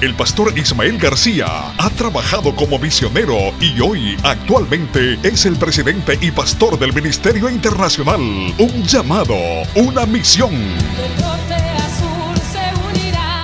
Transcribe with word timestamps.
El 0.00 0.14
pastor 0.14 0.56
Ismael 0.56 0.96
García 0.96 1.72
ha 1.76 1.90
trabajado 1.90 2.54
como 2.54 2.78
misionero 2.78 3.36
y 3.60 3.80
hoy 3.80 4.16
actualmente 4.22 5.14
es 5.24 5.44
el 5.44 5.56
presidente 5.56 6.16
y 6.20 6.30
pastor 6.30 6.78
del 6.78 6.92
Ministerio 6.92 7.50
Internacional. 7.50 8.20
Un 8.20 8.84
llamado, 8.84 9.34
una 9.74 10.06
misión. 10.06 10.52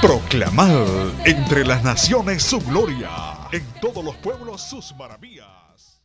Proclamar 0.01 0.87
entre 1.25 1.67
las 1.67 1.83
naciones 1.83 2.45
su 2.45 2.61
gloria, 2.61 3.11
en 3.51 3.65
todos 3.81 4.05
los 4.05 4.15
pueblos 4.19 4.63
sus 4.63 4.95
maravillas. 4.95 6.01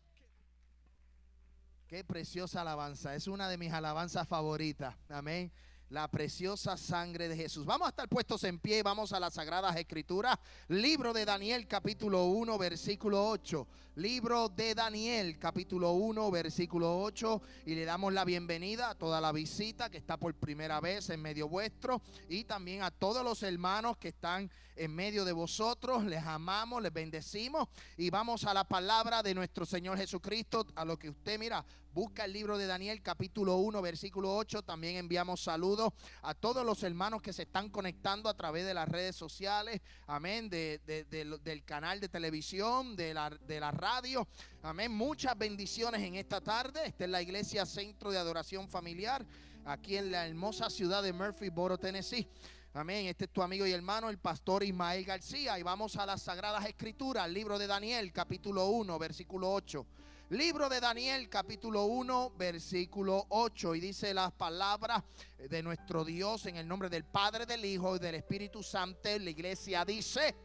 Qué 1.88 2.04
preciosa 2.04 2.62
alabanza, 2.62 3.14
es 3.14 3.28
una 3.28 3.50
de 3.50 3.60
mis 3.60 3.72
alabanzas 3.72 4.28
favoritas. 4.28 4.96
Amén 5.10 5.52
la 5.90 6.08
preciosa 6.08 6.78
sangre 6.78 7.28
de 7.28 7.36
Jesús. 7.36 7.66
Vamos 7.66 7.88
a 7.88 7.90
estar 7.90 8.08
puestos 8.08 8.44
en 8.44 8.60
pie, 8.60 8.84
vamos 8.84 9.12
a 9.12 9.20
las 9.20 9.34
Sagradas 9.34 9.76
Escrituras. 9.76 10.38
Libro 10.68 11.14
de 11.14 11.26
Daniel 11.26 11.68
capítulo 11.68 12.26
1, 12.26 12.58
versículo 12.58 13.28
8. 13.28 13.68
Libro 13.96 14.50
de 14.50 14.76
Daniel 14.76 15.38
capítulo 15.40 15.92
1, 15.92 16.32
versículo 16.32 17.02
8. 17.02 17.42
Y 17.66 17.76
le 17.76 17.86
damos 17.86 18.14
la 18.14 18.24
bienvenida 18.24 18.92
a 18.92 18.96
toda 18.96 19.20
la 19.20 19.32
visita 19.32 19.90
que 19.90 19.98
está 19.98 20.16
por 20.16 20.36
primera 20.36 20.80
vez 20.80 21.10
en 21.10 21.22
medio 21.22 21.50
vuestro 21.50 22.02
y 22.30 22.44
también 22.44 22.84
a 22.84 22.92
todos 22.92 23.24
los 23.24 23.42
hermanos 23.44 23.98
que 23.98 24.10
están 24.10 24.50
en 24.76 24.96
medio 24.96 25.26
de 25.26 25.34
vosotros. 25.34 26.06
Les 26.06 26.24
amamos, 26.24 26.82
les 26.82 26.94
bendecimos 26.94 27.68
y 27.98 28.10
vamos 28.10 28.46
a 28.46 28.54
la 28.54 28.64
palabra 28.64 29.22
de 29.22 29.34
nuestro 29.34 29.66
Señor 29.66 29.98
Jesucristo, 29.98 30.66
a 30.76 30.86
lo 30.86 30.98
que 30.98 31.10
usted 31.10 31.38
mira, 31.38 31.66
busca 31.94 32.26
el 32.26 32.34
libro 32.34 32.58
de 32.58 32.68
Daniel 32.68 33.02
capítulo 33.02 33.58
1, 33.58 33.82
versículo 33.82 34.36
8. 34.36 34.62
También 34.62 34.96
enviamos 34.96 35.42
saludos 35.42 35.92
a 36.22 36.34
todos 36.34 36.66
los 36.66 36.84
hermanos 36.84 37.22
que 37.22 37.34
se 37.34 37.44
están 37.44 37.70
conectando 37.70 38.30
a 38.30 38.34
través 38.36 38.66
de 38.66 38.74
las 38.74 38.88
redes 38.88 39.16
sociales, 39.16 39.82
amén, 40.08 40.50
de, 40.50 40.80
del 40.86 41.64
canal 41.66 42.00
de 42.00 42.08
televisión, 42.08 42.96
de 42.96 43.14
la, 43.14 43.30
de 43.30 43.60
la 43.60 43.72
radio. 43.80 44.28
Amén, 44.62 44.92
muchas 44.92 45.38
bendiciones 45.38 46.02
en 46.02 46.16
esta 46.16 46.42
tarde. 46.42 46.82
Esta 46.86 47.06
es 47.06 47.10
la 47.10 47.22
iglesia 47.22 47.66
Centro 47.66 48.12
de 48.12 48.18
Adoración 48.18 48.68
Familiar, 48.68 49.26
aquí 49.66 49.96
en 49.96 50.12
la 50.12 50.28
hermosa 50.28 50.70
ciudad 50.70 51.02
de 51.02 51.14
Murphyboro, 51.14 51.78
Tennessee. 51.78 52.28
Amén. 52.74 53.08
Este 53.08 53.26
es 53.26 53.32
tu 53.32 53.42
amigo 53.42 53.66
y 53.66 53.72
hermano, 53.72 54.10
el 54.10 54.20
pastor 54.20 54.64
Ismael 54.64 55.04
García. 55.04 55.58
Y 55.58 55.64
vamos 55.64 55.96
a 55.96 56.06
las 56.06 56.22
Sagradas 56.22 56.66
Escrituras, 56.68 57.30
libro 57.30 57.58
de 57.58 57.66
Daniel, 57.66 58.12
capítulo 58.14 58.68
1, 58.68 59.00
versículo 59.00 59.52
8. 59.52 59.86
Libro 60.30 60.70
de 60.70 60.80
Daniel, 60.80 61.28
capítulo 61.28 61.86
1, 61.86 62.34
versículo 62.38 63.26
8. 63.30 63.74
Y 63.74 63.80
dice 63.80 64.14
las 64.14 64.32
palabras 64.34 65.04
de 65.38 65.64
nuestro 65.64 66.06
Dios 66.06 66.46
en 66.46 66.58
el 66.58 66.68
nombre 66.68 66.90
del 66.90 67.06
Padre, 67.06 67.48
del 67.48 67.66
Hijo 67.66 67.96
y 67.96 68.00
del 68.00 68.16
Espíritu 68.16 68.62
Santo. 68.62 69.10
La 69.20 69.30
iglesia 69.32 69.84
dice, 69.84 70.36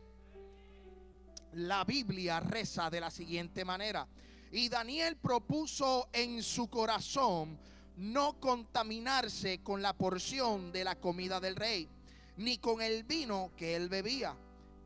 la 1.54 1.84
Biblia 1.84 2.40
reza 2.40 2.90
de 2.90 3.00
la 3.00 3.10
siguiente 3.10 3.64
manera. 3.64 4.06
Y 4.50 4.68
Daniel 4.68 5.16
propuso 5.16 6.08
en 6.12 6.42
su 6.42 6.68
corazón 6.68 7.58
no 7.96 8.38
contaminarse 8.40 9.58
con 9.62 9.82
la 9.82 9.92
porción 9.92 10.72
de 10.72 10.84
la 10.84 10.96
comida 10.96 11.40
del 11.40 11.56
rey 11.56 11.88
ni 12.36 12.58
con 12.58 12.82
el 12.82 13.04
vino 13.04 13.52
que 13.56 13.76
él 13.76 13.88
bebía. 13.88 14.36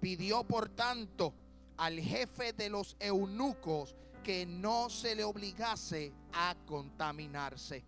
Pidió 0.01 0.45
por 0.45 0.69
tanto 0.69 1.35
al 1.77 1.99
jefe 2.01 2.53
de 2.53 2.71
los 2.71 2.97
eunucos 3.01 3.95
que 4.23 4.47
no 4.47 4.91
se 4.91 5.15
le 5.15 5.25
obligase 5.25 6.13
a 6.33 6.55
contaminarse. 6.67 7.85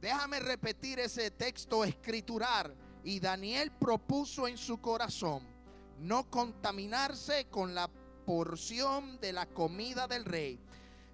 Déjame 0.00 0.40
repetir 0.40 1.00
ese 1.00 1.30
texto 1.30 1.84
escritural. 1.84 2.74
Y 3.02 3.20
Daniel 3.20 3.70
propuso 3.70 4.48
en 4.48 4.58
su 4.58 4.78
corazón 4.80 5.55
no 6.00 6.30
contaminarse 6.30 7.46
con 7.46 7.74
la 7.74 7.88
porción 8.24 9.18
de 9.20 9.32
la 9.32 9.46
comida 9.46 10.06
del 10.06 10.24
rey, 10.24 10.58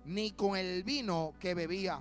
ni 0.05 0.33
con 0.33 0.57
el 0.57 0.83
vino 0.83 1.35
que 1.39 1.55
bebía. 1.55 2.01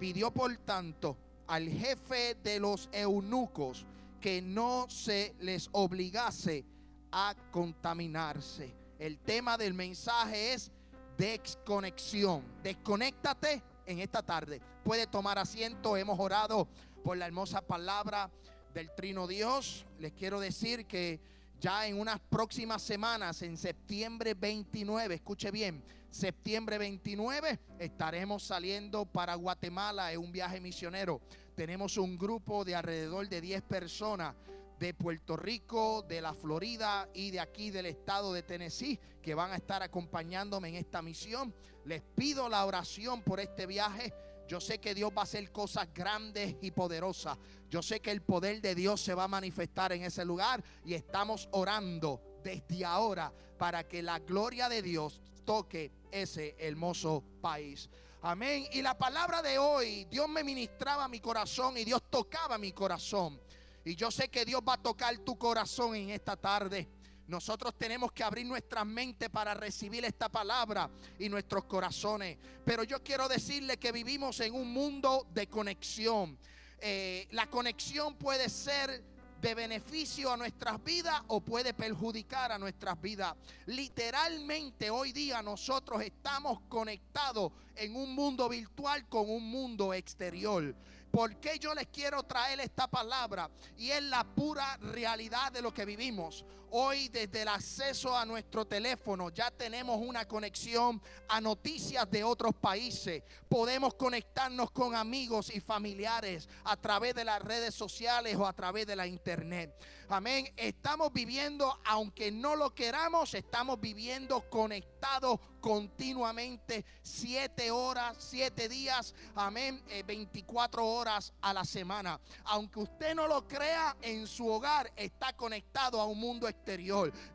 Pidió 0.00 0.30
por 0.30 0.56
tanto 0.58 1.16
al 1.46 1.68
jefe 1.68 2.36
de 2.42 2.58
los 2.58 2.88
eunucos 2.92 3.86
que 4.20 4.42
no 4.42 4.86
se 4.88 5.34
les 5.40 5.68
obligase 5.72 6.64
a 7.12 7.34
contaminarse. 7.50 8.74
El 8.98 9.18
tema 9.18 9.56
del 9.56 9.74
mensaje 9.74 10.54
es 10.54 10.72
desconexión. 11.16 12.42
Desconéctate 12.62 13.62
en 13.86 14.00
esta 14.00 14.22
tarde. 14.22 14.60
Puede 14.84 15.06
tomar 15.06 15.38
asiento. 15.38 15.96
Hemos 15.96 16.18
orado 16.18 16.68
por 17.04 17.16
la 17.16 17.26
hermosa 17.26 17.60
palabra 17.60 18.30
del 18.74 18.90
Trino 18.94 19.26
Dios. 19.26 19.86
Les 19.98 20.12
quiero 20.12 20.40
decir 20.40 20.86
que 20.86 21.20
ya 21.60 21.86
en 21.86 21.98
unas 21.98 22.20
próximas 22.20 22.82
semanas, 22.82 23.42
en 23.42 23.56
septiembre 23.56 24.34
29, 24.34 25.14
escuche 25.14 25.50
bien, 25.50 25.82
septiembre 26.10 26.78
29 26.78 27.58
estaremos 27.78 28.42
saliendo 28.42 29.04
para 29.04 29.34
Guatemala 29.34 30.12
en 30.12 30.20
un 30.20 30.32
viaje 30.32 30.60
misionero 30.60 31.20
tenemos 31.56 31.96
un 31.96 32.18
grupo 32.18 32.64
de 32.66 32.74
alrededor 32.74 33.28
de 33.28 33.40
10 33.40 33.62
personas 33.62 34.34
de 34.78 34.92
Puerto 34.92 35.38
Rico, 35.38 36.04
de 36.06 36.20
la 36.20 36.34
Florida 36.34 37.08
y 37.14 37.30
de 37.30 37.40
aquí 37.40 37.70
del 37.70 37.86
estado 37.86 38.34
de 38.34 38.42
Tennessee 38.42 39.00
que 39.22 39.34
van 39.34 39.50
a 39.52 39.56
estar 39.56 39.82
acompañándome 39.82 40.68
en 40.68 40.74
esta 40.74 41.00
misión. 41.00 41.54
Les 41.86 42.02
pido 42.02 42.50
la 42.50 42.64
oración 42.66 43.22
por 43.22 43.40
este 43.40 43.64
viaje. 43.64 44.12
Yo 44.46 44.60
sé 44.60 44.78
que 44.78 44.94
Dios 44.94 45.10
va 45.10 45.22
a 45.22 45.24
hacer 45.24 45.50
cosas 45.50 45.88
grandes 45.92 46.56
y 46.60 46.70
poderosas. 46.70 47.36
Yo 47.68 47.82
sé 47.82 48.00
que 48.00 48.12
el 48.12 48.22
poder 48.22 48.60
de 48.60 48.74
Dios 48.74 49.00
se 49.00 49.14
va 49.14 49.24
a 49.24 49.28
manifestar 49.28 49.92
en 49.92 50.04
ese 50.04 50.24
lugar 50.24 50.62
y 50.84 50.94
estamos 50.94 51.48
orando 51.52 52.20
desde 52.44 52.84
ahora 52.84 53.32
para 53.58 53.88
que 53.88 54.02
la 54.02 54.20
gloria 54.20 54.68
de 54.68 54.82
Dios 54.82 55.20
toque 55.44 55.90
ese 56.10 56.54
hermoso 56.58 57.24
país. 57.40 57.90
Amén. 58.22 58.66
Y 58.72 58.82
la 58.82 58.96
palabra 58.96 59.42
de 59.42 59.58
hoy, 59.58 60.04
Dios 60.06 60.28
me 60.28 60.44
ministraba 60.44 61.08
mi 61.08 61.20
corazón 61.20 61.76
y 61.76 61.84
Dios 61.84 62.02
tocaba 62.10 62.56
mi 62.58 62.72
corazón. 62.72 63.40
Y 63.84 63.94
yo 63.94 64.10
sé 64.10 64.28
que 64.28 64.44
Dios 64.44 64.60
va 64.66 64.74
a 64.74 64.82
tocar 64.82 65.16
tu 65.18 65.38
corazón 65.38 65.94
en 65.94 66.10
esta 66.10 66.36
tarde. 66.36 66.88
Nosotros 67.28 67.74
tenemos 67.76 68.12
que 68.12 68.22
abrir 68.22 68.46
nuestra 68.46 68.84
mente 68.84 69.28
para 69.30 69.54
recibir 69.54 70.04
esta 70.04 70.28
palabra 70.28 70.88
y 71.18 71.28
nuestros 71.28 71.64
corazones. 71.64 72.38
Pero 72.64 72.84
yo 72.84 73.02
quiero 73.02 73.28
decirle 73.28 73.78
que 73.78 73.92
vivimos 73.92 74.40
en 74.40 74.54
un 74.54 74.72
mundo 74.72 75.26
de 75.32 75.48
conexión. 75.48 76.38
Eh, 76.78 77.26
la 77.32 77.48
conexión 77.48 78.16
puede 78.16 78.48
ser 78.48 79.02
de 79.40 79.54
beneficio 79.54 80.32
a 80.32 80.36
nuestras 80.36 80.82
vidas 80.82 81.20
o 81.28 81.40
puede 81.40 81.74
perjudicar 81.74 82.52
a 82.52 82.58
nuestras 82.58 83.00
vidas. 83.00 83.34
Literalmente 83.66 84.90
hoy 84.90 85.12
día 85.12 85.42
nosotros 85.42 86.02
estamos 86.02 86.60
conectados 86.68 87.52
en 87.74 87.94
un 87.96 88.14
mundo 88.14 88.48
virtual 88.48 89.08
con 89.08 89.28
un 89.28 89.50
mundo 89.50 89.92
exterior. 89.92 90.74
¿Por 91.10 91.36
qué 91.36 91.58
yo 91.58 91.74
les 91.74 91.86
quiero 91.86 92.22
traer 92.24 92.60
esta 92.60 92.88
palabra? 92.88 93.50
Y 93.78 93.90
es 93.90 94.02
la 94.02 94.24
pura 94.24 94.76
realidad 94.78 95.52
de 95.52 95.62
lo 95.62 95.72
que 95.72 95.84
vivimos. 95.84 96.44
Hoy 96.70 97.08
desde 97.08 97.42
el 97.42 97.48
acceso 97.48 98.16
a 98.16 98.24
nuestro 98.24 98.64
teléfono 98.64 99.30
ya 99.30 99.50
tenemos 99.50 99.98
una 99.98 100.26
conexión 100.26 101.00
a 101.28 101.40
noticias 101.40 102.10
de 102.10 102.24
otros 102.24 102.54
países. 102.54 103.22
Podemos 103.48 103.94
conectarnos 103.94 104.70
con 104.70 104.94
amigos 104.94 105.54
y 105.54 105.60
familiares 105.60 106.48
a 106.64 106.76
través 106.76 107.14
de 107.14 107.24
las 107.24 107.40
redes 107.40 107.74
sociales 107.74 108.36
o 108.36 108.46
a 108.46 108.52
través 108.52 108.86
de 108.86 108.96
la 108.96 109.06
internet. 109.06 109.74
Amén. 110.08 110.52
Estamos 110.56 111.12
viviendo, 111.12 111.80
aunque 111.84 112.30
no 112.30 112.54
lo 112.54 112.74
queramos, 112.74 113.34
estamos 113.34 113.80
viviendo 113.80 114.48
conectados 114.48 115.40
continuamente, 115.60 116.84
siete 117.02 117.72
horas, 117.72 118.16
siete 118.20 118.68
días, 118.68 119.14
amén, 119.34 119.82
24 120.06 120.80
eh, 120.80 120.84
horas 120.84 121.32
a 121.40 121.52
la 121.52 121.64
semana. 121.64 122.20
Aunque 122.44 122.78
usted 122.78 123.16
no 123.16 123.26
lo 123.26 123.48
crea, 123.48 123.96
en 124.00 124.28
su 124.28 124.48
hogar 124.48 124.92
está 124.94 125.32
conectado 125.32 126.00
a 126.00 126.06
un 126.06 126.20
mundo. 126.20 126.46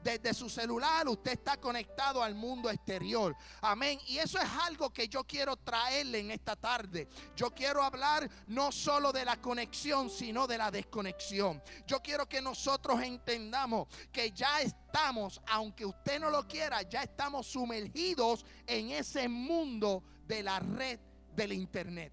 Desde 0.03 0.33
su 0.33 0.49
celular 0.49 1.07
usted 1.07 1.31
está 1.31 1.57
conectado 1.57 2.21
al 2.21 2.35
mundo 2.35 2.69
exterior. 2.69 3.35
Amén. 3.61 3.99
Y 4.07 4.17
eso 4.17 4.37
es 4.37 4.49
algo 4.63 4.89
que 4.91 5.07
yo 5.07 5.23
quiero 5.23 5.55
traerle 5.55 6.19
en 6.19 6.31
esta 6.31 6.55
tarde. 6.55 7.07
Yo 7.35 7.51
quiero 7.51 7.81
hablar 7.81 8.29
no 8.47 8.71
solo 8.71 9.13
de 9.13 9.23
la 9.23 9.39
conexión, 9.39 10.09
sino 10.09 10.47
de 10.47 10.57
la 10.57 10.69
desconexión. 10.69 11.63
Yo 11.87 12.01
quiero 12.01 12.27
que 12.27 12.41
nosotros 12.41 13.01
entendamos 13.01 13.87
que 14.11 14.31
ya 14.31 14.61
estamos, 14.61 15.41
aunque 15.47 15.85
usted 15.85 16.19
no 16.19 16.29
lo 16.29 16.45
quiera, 16.45 16.81
ya 16.81 17.03
estamos 17.03 17.47
sumergidos 17.47 18.45
en 18.67 18.91
ese 18.91 19.29
mundo 19.29 20.03
de 20.27 20.43
la 20.43 20.59
red 20.59 20.99
del 21.33 21.53
internet. 21.53 22.11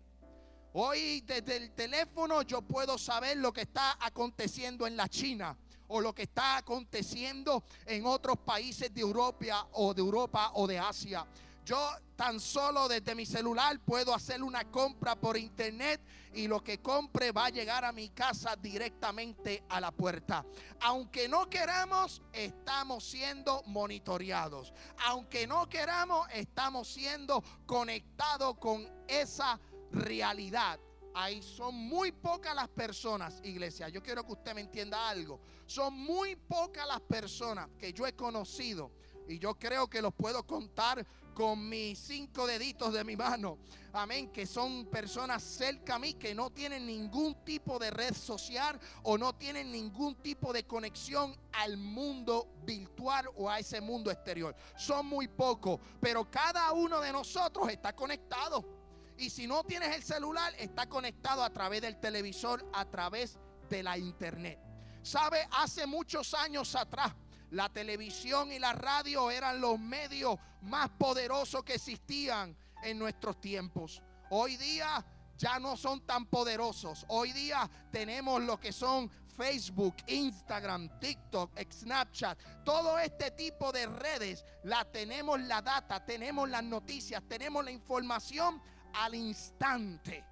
Hoy 0.75 1.23
desde 1.23 1.57
el 1.57 1.73
teléfono 1.73 2.43
yo 2.43 2.63
puedo 2.63 2.97
saber 2.97 3.39
lo 3.39 3.53
que 3.53 3.63
está 3.63 3.97
aconteciendo 4.01 4.87
en 4.87 4.97
la 4.97 5.09
China 5.09 5.57
o 5.89 6.01
lo 6.01 6.15
que 6.15 6.23
está 6.23 6.57
aconteciendo 6.57 7.65
en 7.87 8.07
otros 8.07 8.39
países 8.39 8.93
de 8.93 9.01
Europa 9.01 9.69
o 9.73 9.93
de 9.95 10.01
Europa 10.01 10.53
o 10.55 10.67
de 10.67 10.79
Asia. 10.79 11.27
Yo 11.65 11.91
tan 12.17 12.41
solo 12.41 12.89
desde 12.89 13.15
mi 13.15 13.27
celular 13.27 13.79
puedo 13.81 14.15
hacer 14.15 14.43
una 14.43 14.65
compra 14.71 15.17
por 15.17 15.37
internet 15.37 16.01
y 16.33 16.49
lo 16.49 16.65
que 16.65 16.81
compre 16.81 17.31
va 17.31 17.45
a 17.45 17.51
llegar 17.51 17.85
a 17.85 17.93
mi 17.93 18.09
casa 18.09 18.57
directamente 18.57 19.63
a 19.69 19.79
la 19.79 19.91
puerta. 19.91 20.47
Aunque 20.81 21.29
no 21.29 21.51
queramos, 21.51 22.23
estamos 22.33 23.05
siendo 23.05 23.63
monitoreados. 23.67 24.73
Aunque 25.05 25.47
no 25.47 25.69
queramos, 25.69 26.27
estamos 26.33 26.89
siendo 26.89 27.45
conectados 27.67 28.57
con 28.57 28.89
esa 29.07 29.61
realidad. 29.93 30.81
Ahí 31.15 31.43
son 31.43 31.75
muy 31.75 32.13
pocas 32.13 32.55
las 32.55 32.69
personas, 32.69 33.41
iglesia. 33.43 33.89
Yo 33.89 34.03
quiero 34.03 34.25
que 34.25 34.33
usted 34.33 34.55
me 34.55 34.61
entienda 34.61 35.09
algo. 35.09 35.41
Son 35.67 35.93
muy 35.93 36.37
pocas 36.37 36.87
las 36.87 37.01
personas 37.01 37.69
que 37.79 37.93
yo 37.93 38.07
he 38.07 38.15
conocido 38.15 38.93
y 39.29 39.39
yo 39.39 39.55
creo 39.59 39.89
que 39.89 40.01
los 40.01 40.15
puedo 40.15 40.47
contar 40.47 41.07
con 41.35 41.69
mis 41.69 41.99
cinco 41.99 42.47
deditos 42.47 42.93
de 42.93 43.05
mi 43.05 43.15
mano. 43.15 43.59
Amén. 43.93 44.33
Que 44.33 44.47
son 44.47 44.87
personas 44.87 45.43
cerca 45.43 45.97
a 45.97 45.99
mí 45.99 46.15
que 46.15 46.35
no 46.35 46.51
tienen 46.51 46.87
ningún 46.87 47.45
tipo 47.45 47.79
de 47.79 47.91
red 47.91 48.15
social 48.15 48.81
o 49.03 49.17
no 49.19 49.35
tienen 49.35 49.71
ningún 49.71 50.17
tipo 50.17 50.53
de 50.53 50.65
conexión 50.65 51.37
al 51.53 51.77
mundo 51.77 52.49
virtual 52.65 53.29
o 53.37 53.49
a 53.49 53.59
ese 53.59 53.81
mundo 53.81 54.11
exterior. 54.11 54.57
Son 54.77 55.07
muy 55.07 55.29
pocos, 55.29 55.79
pero 56.01 56.29
cada 56.31 56.73
uno 56.73 57.01
de 57.01 57.13
nosotros 57.13 57.69
está 57.69 57.95
conectado. 57.95 58.78
Y 59.19 59.31
si 59.31 59.47
no 59.47 59.65
tienes 59.65 59.95
el 59.97 60.03
celular, 60.03 60.55
está 60.59 60.89
conectado 60.89 61.43
a 61.43 61.51
través 61.51 61.83
del 61.83 61.99
televisor, 61.99 62.65
a 62.73 62.85
través 62.85 63.39
de 63.69 63.83
la 63.83 63.99
internet. 63.99 64.59
¿Sabe? 65.03 65.47
Hace 65.51 65.87
muchos 65.87 66.35
años 66.35 66.75
atrás 66.77 67.13
la 67.51 67.69
televisión 67.69 68.53
y 68.53 68.59
la 68.59 68.73
radio 68.73 69.31
eran 69.31 69.61
los 69.61 69.79
medios 69.79 70.37
más 70.63 70.91
poderosos 70.91 71.65
que 71.65 71.75
existían 71.75 72.57
en 72.83 72.99
nuestros 72.99 73.41
tiempos. 73.41 74.03
Hoy 74.31 74.57
día 74.57 75.05
ya 75.37 75.59
no 75.59 75.77
son 75.77 76.05
tan 76.05 76.27
poderosos. 76.27 77.05
Hoy 77.09 77.33
día 77.33 77.69
tenemos 77.91 78.43
lo 78.43 78.59
que 78.61 78.73
son 78.73 79.11
Facebook, 79.39 79.95
Instagram, 80.09 80.99
TikTok, 80.99 81.53
Snapchat, 81.73 82.65
todo 82.65 82.99
este 82.99 83.31
tipo 83.31 83.71
de 83.71 83.87
redes, 83.87 84.45
la 84.65 84.85
tenemos 84.85 85.41
la 85.43 85.63
data, 85.63 86.05
tenemos 86.05 86.49
las 86.51 86.65
noticias, 86.65 87.23
tenemos 87.29 87.65
la 87.65 87.71
información 87.71 88.61
al 88.95 89.15
instante. 89.15 90.25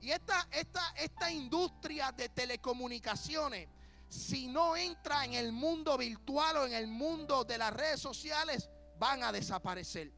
Y 0.00 0.10
esta, 0.10 0.46
esta, 0.50 0.90
esta 0.96 1.30
industria 1.30 2.12
de 2.12 2.28
telecomunicaciones 2.28 3.68
si 4.08 4.46
no 4.46 4.76
entra 4.76 5.24
en 5.24 5.34
el 5.34 5.52
mundo 5.52 5.98
virtual 5.98 6.56
o 6.58 6.66
en 6.66 6.74
el 6.74 6.86
mundo 6.86 7.44
de 7.44 7.58
las 7.58 7.72
redes 7.72 8.00
sociales, 8.00 8.68
van 8.98 9.22
a 9.22 9.32
desaparecer. 9.32 10.12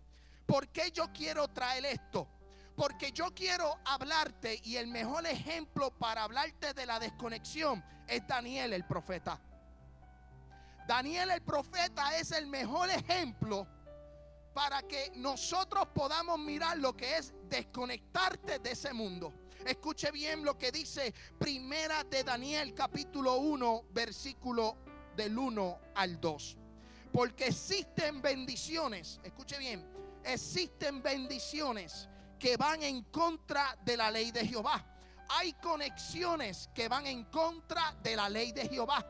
¿Por 0.47 0.69
qué 0.69 0.91
yo 0.91 1.13
quiero 1.13 1.49
traer 1.49 1.85
esto? 1.87 2.29
Porque 2.77 3.13
yo 3.13 3.35
quiero 3.35 3.79
hablarte 3.85 4.61
y 4.65 4.77
el 4.77 4.87
mejor 4.87 5.27
ejemplo 5.27 5.91
para 5.91 6.23
hablarte 6.23 6.75
de 6.75 6.87
la 6.87 7.01
desconexión 7.01 7.85
es 8.07 8.27
Daniel 8.27 8.73
el 8.73 8.85
profeta. 8.85 9.41
Daniel 10.87 11.31
el 11.31 11.43
profeta 11.43 12.17
es 12.17 12.31
el 12.31 12.47
mejor 12.47 12.89
ejemplo 12.91 13.67
para 14.53 14.83
que 14.83 15.13
nosotros 15.17 15.89
podamos 15.95 16.39
mirar 16.39 16.79
lo 16.79 16.97
que 16.97 17.17
es 17.17 17.33
desconectarte 17.49 18.59
de 18.59 18.73
ese 18.73 18.93
mundo. 18.93 19.33
Escuche 19.65 20.11
bien 20.11 20.45
lo 20.45 20.57
que 20.57 20.73
dice 20.73 21.13
Primera 21.39 22.05
de 22.05 22.25
Daniel 22.25 22.75
capítulo 22.75 23.37
1 23.37 23.85
versículo 23.91 24.77
del 25.17 25.37
1 25.37 25.79
al 25.95 26.21
2. 26.21 26.57
Porque 27.13 27.47
existen 27.47 28.23
bendiciones, 28.23 29.21
escuche 29.23 29.59
bien, 29.59 29.85
existen 30.25 31.03
bendiciones 31.03 32.09
que 32.39 32.57
van 32.57 32.83
en 32.83 33.03
contra 33.05 33.77
de 33.85 33.97
la 33.97 34.11
ley 34.11 34.31
de 34.31 34.47
Jehová. 34.47 34.85
Hay 35.31 35.53
conexiones 35.55 36.71
que 36.75 36.89
van 36.89 37.07
en 37.07 37.25
contra 37.25 37.95
de 38.03 38.17
la 38.17 38.29
ley 38.29 38.53
de 38.53 38.69
Jehová. 38.69 39.05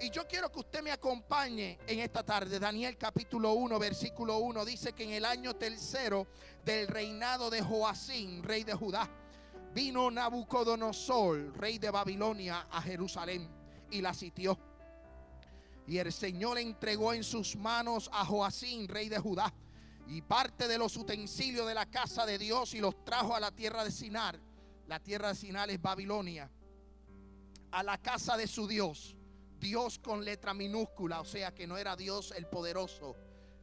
Y 0.00 0.10
yo 0.10 0.28
quiero 0.28 0.50
que 0.50 0.60
usted 0.60 0.80
me 0.80 0.92
acompañe 0.92 1.78
en 1.86 1.98
esta 1.98 2.22
tarde. 2.22 2.60
Daniel 2.60 2.96
capítulo 2.96 3.54
1, 3.54 3.78
versículo 3.80 4.38
1 4.38 4.64
dice 4.64 4.92
que 4.92 5.02
en 5.02 5.10
el 5.10 5.24
año 5.24 5.56
tercero 5.56 6.28
del 6.64 6.86
reinado 6.86 7.50
de 7.50 7.60
Joacín, 7.60 8.44
rey 8.44 8.62
de 8.62 8.74
Judá, 8.74 9.10
vino 9.74 10.08
Nabucodonosor, 10.08 11.58
rey 11.58 11.78
de 11.78 11.90
Babilonia, 11.90 12.68
a 12.70 12.80
Jerusalén 12.80 13.48
y 13.90 14.00
la 14.00 14.14
sitió. 14.14 14.56
Y 15.88 15.98
el 15.98 16.12
Señor 16.12 16.58
entregó 16.58 17.12
en 17.12 17.24
sus 17.24 17.56
manos 17.56 18.08
a 18.12 18.24
Joacín, 18.24 18.86
rey 18.86 19.08
de 19.08 19.18
Judá, 19.18 19.52
y 20.06 20.22
parte 20.22 20.68
de 20.68 20.78
los 20.78 20.96
utensilios 20.96 21.66
de 21.66 21.74
la 21.74 21.86
casa 21.86 22.24
de 22.24 22.38
Dios 22.38 22.72
y 22.72 22.78
los 22.78 23.04
trajo 23.04 23.34
a 23.34 23.40
la 23.40 23.50
tierra 23.50 23.82
de 23.82 23.90
Sinar. 23.90 24.38
La 24.86 25.00
tierra 25.00 25.30
de 25.30 25.34
Sinar 25.34 25.70
es 25.70 25.82
Babilonia. 25.82 26.48
A 27.72 27.82
la 27.82 27.98
casa 27.98 28.36
de 28.36 28.46
su 28.46 28.68
Dios. 28.68 29.17
Dios 29.58 29.98
con 29.98 30.24
letra 30.24 30.54
minúscula, 30.54 31.20
o 31.20 31.24
sea 31.24 31.54
que 31.54 31.66
no 31.66 31.76
era 31.76 31.96
Dios 31.96 32.32
el 32.36 32.46
poderoso, 32.46 33.16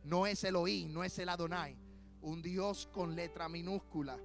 no 0.04 0.28
es 0.28 0.44
Elohim, 0.44 0.92
no 0.92 1.04
es 1.04 1.18
el 1.20 1.30
Adonai, 1.30 1.78
un 2.22 2.42
Dios 2.42 2.88
con 2.92 3.16
letra 3.16 3.50
minúscula. 3.50 4.20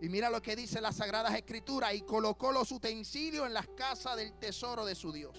Y 0.00 0.08
mira 0.08 0.28
lo 0.28 0.42
que 0.42 0.56
dice 0.56 0.80
las 0.80 0.96
Sagradas 0.96 1.34
Escrituras. 1.34 1.94
Y 1.94 2.02
colocó 2.02 2.52
los 2.52 2.70
utensilios 2.70 3.46
en 3.46 3.54
las 3.54 3.66
casas 3.68 4.16
del 4.16 4.38
tesoro 4.38 4.84
de 4.84 4.94
su 4.94 5.12
Dios. 5.12 5.38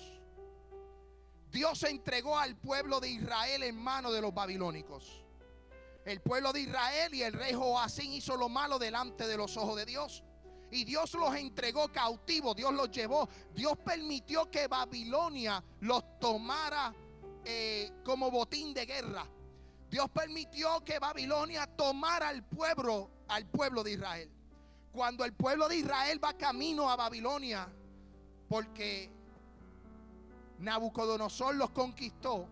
Dios 1.51 1.83
entregó 1.83 2.37
al 2.37 2.57
pueblo 2.57 2.99
de 2.99 3.09
Israel 3.09 3.63
en 3.63 3.75
manos 3.75 4.13
de 4.13 4.21
los 4.21 4.33
babilónicos. 4.33 5.23
El 6.05 6.21
pueblo 6.21 6.53
de 6.53 6.61
Israel 6.61 7.13
y 7.13 7.21
el 7.21 7.33
rey 7.33 7.53
Joacín 7.53 8.13
hizo 8.13 8.35
lo 8.37 8.49
malo 8.49 8.79
delante 8.79 9.27
de 9.27 9.37
los 9.37 9.57
ojos 9.57 9.75
de 9.75 9.85
Dios. 9.85 10.23
Y 10.71 10.83
Dios 10.83 11.13
los 11.13 11.33
entregó 11.35 11.91
cautivos, 11.91 12.55
Dios 12.55 12.73
los 12.73 12.91
llevó. 12.91 13.29
Dios 13.53 13.77
permitió 13.85 14.49
que 14.51 14.67
Babilonia 14.67 15.63
los 15.81 16.19
tomara 16.19 16.93
eh, 17.45 17.91
como 18.03 18.29
botín 18.29 18.73
de 18.73 18.85
guerra. 18.85 19.25
Dios 19.89 20.09
permitió 20.09 20.83
que 20.83 20.99
Babilonia 20.99 21.65
tomara 21.67 22.29
al 22.29 22.43
pueblo, 22.43 23.09
al 23.29 23.45
pueblo 23.45 23.83
de 23.83 23.93
Israel 23.93 24.31
cuando 24.97 25.23
el 25.25 25.33
pueblo 25.33 25.69
de 25.69 25.75
Israel 25.77 26.19
va 26.23 26.33
camino 26.33 26.89
a 26.89 26.95
Babilonia, 26.95 27.71
porque 28.49 29.11
Nabucodonosor 30.57 31.53
los 31.53 31.69
conquistó, 31.69 32.47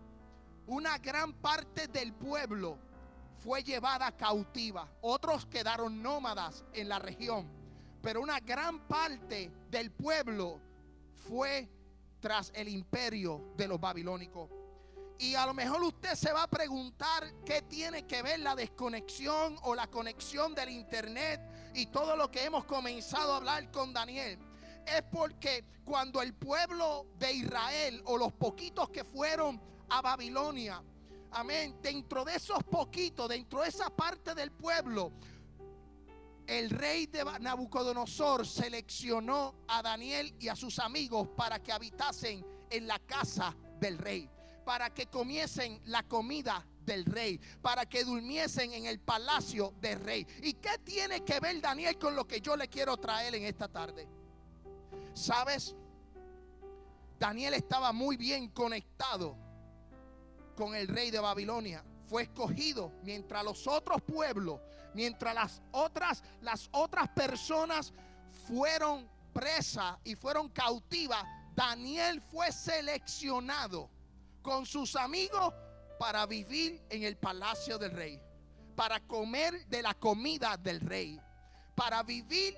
una 0.68 0.96
gran 0.98 1.32
parte 1.32 1.88
del 1.88 2.12
pueblo 2.12 2.78
fue 3.38 3.64
llevada 3.64 4.12
cautiva. 4.12 4.88
Otros 5.00 5.44
quedaron 5.46 6.00
nómadas 6.00 6.64
en 6.72 6.88
la 6.88 7.00
región, 7.00 7.50
pero 8.06 8.20
una 8.20 8.38
gran 8.38 8.86
parte 8.86 9.50
del 9.68 9.90
pueblo 9.90 10.60
fue 11.28 11.68
tras 12.20 12.52
el 12.54 12.68
imperio 12.68 13.52
de 13.56 13.66
los 13.66 13.80
babilónicos. 13.80 14.48
Y 15.18 15.34
a 15.34 15.44
lo 15.44 15.52
mejor 15.52 15.82
usted 15.82 16.14
se 16.14 16.32
va 16.32 16.44
a 16.44 16.46
preguntar 16.46 17.24
qué 17.44 17.62
tiene 17.62 18.06
que 18.06 18.22
ver 18.22 18.38
la 18.38 18.54
desconexión 18.54 19.56
o 19.62 19.74
la 19.74 19.88
conexión 19.88 20.54
del 20.54 20.68
internet 20.68 21.40
y 21.74 21.86
todo 21.86 22.14
lo 22.14 22.30
que 22.30 22.44
hemos 22.44 22.64
comenzado 22.64 23.32
a 23.32 23.38
hablar 23.38 23.72
con 23.72 23.92
Daniel. 23.92 24.38
Es 24.86 25.02
porque 25.10 25.64
cuando 25.84 26.22
el 26.22 26.32
pueblo 26.32 27.08
de 27.18 27.32
Israel 27.32 28.02
o 28.04 28.16
los 28.16 28.32
poquitos 28.34 28.88
que 28.90 29.02
fueron 29.02 29.60
a 29.88 30.00
Babilonia, 30.00 30.80
amén, 31.32 31.76
dentro 31.82 32.24
de 32.24 32.36
esos 32.36 32.62
poquitos, 32.62 33.28
dentro 33.28 33.62
de 33.62 33.68
esa 33.68 33.90
parte 33.90 34.32
del 34.32 34.52
pueblo, 34.52 35.10
el 36.46 36.70
rey 36.70 37.06
de 37.06 37.24
Nabucodonosor 37.40 38.46
seleccionó 38.46 39.54
a 39.68 39.82
Daniel 39.82 40.34
y 40.38 40.48
a 40.48 40.56
sus 40.56 40.78
amigos 40.78 41.28
para 41.36 41.62
que 41.62 41.72
habitasen 41.72 42.44
en 42.70 42.86
la 42.86 42.98
casa 43.00 43.54
del 43.80 43.98
rey 43.98 44.30
para 44.66 44.92
que 44.92 45.06
comiesen 45.06 45.80
la 45.84 46.02
comida 46.02 46.66
del 46.84 47.04
rey, 47.04 47.40
para 47.62 47.86
que 47.86 48.02
durmiesen 48.02 48.72
en 48.72 48.86
el 48.86 48.98
palacio 48.98 49.72
del 49.80 50.00
rey. 50.00 50.26
¿Y 50.42 50.54
qué 50.54 50.76
tiene 50.82 51.22
que 51.22 51.38
ver 51.38 51.60
Daniel 51.60 51.96
con 51.96 52.16
lo 52.16 52.26
que 52.26 52.40
yo 52.40 52.56
le 52.56 52.66
quiero 52.66 52.96
traer 52.96 53.36
en 53.36 53.44
esta 53.44 53.68
tarde? 53.68 54.08
¿Sabes? 55.14 55.76
Daniel 57.16 57.54
estaba 57.54 57.92
muy 57.92 58.16
bien 58.16 58.48
conectado 58.48 59.36
con 60.56 60.74
el 60.74 60.88
rey 60.88 61.12
de 61.12 61.20
Babilonia. 61.20 61.84
Fue 62.08 62.24
escogido 62.24 62.90
mientras 63.04 63.44
los 63.44 63.68
otros 63.68 64.02
pueblos, 64.02 64.60
mientras 64.96 65.34
las 65.34 65.62
otras, 65.72 66.24
las 66.40 66.70
otras 66.72 67.08
personas 67.10 67.92
fueron 68.48 69.06
presas 69.34 69.98
y 70.04 70.16
fueron 70.16 70.48
cautivas, 70.48 71.22
Daniel 71.54 72.22
fue 72.22 72.50
seleccionado 72.50 73.90
con 74.40 74.64
sus 74.64 74.96
amigos 74.96 75.52
para 75.98 76.24
vivir 76.24 76.82
en 76.88 77.02
el 77.02 77.18
palacio 77.18 77.76
del 77.76 77.90
rey, 77.90 78.18
para 78.74 79.00
comer 79.00 79.66
de 79.66 79.82
la 79.82 79.92
comida 79.92 80.56
del 80.56 80.80
rey, 80.80 81.20
para 81.74 82.02
vivir 82.02 82.56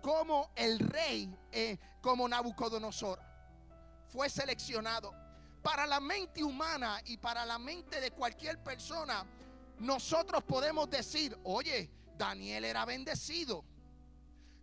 como 0.00 0.50
el 0.56 0.78
rey, 0.78 1.36
eh, 1.52 1.78
como 2.00 2.26
Nabucodonosor. 2.26 3.20
Fue 4.08 4.30
seleccionado. 4.30 5.12
Para 5.62 5.86
la 5.86 5.98
mente 5.98 6.44
humana 6.44 7.00
y 7.06 7.16
para 7.16 7.46
la 7.46 7.58
mente 7.58 8.00
de 8.00 8.10
cualquier 8.10 8.62
persona, 8.62 9.26
nosotros 9.78 10.42
podemos 10.44 10.88
decir, 10.88 11.36
oye, 11.44 11.90
Daniel 12.16 12.64
era 12.64 12.84
bendecido. 12.84 13.64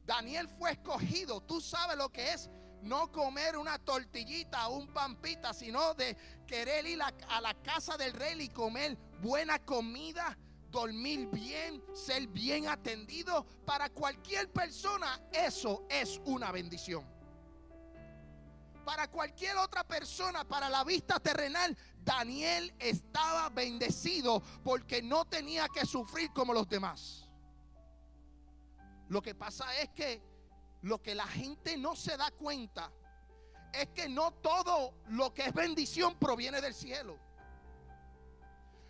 Daniel 0.05 0.47
fue 0.47 0.71
escogido. 0.71 1.41
Tú 1.41 1.61
sabes 1.61 1.97
lo 1.97 2.09
que 2.09 2.33
es 2.33 2.49
no 2.81 3.11
comer 3.11 3.57
una 3.57 3.77
tortillita 3.77 4.67
o 4.67 4.77
un 4.77 4.87
pampita, 4.87 5.53
sino 5.53 5.93
de 5.93 6.17
querer 6.47 6.85
ir 6.85 6.99
a, 7.01 7.41
la 7.41 7.53
casa 7.61 7.97
del 7.97 8.13
rey 8.13 8.41
y 8.41 8.49
comer 8.49 8.97
buena 9.21 9.59
comida, 9.59 10.37
dormir 10.69 11.27
bien, 11.31 11.83
ser 11.93 12.27
bien 12.27 12.67
atendido. 12.67 13.45
Para 13.65 13.89
cualquier 13.89 14.51
persona 14.51 15.21
eso 15.31 15.85
es 15.89 16.19
una 16.25 16.51
bendición. 16.51 17.05
Para 18.85 19.09
cualquier 19.09 19.57
otra 19.57 19.83
persona, 19.83 20.43
para 20.43 20.69
la 20.69 20.83
vista 20.83 21.19
terrenal, 21.19 21.77
Daniel 22.03 22.73
estaba 22.79 23.49
bendecido 23.49 24.41
porque 24.63 25.01
no 25.01 25.25
tenía 25.25 25.67
que 25.69 25.85
sufrir 25.85 26.31
como 26.33 26.53
los 26.53 26.67
demás. 26.67 27.27
Lo 29.09 29.21
que 29.21 29.35
pasa 29.35 29.75
es 29.79 29.89
que 29.89 30.21
lo 30.81 31.01
que 31.01 31.13
la 31.13 31.27
gente 31.27 31.77
no 31.77 31.95
se 31.95 32.17
da 32.17 32.31
cuenta 32.31 32.91
es 33.71 33.89
que 33.89 34.09
no 34.09 34.31
todo 34.31 34.95
lo 35.09 35.33
que 35.33 35.45
es 35.45 35.53
bendición 35.53 36.17
proviene 36.17 36.59
del 36.59 36.73
cielo. 36.73 37.19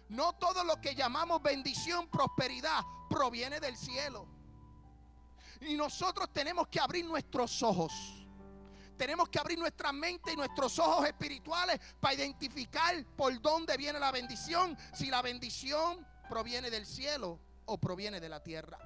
No 0.10 0.33
todo 0.33 0.63
lo 0.63 0.79
que 0.81 0.95
llamamos 0.95 1.41
bendición, 1.41 2.07
prosperidad, 2.07 2.81
proviene 3.10 3.60
del 3.60 3.77
cielo. 3.77 4.27
Y 5.62 5.75
nosotros 5.75 6.31
tenemos 6.33 6.67
que 6.67 6.79
abrir 6.79 7.05
nuestros 7.05 7.62
ojos. 7.62 8.21
Tenemos 9.01 9.29
que 9.29 9.39
abrir 9.39 9.58
nuestra 9.58 9.91
mente 9.91 10.31
y 10.31 10.36
nuestros 10.36 10.77
ojos 10.77 11.08
espirituales 11.08 11.79
para 12.00 12.13
identificar 12.13 13.03
por 13.17 13.41
dónde 13.41 13.75
viene 13.75 13.98
la 13.98 14.12
bendición. 14.12 14.77
Si 14.93 15.08
la 15.08 15.24
bendición 15.24 16.05
proviene 16.29 16.70
del 16.70 16.86
cielo 16.86 17.39
o 17.65 17.79
proviene 17.79 18.20
de 18.20 18.29
la 18.29 18.43
tierra. 18.43 18.77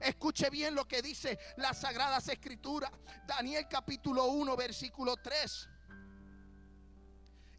Escuche 0.00 0.48
bien 0.48 0.76
lo 0.76 0.86
que 0.86 1.02
dice 1.02 1.40
las 1.56 1.80
Sagradas 1.80 2.28
Escrituras. 2.28 2.92
Daniel 3.26 3.66
capítulo 3.68 4.26
1, 4.26 4.56
versículo 4.56 5.16
3. 5.16 5.68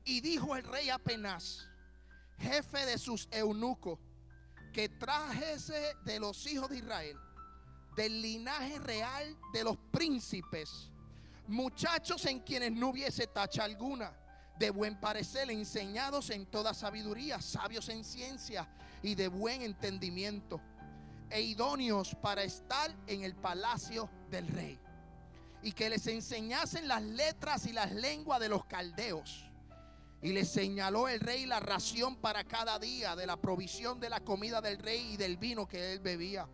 Y 0.06 0.22
dijo 0.22 0.56
el 0.56 0.63
rey 0.63 0.89
apenas, 0.89 1.68
jefe 2.38 2.86
de 2.86 2.98
sus 2.98 3.27
eunucos, 3.29 4.00
que 4.72 4.88
trajese 4.88 5.98
de 6.06 6.22
los 6.22 6.48
hijos 6.48 6.70
de 6.70 6.77
Israel, 6.77 7.18
del 7.98 8.22
linaje 8.22 8.79
real 8.79 9.38
de 9.51 9.65
los 9.65 9.75
príncipes, 9.91 10.89
muchachos 11.50 12.25
en 12.25 12.39
quienes 12.39 12.72
no 12.72 12.89
hubiese 12.89 13.27
tacha 13.27 13.63
alguna, 13.63 14.13
de 14.58 14.70
buen 14.70 15.00
parecer, 15.00 15.50
enseñados 15.50 16.29
en 16.29 16.46
toda 16.46 16.74
sabiduría, 16.74 17.41
sabios 17.41 17.89
en 17.89 18.03
ciencia 18.03 18.68
y 19.01 19.15
de 19.15 19.29
buen 19.29 19.62
entendimiento 19.62 20.62
e 21.29 21.41
idóneos 21.41 22.15
para 22.15 22.44
estar 22.44 22.94
en 23.08 23.24
el 23.24 23.36
palacio 23.36 24.10
del 24.29 24.48
rey. 24.48 24.79
Y 25.62 25.72
que 25.72 25.89
les 25.89 26.08
enseñasen 26.08 26.88
las 26.88 27.01
letras 27.01 27.65
y 27.65 27.74
las 27.74 27.91
lenguas 27.91 28.39
de 28.39 28.50
los 28.50 28.65
caldeos. 28.65 29.46
Y 30.22 30.34
les 30.34 30.50
señaló 30.50 31.08
el 31.08 31.20
rey 31.20 31.46
la 31.46 31.60
ración 31.60 32.18
para 32.18 32.44
cada 32.44 32.79
día 32.79 33.15
de 33.15 33.25
la 33.25 33.38
provisión 33.38 34.00
de 34.00 34.10
la 34.10 34.20
comida 34.20 34.62
del 34.62 34.77
rey 34.77 35.13
y 35.13 35.18
del 35.18 35.38
vino 35.38 35.68
que 35.68 35.94
él 35.94 36.00
bebía. 36.00 36.48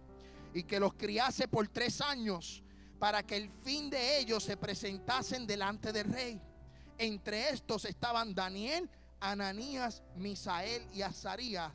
Y 0.54 0.64
que 0.64 0.80
los 0.80 0.94
criase 0.94 1.48
por 1.48 1.68
tres 1.68 2.02
años 2.02 2.64
para 3.00 3.24
que 3.24 3.38
el 3.38 3.50
fin 3.50 3.90
de 3.90 4.20
ellos 4.20 4.44
se 4.44 4.58
presentasen 4.58 5.46
delante 5.46 5.92
del 5.92 6.12
rey. 6.12 6.42
Entre 6.98 7.50
estos 7.50 7.86
estaban 7.86 8.34
Daniel, 8.34 8.90
Ananías, 9.20 10.04
Misael 10.16 10.88
y 10.94 11.02
Azarías, 11.02 11.74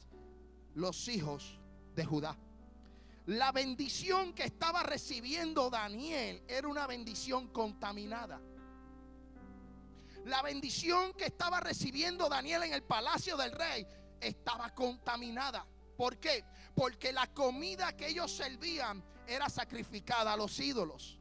los 0.75 1.09
hijos 1.09 1.59
de 1.95 2.05
Judá. 2.05 2.37
La 3.27 3.53
bendición 3.53 4.33
que 4.33 4.45
estaba 4.45 4.83
recibiendo 4.83 5.69
Daniel 5.71 6.43
era 6.49 6.67
una 6.69 6.87
bendición 6.87 7.49
contaminada. 7.49 8.41
La 10.25 10.43
bendición 10.43 11.12
que 11.15 11.27
estaba 11.27 11.61
recibiendo 11.61 12.29
Daniel 12.29 12.62
en 12.65 12.73
el 12.73 12.83
palacio 12.83 13.37
del 13.37 13.53
rey 13.53 13.87
estaba 14.21 14.75
contaminada. 14.75 15.67
¿Por 15.97 16.19
qué? 16.19 16.45
Porque 16.75 17.12
la 17.12 17.27
comida 17.33 17.97
que 17.97 18.09
ellos 18.09 18.33
servían 18.33 19.03
era 19.33 19.49
sacrificada 19.49 20.33
a 20.33 20.37
los 20.37 20.59
ídolos. 20.59 21.19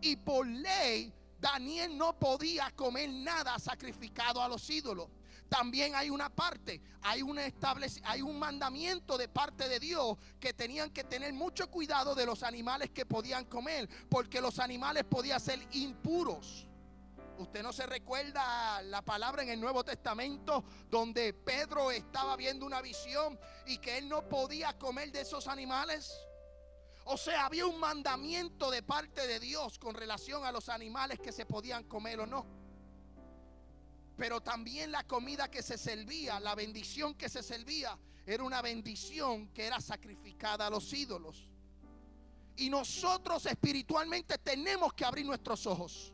Y 0.00 0.16
por 0.16 0.46
ley, 0.46 1.12
Daniel 1.38 1.96
no 1.96 2.18
podía 2.18 2.70
comer 2.70 3.10
nada 3.10 3.58
sacrificado 3.58 4.42
a 4.42 4.48
los 4.48 4.68
ídolos 4.70 5.08
también 5.52 5.94
hay 5.94 6.08
una 6.08 6.30
parte, 6.30 6.80
hay 7.02 7.20
un, 7.20 7.38
hay 7.38 8.22
un 8.22 8.38
mandamiento 8.38 9.18
de 9.18 9.28
parte 9.28 9.68
de 9.68 9.78
Dios 9.78 10.16
que 10.40 10.54
tenían 10.54 10.88
que 10.88 11.04
tener 11.04 11.34
mucho 11.34 11.70
cuidado 11.70 12.14
de 12.14 12.24
los 12.24 12.42
animales 12.42 12.88
que 12.88 13.04
podían 13.04 13.44
comer, 13.44 13.86
porque 14.08 14.40
los 14.40 14.58
animales 14.58 15.04
podían 15.04 15.38
ser 15.38 15.60
impuros. 15.72 16.66
Usted 17.36 17.62
no 17.62 17.70
se 17.74 17.84
recuerda 17.84 18.80
la 18.80 19.02
palabra 19.02 19.42
en 19.42 19.50
el 19.50 19.60
Nuevo 19.60 19.84
Testamento 19.84 20.64
donde 20.88 21.34
Pedro 21.34 21.90
estaba 21.90 22.34
viendo 22.36 22.64
una 22.64 22.80
visión 22.80 23.38
y 23.66 23.76
que 23.76 23.98
él 23.98 24.08
no 24.08 24.26
podía 24.26 24.78
comer 24.78 25.12
de 25.12 25.20
esos 25.20 25.48
animales. 25.48 26.18
O 27.04 27.16
sea, 27.16 27.46
había 27.46 27.66
un 27.66 27.80
mandamiento 27.80 28.70
de 28.70 28.82
parte 28.82 29.26
de 29.26 29.40
Dios 29.40 29.78
con 29.78 29.94
relación 29.94 30.44
a 30.44 30.52
los 30.52 30.68
animales 30.68 31.18
que 31.18 31.32
se 31.32 31.46
podían 31.46 31.84
comer 31.84 32.20
o 32.20 32.26
no 32.26 32.62
pero 34.22 34.40
también 34.40 34.92
la 34.92 35.04
comida 35.04 35.50
que 35.50 35.62
se 35.62 35.76
servía, 35.76 36.38
la 36.38 36.54
bendición 36.54 37.14
que 37.14 37.28
se 37.28 37.42
servía, 37.42 37.98
era 38.24 38.44
una 38.44 38.62
bendición 38.62 39.48
que 39.48 39.66
era 39.66 39.80
sacrificada 39.80 40.66
a 40.66 40.70
los 40.70 40.92
ídolos. 40.92 41.48
Y 42.56 42.70
nosotros 42.70 43.46
espiritualmente 43.46 44.38
tenemos 44.38 44.92
que 44.92 45.04
abrir 45.04 45.26
nuestros 45.26 45.66
ojos. 45.66 46.12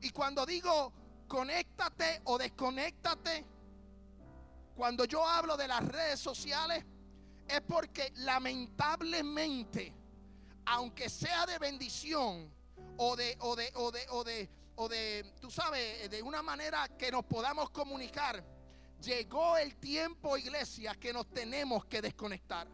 Y 0.00 0.08
cuando 0.10 0.46
digo 0.46 0.92
conéctate 1.26 2.22
o 2.24 2.38
desconéctate, 2.38 3.44
cuando 4.74 5.04
yo 5.04 5.26
hablo 5.26 5.58
de 5.58 5.68
las 5.68 5.84
redes 5.84 6.20
sociales, 6.20 6.86
es 7.48 7.60
porque 7.62 8.12
lamentablemente, 8.16 9.94
aunque 10.66 11.08
sea 11.08 11.46
de 11.46 11.58
bendición 11.58 12.52
o 12.96 13.16
de, 13.16 13.36
o 13.40 13.56
de, 13.56 13.72
o 13.74 13.90
de, 13.90 14.06
o 14.10 14.24
de, 14.24 14.50
o 14.76 14.88
de, 14.88 15.32
tú 15.40 15.50
sabes, 15.50 16.10
de 16.10 16.22
una 16.22 16.42
manera 16.42 16.88
que 16.96 17.10
nos 17.10 17.24
podamos 17.24 17.70
comunicar, 17.70 18.44
llegó 19.00 19.56
el 19.56 19.76
tiempo, 19.76 20.36
iglesia, 20.36 20.94
que 20.94 21.12
nos 21.12 21.28
tenemos 21.30 21.84
que 21.86 22.02
desconectar. 22.02 22.68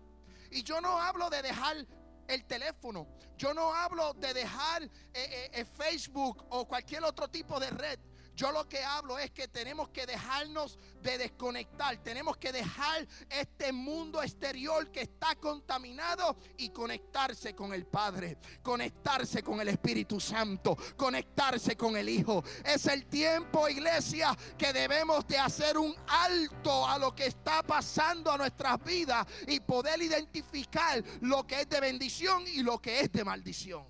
Y 0.50 0.62
yo 0.62 0.80
no 0.80 1.00
hablo 1.00 1.30
de 1.30 1.42
dejar 1.42 1.86
el 2.28 2.44
teléfono, 2.44 3.06
yo 3.36 3.52
no 3.52 3.74
hablo 3.74 4.14
de 4.14 4.32
dejar 4.32 4.82
eh, 4.82 4.90
eh, 5.14 5.50
eh, 5.52 5.64
Facebook 5.64 6.46
o 6.50 6.66
cualquier 6.66 7.04
otro 7.04 7.28
tipo 7.28 7.60
de 7.60 7.70
red. 7.70 7.98
Yo 8.34 8.50
lo 8.50 8.68
que 8.68 8.82
hablo 8.82 9.16
es 9.16 9.30
que 9.30 9.46
tenemos 9.46 9.90
que 9.90 10.06
dejarnos 10.06 10.78
de 11.02 11.18
desconectar. 11.18 11.96
Tenemos 11.98 12.36
que 12.36 12.50
dejar 12.50 13.06
este 13.30 13.72
mundo 13.72 14.20
exterior 14.22 14.90
que 14.90 15.02
está 15.02 15.36
contaminado 15.36 16.36
y 16.56 16.70
conectarse 16.70 17.54
con 17.54 17.72
el 17.72 17.86
Padre. 17.86 18.38
Conectarse 18.60 19.42
con 19.42 19.60
el 19.60 19.68
Espíritu 19.68 20.18
Santo. 20.18 20.76
Conectarse 20.96 21.76
con 21.76 21.96
el 21.96 22.08
Hijo. 22.08 22.42
Es 22.64 22.86
el 22.86 23.06
tiempo, 23.06 23.68
iglesia, 23.68 24.36
que 24.58 24.72
debemos 24.72 25.26
de 25.28 25.38
hacer 25.38 25.78
un 25.78 25.94
alto 26.08 26.88
a 26.88 26.98
lo 26.98 27.14
que 27.14 27.26
está 27.26 27.62
pasando 27.62 28.32
a 28.32 28.38
nuestras 28.38 28.82
vidas 28.82 29.24
y 29.46 29.60
poder 29.60 30.02
identificar 30.02 31.02
lo 31.20 31.46
que 31.46 31.60
es 31.60 31.68
de 31.68 31.80
bendición 31.80 32.42
y 32.48 32.64
lo 32.64 32.80
que 32.80 32.98
es 32.98 33.12
de 33.12 33.22
maldición. 33.22 33.86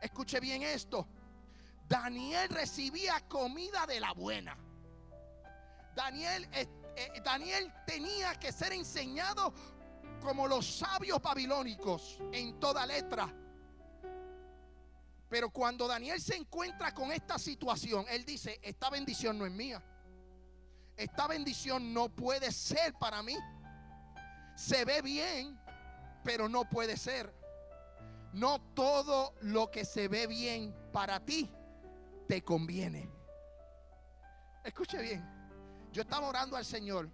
Escuche 0.00 0.40
bien 0.40 0.62
esto. 0.62 1.06
Daniel 1.92 2.48
recibía 2.48 3.20
comida 3.28 3.84
de 3.86 4.00
la 4.00 4.14
buena. 4.14 4.56
Daniel, 5.94 6.48
eh, 6.54 6.66
eh, 6.96 7.20
Daniel 7.22 7.70
tenía 7.86 8.34
que 8.36 8.50
ser 8.50 8.72
enseñado 8.72 9.52
como 10.22 10.48
los 10.48 10.78
sabios 10.78 11.20
babilónicos 11.20 12.18
en 12.32 12.58
toda 12.58 12.86
letra. 12.86 13.30
Pero 15.28 15.50
cuando 15.50 15.86
Daniel 15.86 16.18
se 16.18 16.34
encuentra 16.34 16.94
con 16.94 17.12
esta 17.12 17.38
situación, 17.38 18.06
él 18.08 18.24
dice, 18.24 18.58
esta 18.62 18.88
bendición 18.88 19.36
no 19.36 19.44
es 19.44 19.52
mía. 19.52 19.82
Esta 20.96 21.26
bendición 21.26 21.92
no 21.92 22.08
puede 22.08 22.52
ser 22.52 22.94
para 22.94 23.22
mí. 23.22 23.36
Se 24.56 24.86
ve 24.86 25.02
bien, 25.02 25.60
pero 26.24 26.48
no 26.48 26.66
puede 26.66 26.96
ser. 26.96 27.34
No 28.32 28.62
todo 28.72 29.34
lo 29.42 29.70
que 29.70 29.84
se 29.84 30.08
ve 30.08 30.26
bien 30.26 30.74
para 30.90 31.20
ti 31.20 31.52
te 32.32 32.42
conviene. 32.42 33.10
Escuche 34.64 35.02
bien. 35.02 35.22
Yo 35.92 36.00
estaba 36.00 36.26
orando 36.26 36.56
al 36.56 36.64
Señor 36.64 37.10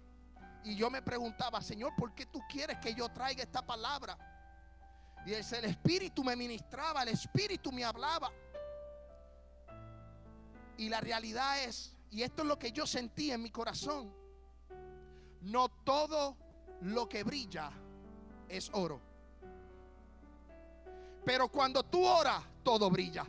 y 0.63 0.77
yo 0.77 0.89
me 0.89 1.01
preguntaba, 1.01 1.61
Señor, 1.61 1.93
¿por 1.97 2.15
qué 2.15 2.25
tú 2.25 2.39
quieres 2.49 2.77
que 2.77 2.93
yo 2.93 3.09
traiga 3.09 3.43
esta 3.43 3.61
palabra? 3.61 4.17
Y 5.25 5.33
el 5.33 5.65
Espíritu 5.65 6.23
me 6.23 6.37
ministraba, 6.37 7.03
el 7.03 7.09
Espíritu 7.09 7.69
me 7.69 7.83
hablaba. 7.83 8.31
Y 10.77 10.87
la 10.87 11.01
realidad 11.01 11.65
es, 11.65 11.97
y 12.11 12.21
esto 12.21 12.43
es 12.43 12.47
lo 12.47 12.57
que 12.57 12.71
yo 12.71 12.87
sentí 12.87 13.29
en 13.29 13.43
mi 13.43 13.51
corazón, 13.51 14.15
no 15.41 15.67
todo 15.67 16.37
lo 16.79 17.09
que 17.09 17.25
brilla 17.25 17.71
es 18.47 18.69
oro. 18.71 19.01
Pero 21.25 21.49
cuando 21.49 21.83
tú 21.83 22.05
oras, 22.05 22.41
todo 22.63 22.89
brilla. 22.89 23.25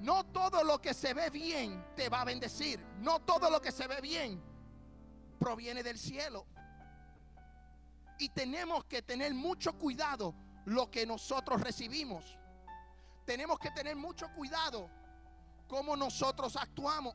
No 0.00 0.24
todo 0.24 0.62
lo 0.62 0.80
que 0.80 0.92
se 0.94 1.14
ve 1.14 1.30
bien 1.30 1.84
te 1.94 2.08
va 2.08 2.20
a 2.20 2.24
bendecir. 2.24 2.80
No 3.00 3.20
todo 3.20 3.50
lo 3.50 3.60
que 3.60 3.72
se 3.72 3.86
ve 3.86 4.00
bien 4.00 4.42
proviene 5.38 5.82
del 5.82 5.98
cielo. 5.98 6.46
Y 8.18 8.28
tenemos 8.30 8.84
que 8.84 9.02
tener 9.02 9.34
mucho 9.34 9.72
cuidado 9.74 10.34
lo 10.64 10.90
que 10.90 11.06
nosotros 11.06 11.60
recibimos. 11.60 12.38
Tenemos 13.24 13.58
que 13.58 13.70
tener 13.70 13.96
mucho 13.96 14.28
cuidado 14.34 14.90
cómo 15.68 15.96
nosotros 15.96 16.56
actuamos. 16.56 17.14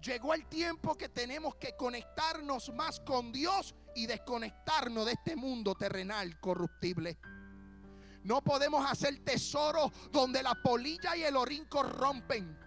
Llegó 0.00 0.34
el 0.34 0.46
tiempo 0.46 0.96
que 0.96 1.08
tenemos 1.08 1.54
que 1.56 1.76
conectarnos 1.76 2.72
más 2.74 3.00
con 3.00 3.32
Dios 3.32 3.74
y 3.94 4.06
desconectarnos 4.06 5.06
de 5.06 5.12
este 5.12 5.36
mundo 5.36 5.74
terrenal 5.74 6.40
corruptible. 6.40 7.18
No 8.24 8.42
podemos 8.42 8.88
hacer 8.88 9.24
tesoros 9.24 9.90
donde 10.10 10.42
la 10.42 10.54
polilla 10.54 11.16
y 11.16 11.24
el 11.24 11.36
orín 11.36 11.64
corrompen. 11.66 12.58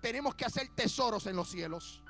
Tenemos 0.00 0.34
que 0.34 0.44
hacer 0.44 0.68
tesoros 0.74 1.26
en 1.26 1.36
los 1.36 1.50
cielos. 1.50 2.02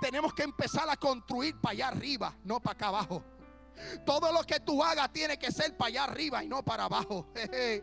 Tenemos 0.00 0.32
que 0.32 0.44
empezar 0.44 0.88
a 0.88 0.96
construir 0.96 1.60
para 1.60 1.72
allá 1.72 1.88
arriba, 1.88 2.34
no 2.44 2.60
para 2.60 2.72
acá 2.72 2.88
abajo. 2.88 3.24
Todo 4.04 4.32
lo 4.32 4.42
que 4.44 4.60
tú 4.60 4.82
hagas 4.82 5.12
tiene 5.12 5.38
que 5.38 5.50
ser 5.50 5.76
para 5.76 5.88
allá 5.88 6.04
arriba 6.04 6.44
y 6.44 6.48
no 6.48 6.62
para 6.62 6.84
abajo. 6.84 7.26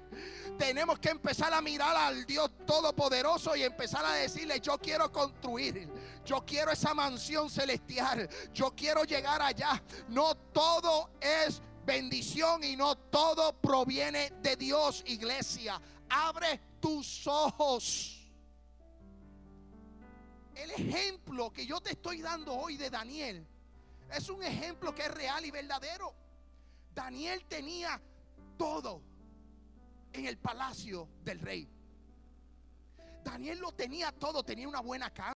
Tenemos 0.58 1.00
que 1.00 1.10
empezar 1.10 1.54
a 1.54 1.62
mirar 1.62 1.96
al 1.96 2.26
Dios 2.26 2.52
Todopoderoso 2.66 3.56
y 3.56 3.64
empezar 3.64 4.06
a 4.06 4.14
decirle, 4.14 4.60
yo 4.60 4.78
quiero 4.78 5.12
construir, 5.12 5.90
yo 6.26 6.44
quiero 6.46 6.72
esa 6.72 6.94
mansión 6.94 7.50
celestial, 7.50 8.28
yo 8.54 8.74
quiero 8.76 9.04
llegar 9.04 9.42
allá. 9.42 9.82
No 10.08 10.36
todo 10.36 11.12
es 11.20 11.62
bendición 11.88 12.64
y 12.66 12.76
no 12.76 12.96
todo 12.96 13.54
proviene 13.60 14.30
de 14.42 14.58
Dios, 14.58 15.02
iglesia. 15.08 15.82
Abre 16.10 16.60
tus 16.80 17.26
ojos. 17.26 18.30
El 20.54 20.70
ejemplo 20.72 21.52
que 21.52 21.66
yo 21.66 21.80
te 21.80 21.92
estoy 21.92 22.22
dando 22.22 22.54
hoy 22.54 22.78
de 22.78 22.90
Daniel 22.90 23.48
es 24.14 24.30
un 24.30 24.44
ejemplo 24.44 24.94
que 24.94 25.04
es 25.04 25.12
real 25.12 25.46
y 25.46 25.52
verdadero. 25.52 26.14
Daniel 26.94 27.46
tenía 27.48 28.02
todo 28.58 29.02
en 30.12 30.26
el 30.26 30.38
palacio 30.38 31.08
del 31.24 31.40
rey. 31.40 31.70
Daniel 33.24 33.60
lo 33.60 33.72
tenía 33.72 34.12
todo, 34.12 34.44
tenía 34.44 34.68
una 34.68 34.82
buena 34.82 35.10
cama. 35.14 35.34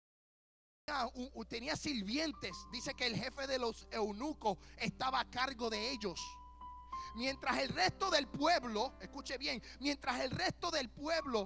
Tenía 1.47 1.77
sirvientes. 1.77 2.51
Dice 2.71 2.93
que 2.93 3.05
el 3.05 3.15
jefe 3.15 3.47
de 3.47 3.59
los 3.59 3.87
eunucos 3.91 4.57
estaba 4.77 5.21
a 5.21 5.29
cargo 5.29 5.69
de 5.69 5.91
ellos. 5.91 6.19
Mientras 7.15 7.57
el 7.59 7.69
resto 7.69 8.09
del 8.09 8.27
pueblo, 8.27 8.93
escuche 9.01 9.37
bien, 9.37 9.61
mientras 9.79 10.19
el 10.21 10.31
resto 10.31 10.71
del 10.71 10.89
pueblo 10.89 11.45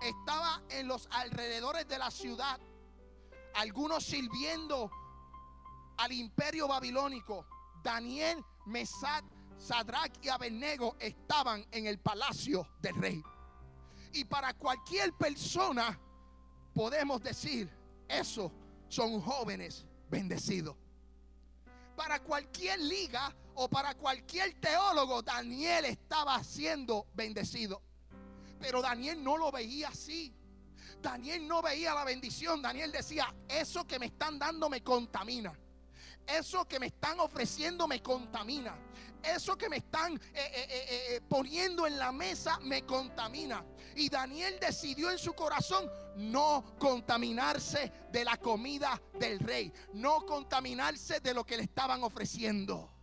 estaba 0.00 0.62
en 0.68 0.86
los 0.86 1.08
alrededores 1.10 1.88
de 1.88 1.98
la 1.98 2.10
ciudad, 2.10 2.60
algunos 3.54 4.04
sirviendo 4.04 4.90
al 5.96 6.12
imperio 6.12 6.68
babilónico, 6.68 7.46
Daniel, 7.82 8.44
Mesac, 8.66 9.24
Sadrach 9.56 10.12
y 10.22 10.28
Abednego 10.28 10.96
estaban 10.98 11.64
en 11.70 11.86
el 11.86 11.98
palacio 11.98 12.68
del 12.80 12.96
rey. 12.96 13.22
Y 14.12 14.24
para 14.24 14.52
cualquier 14.54 15.12
persona 15.14 15.98
podemos 16.74 17.22
decir, 17.22 17.70
esos 18.08 18.52
son 18.88 19.20
jóvenes 19.20 19.86
bendecidos. 20.10 20.76
Para 21.96 22.20
cualquier 22.20 22.78
liga 22.80 23.34
o 23.56 23.68
para 23.68 23.94
cualquier 23.94 24.54
teólogo, 24.60 25.22
Daniel 25.22 25.86
estaba 25.86 26.42
siendo 26.44 27.06
bendecido. 27.14 27.82
Pero 28.60 28.82
Daniel 28.82 29.22
no 29.22 29.36
lo 29.36 29.50
veía 29.50 29.88
así. 29.88 30.34
Daniel 31.00 31.46
no 31.46 31.62
veía 31.62 31.94
la 31.94 32.04
bendición. 32.04 32.62
Daniel 32.62 32.92
decía, 32.92 33.34
eso 33.48 33.86
que 33.86 33.98
me 33.98 34.06
están 34.06 34.38
dando 34.38 34.68
me 34.68 34.82
contamina. 34.82 35.58
Eso 36.26 36.66
que 36.66 36.80
me 36.80 36.86
están 36.86 37.20
ofreciendo 37.20 37.86
me 37.86 38.02
contamina. 38.02 38.76
Eso 39.22 39.56
que 39.56 39.68
me 39.68 39.78
están 39.78 40.14
eh, 40.14 40.20
eh, 40.34 40.86
eh, 41.14 41.20
poniendo 41.28 41.86
en 41.86 41.98
la 41.98 42.12
mesa 42.12 42.58
me 42.60 42.82
contamina. 42.82 43.64
Y 43.94 44.08
Daniel 44.08 44.58
decidió 44.60 45.10
en 45.10 45.18
su 45.18 45.32
corazón 45.34 45.90
no 46.16 46.76
contaminarse 46.78 47.92
de 48.10 48.24
la 48.24 48.36
comida 48.36 49.00
del 49.18 49.38
rey. 49.38 49.72
No 49.94 50.26
contaminarse 50.26 51.20
de 51.20 51.32
lo 51.32 51.44
que 51.44 51.56
le 51.56 51.62
estaban 51.62 52.02
ofreciendo. 52.02 52.95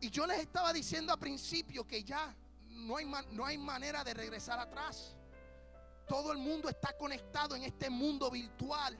Y 0.00 0.10
yo 0.10 0.26
les 0.26 0.40
estaba 0.40 0.72
diciendo 0.72 1.12
al 1.12 1.18
principio 1.18 1.86
que 1.86 2.04
ya 2.04 2.34
no 2.68 2.96
hay, 2.96 3.06
no 3.32 3.44
hay 3.44 3.58
manera 3.58 4.04
de 4.04 4.14
regresar 4.14 4.58
atrás. 4.58 5.16
Todo 6.06 6.32
el 6.32 6.38
mundo 6.38 6.68
está 6.68 6.96
conectado 6.96 7.56
en 7.56 7.64
este 7.64 7.90
mundo 7.90 8.30
virtual. 8.30 8.96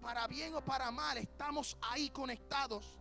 Para 0.00 0.26
bien 0.26 0.54
o 0.54 0.64
para 0.64 0.90
mal, 0.90 1.18
estamos 1.18 1.76
ahí 1.82 2.10
conectados. 2.10 2.98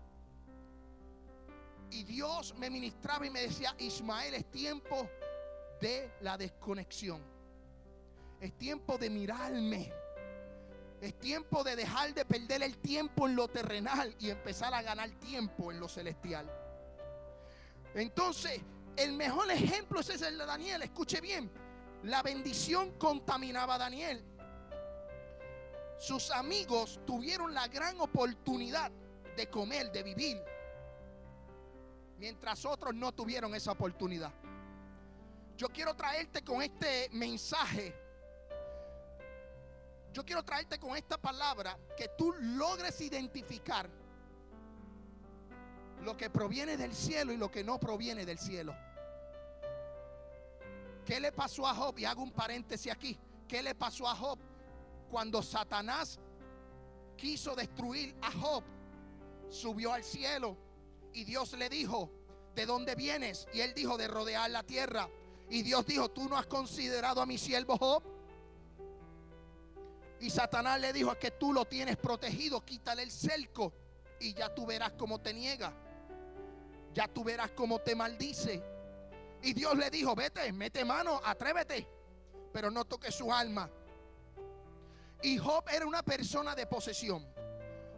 Y 1.90 2.04
Dios 2.04 2.54
me 2.56 2.70
ministraba 2.70 3.26
y 3.26 3.30
me 3.30 3.42
decía, 3.42 3.74
Ismael, 3.80 4.36
es 4.36 4.52
tiempo 4.52 5.10
de 5.82 6.12
la 6.22 6.38
desconexión. 6.38 7.24
Es 8.40 8.56
tiempo 8.58 8.98
de 8.98 9.10
mirarme. 9.10 9.92
Es 11.02 11.18
tiempo 11.18 11.64
de 11.64 11.76
dejar 11.76 12.14
de 12.14 12.26
perder 12.26 12.62
el 12.64 12.78
tiempo 12.78 13.28
en 13.28 13.36
lo 13.36 13.48
terrenal 13.48 14.16
y 14.20 14.30
empezar 14.30 14.74
a 14.74 14.82
ganar 14.82 15.10
tiempo 15.12 15.72
en 15.72 15.80
lo 15.80 15.88
celestial. 15.88 16.52
Entonces, 17.94 18.60
el 18.98 19.14
mejor 19.14 19.50
ejemplo 19.50 20.02
es 20.02 20.10
el 20.10 20.38
de 20.38 20.46
Daniel. 20.46 20.82
Escuche 20.82 21.22
bien. 21.22 21.50
La 22.04 22.22
bendición 22.22 22.92
contaminaba 22.98 23.76
a 23.76 23.78
Daniel. 23.78 24.24
Sus 25.98 26.32
amigos 26.32 27.00
tuvieron 27.06 27.54
la 27.54 27.68
gran 27.68 28.00
oportunidad 28.00 28.92
de 29.36 29.50
comer, 29.50 29.92
de 29.92 30.04
vivir, 30.04 30.42
mientras 32.18 32.66
otros 32.66 32.94
no 32.94 33.12
tuvieron 33.12 33.54
esa 33.56 33.72
oportunidad. 33.72 34.34
Yo 35.58 35.68
quiero 35.68 35.94
traerte 35.96 36.42
con 36.42 36.62
este 36.62 37.10
mensaje 37.12 37.94
yo 40.20 40.26
quiero 40.26 40.44
traerte 40.44 40.78
con 40.78 40.98
esta 40.98 41.18
palabra 41.18 41.80
que 41.96 42.10
tú 42.18 42.34
logres 42.42 43.00
identificar 43.00 43.90
lo 46.02 46.18
que 46.18 46.30
proviene 46.30 46.76
del 46.76 46.94
cielo 46.94 47.32
y 47.32 47.38
lo 47.38 47.50
que 47.50 47.64
no 47.64 47.80
proviene 47.80 48.26
del 48.26 48.38
cielo. 48.38 48.76
¿Qué 51.06 51.22
le 51.22 51.32
pasó 51.32 51.66
a 51.66 51.74
Job? 51.74 51.98
Y 52.00 52.04
hago 52.04 52.22
un 52.22 52.34
paréntesis 52.34 52.92
aquí. 52.92 53.18
¿Qué 53.48 53.64
le 53.64 53.76
pasó 53.76 54.10
a 54.10 54.16
Job 54.18 54.38
cuando 55.10 55.42
Satanás 55.42 56.20
quiso 57.16 57.56
destruir 57.56 58.14
a 58.22 58.30
Job? 58.30 58.66
Subió 59.48 59.94
al 59.94 60.04
cielo 60.04 60.58
y 61.14 61.24
Dios 61.24 61.54
le 61.54 61.70
dijo, 61.70 62.12
¿de 62.56 62.66
dónde 62.66 62.94
vienes? 62.96 63.48
Y 63.54 63.62
él 63.62 63.74
dijo, 63.74 63.98
de 63.98 64.10
rodear 64.10 64.52
la 64.52 64.64
tierra. 64.64 65.08
Y 65.50 65.62
Dios 65.62 65.86
dijo, 65.86 66.10
¿tú 66.10 66.28
no 66.28 66.38
has 66.38 66.46
considerado 66.46 67.22
a 67.22 67.26
mi 67.26 67.38
siervo 67.38 67.78
Job? 67.78 68.19
Y 70.20 70.30
Satanás 70.30 70.80
le 70.82 70.92
dijo, 70.92 71.12
es 71.12 71.18
que 71.18 71.32
tú 71.32 71.54
lo 71.54 71.66
tienes 71.66 71.98
protegido, 71.98 72.64
quítale 72.66 73.04
el 73.04 73.12
cerco 73.12 73.74
y 74.20 74.34
ya 74.34 74.54
tú 74.54 74.66
verás 74.66 74.92
cómo 74.94 75.20
te 75.20 75.34
niega. 75.34 75.74
Ya 76.94 77.08
tú 77.08 77.24
verás 77.24 77.52
cómo 77.52 77.80
te 77.80 77.96
maldice. 77.96 78.62
Y 79.42 79.54
Dios 79.54 79.78
le 79.78 79.90
dijo, 79.90 80.16
vete, 80.16 80.52
mete 80.52 80.84
mano, 80.84 81.22
atrévete, 81.24 81.88
pero 82.52 82.70
no 82.70 82.86
toques 82.86 83.16
su 83.16 83.32
alma. 83.32 83.70
Y 85.22 85.38
Job 85.38 85.64
era 85.72 85.86
una 85.86 86.04
persona 86.04 86.56
de 86.56 86.66
posesión. 86.66 87.26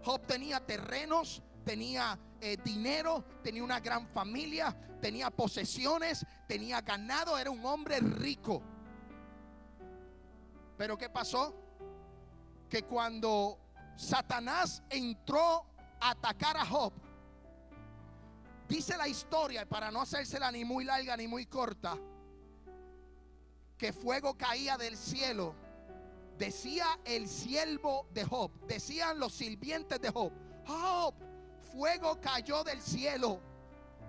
Job 0.03 0.25
tenía 0.25 0.59
terrenos, 0.59 1.41
tenía 1.63 2.17
eh, 2.39 2.57
dinero, 2.63 3.23
tenía 3.43 3.63
una 3.63 3.79
gran 3.79 4.07
familia, 4.07 4.75
tenía 5.01 5.31
posesiones, 5.31 6.25
tenía 6.47 6.81
ganado, 6.81 7.37
era 7.37 7.49
un 7.49 7.65
hombre 7.65 7.99
rico. 7.99 8.61
Pero 10.77 10.97
¿qué 10.97 11.09
pasó? 11.09 11.60
Que 12.71 12.83
cuando 12.83 13.59
Satanás 13.97 14.81
entró 14.89 15.65
a 15.99 16.11
atacar 16.11 16.55
a 16.55 16.65
Job, 16.65 16.93
dice 18.69 18.95
la 18.95 19.09
historia, 19.09 19.67
para 19.67 19.91
no 19.91 20.01
hacérsela 20.01 20.49
ni 20.53 20.63
muy 20.63 20.85
larga 20.85 21.17
ni 21.17 21.27
muy 21.27 21.45
corta, 21.47 21.97
que 23.77 23.91
fuego 23.91 24.37
caía 24.37 24.77
del 24.77 24.95
cielo. 24.95 25.53
Decía 26.37 26.87
el 27.03 27.27
siervo 27.27 28.07
de 28.13 28.23
Job, 28.23 28.51
decían 28.67 29.19
los 29.19 29.33
sirvientes 29.33 29.99
de 29.99 30.09
Job, 30.09 30.31
Job, 30.65 31.13
fuego 31.73 32.21
cayó 32.21 32.63
del 32.63 32.81
cielo 32.81 33.41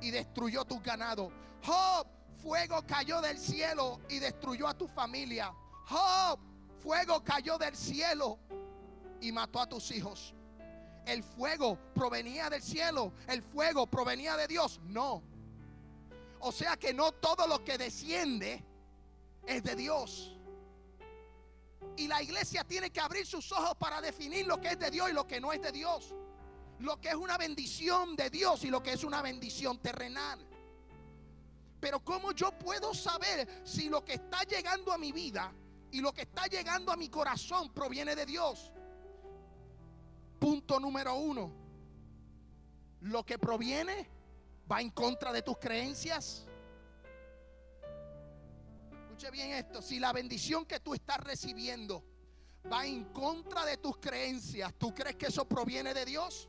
y 0.00 0.12
destruyó 0.12 0.64
tu 0.64 0.80
ganado. 0.80 1.32
Job, 1.64 2.06
fuego 2.36 2.86
cayó 2.86 3.20
del 3.20 3.38
cielo 3.38 4.00
y 4.08 4.20
destruyó 4.20 4.68
a 4.68 4.74
tu 4.74 4.86
familia. 4.86 5.52
Job, 5.88 6.38
fuego 6.82 7.22
cayó 7.22 7.58
del 7.58 7.76
cielo 7.76 8.38
y 9.20 9.32
mató 9.32 9.60
a 9.60 9.68
tus 9.68 9.90
hijos. 9.90 10.34
El 11.06 11.22
fuego 11.22 11.78
provenía 11.94 12.48
del 12.50 12.62
cielo, 12.62 13.12
el 13.26 13.42
fuego 13.42 13.86
provenía 13.86 14.36
de 14.36 14.46
Dios. 14.46 14.80
No. 14.84 15.22
O 16.40 16.52
sea 16.52 16.76
que 16.76 16.92
no 16.92 17.12
todo 17.12 17.46
lo 17.46 17.64
que 17.64 17.78
desciende 17.78 18.64
es 19.46 19.62
de 19.62 19.76
Dios. 19.76 20.36
Y 21.96 22.06
la 22.08 22.22
iglesia 22.22 22.64
tiene 22.64 22.90
que 22.90 23.00
abrir 23.00 23.26
sus 23.26 23.50
ojos 23.52 23.74
para 23.78 24.00
definir 24.00 24.46
lo 24.46 24.60
que 24.60 24.68
es 24.68 24.78
de 24.78 24.90
Dios 24.90 25.10
y 25.10 25.12
lo 25.12 25.26
que 25.26 25.40
no 25.40 25.52
es 25.52 25.60
de 25.60 25.72
Dios 25.72 26.14
lo 26.82 27.00
que 27.00 27.08
es 27.08 27.14
una 27.14 27.38
bendición 27.38 28.16
de 28.16 28.28
Dios 28.28 28.64
y 28.64 28.70
lo 28.70 28.82
que 28.82 28.92
es 28.92 29.04
una 29.04 29.22
bendición 29.22 29.78
terrenal. 29.78 30.44
Pero 31.80 32.04
¿cómo 32.04 32.32
yo 32.32 32.52
puedo 32.58 32.94
saber 32.94 33.62
si 33.64 33.88
lo 33.88 34.04
que 34.04 34.14
está 34.14 34.42
llegando 34.44 34.92
a 34.92 34.98
mi 34.98 35.12
vida 35.12 35.52
y 35.92 36.00
lo 36.00 36.12
que 36.12 36.22
está 36.22 36.46
llegando 36.46 36.90
a 36.90 36.96
mi 36.96 37.08
corazón 37.08 37.72
proviene 37.72 38.16
de 38.16 38.26
Dios? 38.26 38.72
Punto 40.38 40.80
número 40.80 41.14
uno. 41.14 41.52
Lo 43.02 43.24
que 43.24 43.38
proviene 43.38 44.08
va 44.70 44.80
en 44.80 44.90
contra 44.90 45.32
de 45.32 45.42
tus 45.42 45.58
creencias. 45.58 46.46
Escuche 49.02 49.30
bien 49.30 49.52
esto. 49.52 49.82
Si 49.82 50.00
la 50.00 50.12
bendición 50.12 50.64
que 50.64 50.80
tú 50.80 50.94
estás 50.94 51.18
recibiendo 51.18 52.02
va 52.72 52.86
en 52.86 53.04
contra 53.12 53.64
de 53.66 53.76
tus 53.76 53.98
creencias, 53.98 54.72
¿tú 54.78 54.94
crees 54.94 55.16
que 55.16 55.26
eso 55.26 55.46
proviene 55.46 55.92
de 55.92 56.06
Dios? 56.06 56.48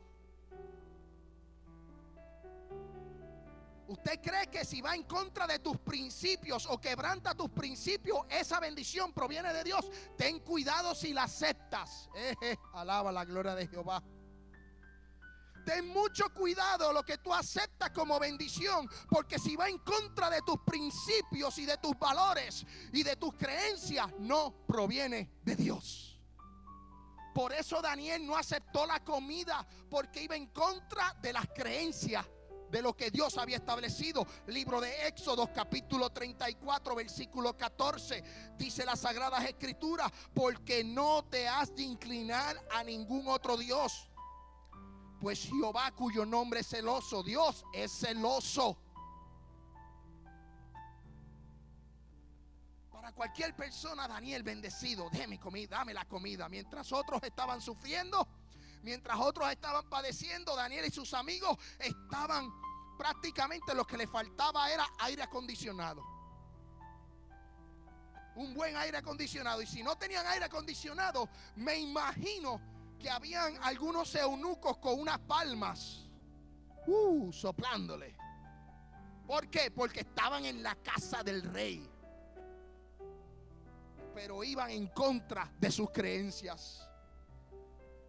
¿Usted 3.94 4.22
cree 4.24 4.48
que 4.48 4.66
si 4.66 4.82
va 4.82 4.96
en 4.96 5.04
contra 5.04 5.46
de 5.46 5.60
tus 5.60 5.78
principios 5.78 6.66
o 6.66 6.82
quebranta 6.82 7.36
tus 7.36 7.52
principios, 7.52 8.22
esa 8.28 8.60
bendición 8.60 9.14
proviene 9.14 9.54
de 9.54 9.64
Dios? 9.64 9.88
Ten 10.18 10.40
cuidado 10.40 10.96
si 10.96 11.14
la 11.14 11.24
aceptas. 11.24 12.10
alaba 12.74 13.12
la 13.12 13.24
gloria 13.24 13.54
de 13.54 13.68
Jehová. 13.68 14.02
Ten 15.64 15.90
mucho 15.90 16.34
cuidado 16.34 16.92
lo 16.92 17.04
que 17.04 17.20
tú 17.20 17.32
aceptas 17.32 17.92
como 17.92 18.20
bendición, 18.20 18.90
porque 19.12 19.38
si 19.38 19.56
va 19.56 19.70
en 19.70 19.78
contra 19.78 20.32
de 20.32 20.42
tus 20.42 20.58
principios 20.66 21.60
y 21.60 21.68
de 21.68 21.78
tus 21.78 21.98
valores 22.00 22.66
y 22.92 23.04
de 23.04 23.16
tus 23.16 23.36
creencias, 23.36 24.08
no 24.18 24.66
proviene 24.66 25.30
de 25.44 25.56
Dios. 25.56 26.20
Por 27.36 27.54
eso 27.54 27.80
Daniel 27.80 28.26
no 28.26 28.36
aceptó 28.36 28.88
la 28.88 29.04
comida, 29.04 29.68
porque 29.88 30.24
iba 30.24 30.36
en 30.36 30.48
contra 30.48 31.14
de 31.22 31.32
las 31.32 31.48
creencias 31.54 32.26
de 32.74 32.82
lo 32.82 32.96
que 32.96 33.12
Dios 33.12 33.38
había 33.38 33.58
establecido. 33.58 34.26
Libro 34.48 34.82
de 34.82 35.08
Éxodo 35.08 35.54
capítulo 35.54 36.10
34 36.10 36.96
versículo 36.96 37.56
14 37.56 38.24
dice 38.58 38.84
las 38.84 39.02
sagradas 39.02 39.46
escrituras, 39.46 40.12
porque 40.34 40.84
no 40.84 41.24
te 41.26 41.48
has 41.48 41.76
de 41.76 41.84
inclinar 41.84 42.60
a 42.72 42.84
ningún 42.84 43.28
otro 43.28 43.58
Dios. 43.58 44.10
Pues 45.22 45.48
Jehová 45.48 45.92
cuyo 45.92 46.26
nombre 46.26 46.62
es 46.62 46.68
celoso, 46.68 47.22
Dios 47.22 47.64
es 47.74 47.92
celoso. 47.92 48.76
Para 52.92 53.12
cualquier 53.12 53.56
persona, 53.56 54.08
Daniel 54.08 54.42
bendecido, 54.42 55.10
déme 55.12 55.40
comida, 55.40 55.78
dame 55.78 55.94
la 55.94 56.06
comida. 56.06 56.50
Mientras 56.50 56.92
otros 56.92 57.22
estaban 57.22 57.62
sufriendo, 57.62 58.28
mientras 58.84 59.18
otros 59.20 59.50
estaban 59.50 59.90
padeciendo, 59.90 60.56
Daniel 60.56 60.86
y 60.86 60.92
sus 60.92 61.14
amigos 61.14 61.58
estaban 61.80 62.52
prácticamente 62.98 63.74
lo 63.74 63.86
que 63.86 63.98
le 63.98 64.08
faltaba 64.08 64.72
era 64.72 64.86
aire 65.00 65.24
acondicionado. 65.24 66.04
Un 68.36 68.54
buen 68.54 68.76
aire 68.78 68.98
acondicionado. 68.98 69.62
Y 69.62 69.68
si 69.68 69.84
no 69.84 69.96
tenían 69.96 70.26
aire 70.28 70.46
acondicionado, 70.46 71.30
me 71.56 71.78
imagino 71.78 72.62
que 73.00 73.10
habían 73.10 73.58
algunos 73.64 74.14
eunucos 74.16 74.78
con 74.78 75.00
unas 75.00 75.20
palmas, 75.20 76.10
uh, 76.88 77.32
soplándole. 77.32 78.16
¿Por 79.28 79.50
qué? 79.50 79.72
Porque 79.72 80.02
estaban 80.02 80.46
en 80.46 80.62
la 80.64 80.76
casa 80.76 81.24
del 81.24 81.44
rey. 81.44 81.90
Pero 84.14 84.44
iban 84.44 84.70
en 84.70 84.88
contra 84.88 85.52
de 85.60 85.72
sus 85.72 85.90
creencias. 85.92 86.88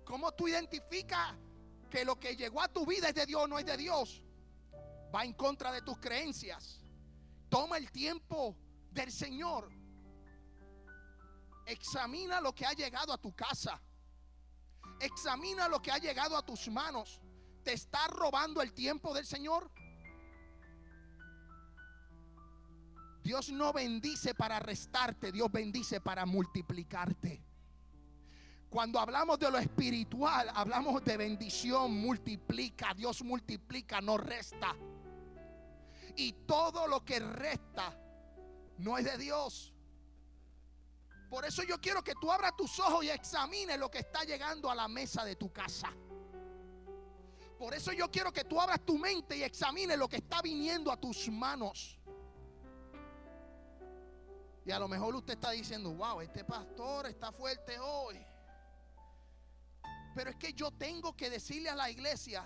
¿Cómo 0.04 0.32
tú 0.32 0.48
identificas 0.48 1.34
que 1.90 2.04
lo 2.04 2.18
que 2.18 2.36
llegó 2.36 2.60
a 2.60 2.68
tu 2.68 2.84
vida 2.86 3.08
es 3.08 3.14
de 3.14 3.26
Dios 3.26 3.42
o 3.42 3.46
no 3.46 3.58
es 3.58 3.66
de 3.66 3.76
Dios? 3.76 4.24
va 5.14 5.24
en 5.24 5.32
contra 5.34 5.70
de 5.70 5.82
tus 5.82 5.98
creencias. 5.98 6.80
Toma 7.48 7.78
el 7.78 7.90
tiempo 7.92 8.56
del 8.90 9.12
Señor. 9.12 9.70
Examina 11.66 12.40
lo 12.40 12.54
que 12.54 12.66
ha 12.66 12.72
llegado 12.72 13.12
a 13.12 13.18
tu 13.18 13.34
casa. 13.34 13.80
Examina 15.00 15.68
lo 15.68 15.80
que 15.80 15.92
ha 15.92 15.98
llegado 15.98 16.36
a 16.36 16.44
tus 16.44 16.68
manos. 16.68 17.20
¿Te 17.62 17.72
está 17.72 18.08
robando 18.08 18.60
el 18.60 18.72
tiempo 18.74 19.14
del 19.14 19.24
Señor? 19.24 19.70
Dios 23.22 23.50
no 23.50 23.72
bendice 23.72 24.34
para 24.34 24.58
restarte, 24.58 25.32
Dios 25.32 25.50
bendice 25.50 26.00
para 26.00 26.26
multiplicarte. 26.26 27.42
Cuando 28.74 28.98
hablamos 28.98 29.38
de 29.38 29.48
lo 29.52 29.58
espiritual, 29.58 30.50
hablamos 30.52 31.04
de 31.04 31.16
bendición, 31.16 31.92
multiplica, 31.92 32.92
Dios 32.92 33.22
multiplica, 33.22 34.00
no 34.00 34.16
resta 34.16 34.74
y 36.16 36.32
todo 36.44 36.88
lo 36.88 37.04
que 37.04 37.20
resta 37.20 37.96
no 38.78 38.98
es 38.98 39.04
de 39.04 39.16
Dios. 39.16 39.72
Por 41.30 41.44
eso 41.44 41.62
yo 41.62 41.80
quiero 41.80 42.02
que 42.02 42.14
tú 42.20 42.32
abras 42.32 42.56
tus 42.56 42.80
ojos 42.80 43.04
y 43.04 43.10
examines 43.10 43.78
lo 43.78 43.88
que 43.88 43.98
está 43.98 44.24
llegando 44.24 44.68
a 44.68 44.74
la 44.74 44.88
mesa 44.88 45.24
de 45.24 45.36
tu 45.36 45.52
casa. 45.52 45.92
Por 47.56 47.74
eso 47.74 47.92
yo 47.92 48.10
quiero 48.10 48.32
que 48.32 48.42
tú 48.42 48.60
abras 48.60 48.84
tu 48.84 48.98
mente 48.98 49.36
y 49.36 49.44
examines 49.44 49.96
lo 49.96 50.08
que 50.08 50.16
está 50.16 50.42
viniendo 50.42 50.90
a 50.90 50.96
tus 50.96 51.28
manos. 51.28 51.96
Y 54.64 54.72
a 54.72 54.80
lo 54.80 54.88
mejor 54.88 55.14
usted 55.14 55.34
está 55.34 55.52
diciendo, 55.52 55.92
wow, 55.92 56.20
este 56.22 56.42
pastor 56.42 57.06
está 57.06 57.30
fuerte 57.30 57.78
hoy. 57.78 58.33
Pero 60.14 60.30
es 60.30 60.36
que 60.36 60.52
yo 60.52 60.70
tengo 60.70 61.16
que 61.16 61.30
decirle 61.30 61.70
a 61.70 61.74
la 61.74 61.90
iglesia, 61.90 62.44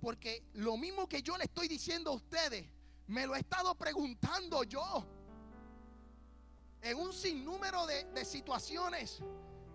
porque 0.00 0.44
lo 0.54 0.76
mismo 0.76 1.08
que 1.08 1.22
yo 1.22 1.36
le 1.36 1.44
estoy 1.44 1.68
diciendo 1.68 2.10
a 2.10 2.14
ustedes, 2.14 2.66
me 3.08 3.26
lo 3.26 3.34
he 3.34 3.40
estado 3.40 3.74
preguntando 3.74 4.62
yo. 4.64 5.06
En 6.82 6.96
un 6.96 7.12
sinnúmero 7.12 7.86
de, 7.86 8.04
de 8.04 8.24
situaciones, 8.24 9.20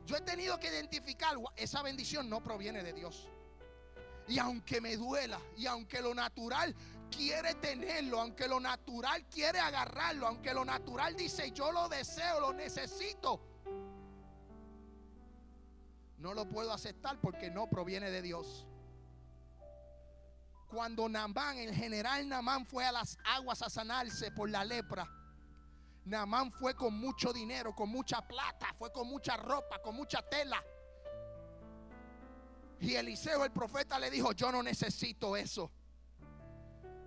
yo 0.05 0.15
he 0.15 0.21
tenido 0.21 0.59
que 0.59 0.67
identificar, 0.67 1.35
esa 1.55 1.81
bendición 1.81 2.29
no 2.29 2.41
proviene 2.41 2.83
de 2.83 2.93
Dios. 2.93 3.27
Y 4.27 4.39
aunque 4.39 4.81
me 4.81 4.95
duela, 4.95 5.39
y 5.55 5.67
aunque 5.67 6.01
lo 6.01 6.15
natural 6.15 6.75
quiere 7.11 7.55
tenerlo, 7.55 8.19
aunque 8.19 8.47
lo 8.47 8.59
natural 8.59 9.25
quiere 9.29 9.59
agarrarlo, 9.59 10.27
aunque 10.27 10.53
lo 10.53 10.65
natural 10.65 11.15
dice 11.15 11.51
yo 11.51 11.71
lo 11.71 11.87
deseo, 11.89 12.39
lo 12.39 12.53
necesito, 12.53 13.39
no 16.17 16.33
lo 16.33 16.47
puedo 16.47 16.71
aceptar 16.71 17.19
porque 17.21 17.51
no 17.51 17.67
proviene 17.67 18.11
de 18.11 18.21
Dios 18.21 18.67
cuando 20.75 21.07
Namán, 21.07 21.57
el 21.57 21.73
general 21.73 22.27
Namán 22.27 22.65
fue 22.65 22.85
a 22.85 22.91
las 22.91 23.17
aguas 23.23 23.61
a 23.61 23.69
sanarse 23.69 24.29
por 24.31 24.49
la 24.49 24.65
lepra. 24.65 25.09
Namán 26.03 26.51
fue 26.51 26.75
con 26.75 26.93
mucho 26.99 27.31
dinero, 27.31 27.73
con 27.73 27.89
mucha 27.89 28.21
plata, 28.27 28.73
fue 28.77 28.91
con 28.91 29.07
mucha 29.07 29.37
ropa, 29.37 29.81
con 29.81 29.95
mucha 29.95 30.21
tela. 30.21 30.61
Y 32.79 32.93
Eliseo, 32.95 33.45
el 33.45 33.51
profeta, 33.51 33.97
le 33.97 34.11
dijo, 34.11 34.33
yo 34.33 34.51
no 34.51 34.61
necesito 34.61 35.37
eso. 35.37 35.71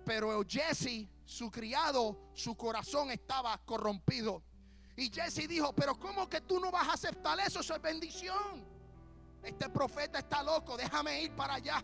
Pero 0.03 0.41
Jesse, 0.47 1.07
su 1.23 1.51
criado, 1.51 2.31
su 2.33 2.57
corazón 2.57 3.11
estaba 3.11 3.55
corrompido. 3.65 4.43
Y 4.97 5.11
Jesse 5.11 5.47
dijo, 5.47 5.73
pero 5.73 5.97
¿cómo 5.97 6.27
que 6.27 6.41
tú 6.41 6.59
no 6.59 6.71
vas 6.71 6.89
a 6.89 6.93
aceptar 6.93 7.39
eso? 7.39 7.59
Eso 7.59 7.75
es 7.75 7.81
bendición. 7.81 8.78
Este 9.43 9.69
profeta 9.69 10.19
está 10.19 10.43
loco, 10.43 10.77
déjame 10.77 11.21
ir 11.21 11.35
para 11.35 11.55
allá. 11.55 11.83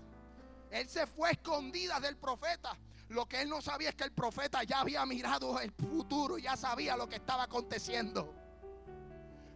Él 0.70 0.90
se 0.90 1.08
fue 1.08 1.32
escondida 1.32 2.00
del 2.00 2.18
profeta. 2.18 2.78
Lo 3.10 3.28
que 3.28 3.42
él 3.42 3.50
no 3.50 3.62
sabía 3.62 3.90
es 3.90 3.96
que 3.96 4.04
el 4.04 4.12
profeta 4.12 4.64
ya 4.64 4.80
había 4.82 5.06
mirado 5.06 5.60
el 5.60 5.72
futuro, 5.72 6.38
ya 6.38 6.58
sabía 6.58 6.98
lo 6.98 7.08
que 7.08 7.18
estaba 7.18 7.44
aconteciendo. 7.44 8.34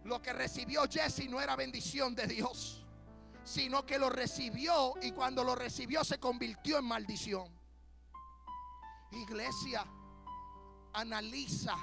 Lo 0.04 0.22
que 0.22 0.32
recibió 0.32 0.84
Jesse 0.88 1.28
no 1.28 1.40
era 1.40 1.56
bendición 1.56 2.14
de 2.14 2.26
Dios, 2.26 2.86
sino 3.44 3.84
que 3.84 3.98
lo 3.98 4.08
recibió 4.08 4.94
y 5.02 5.12
cuando 5.12 5.44
lo 5.44 5.54
recibió 5.54 6.04
se 6.04 6.18
convirtió 6.18 6.78
en 6.78 6.84
maldición. 6.84 7.48
Iglesia, 9.12 9.84
analiza, 10.92 11.76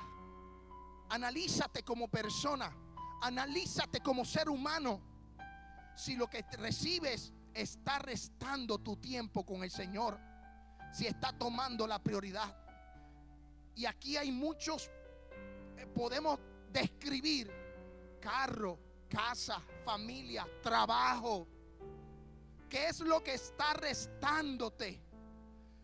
analízate 1.10 1.84
como 1.84 2.08
persona, 2.08 2.74
analízate 3.22 4.00
como 4.00 4.26
ser 4.26 4.50
humano. 4.50 5.02
Si 5.98 6.16
lo 6.16 6.30
que 6.30 6.46
recibes 6.58 7.34
está 7.54 8.00
restando 8.00 8.78
tu 8.78 8.96
tiempo 8.96 9.46
con 9.46 9.64
el 9.64 9.72
Señor 9.72 10.18
si 10.92 11.06
está 11.06 11.32
tomando 11.32 11.86
la 11.86 12.00
prioridad. 12.00 12.56
Y 13.76 13.86
aquí 13.86 14.18
hay 14.18 14.32
muchos, 14.32 14.90
eh, 15.78 15.86
podemos 15.86 16.40
describir 16.72 17.52
carro, 18.20 18.80
casa, 19.08 19.62
familia, 19.86 20.48
trabajo. 20.62 21.48
¿Qué 22.70 22.88
es 22.88 23.00
lo 23.02 23.24
que 23.24 23.36
está 23.36 23.74
restándote? 23.74 25.02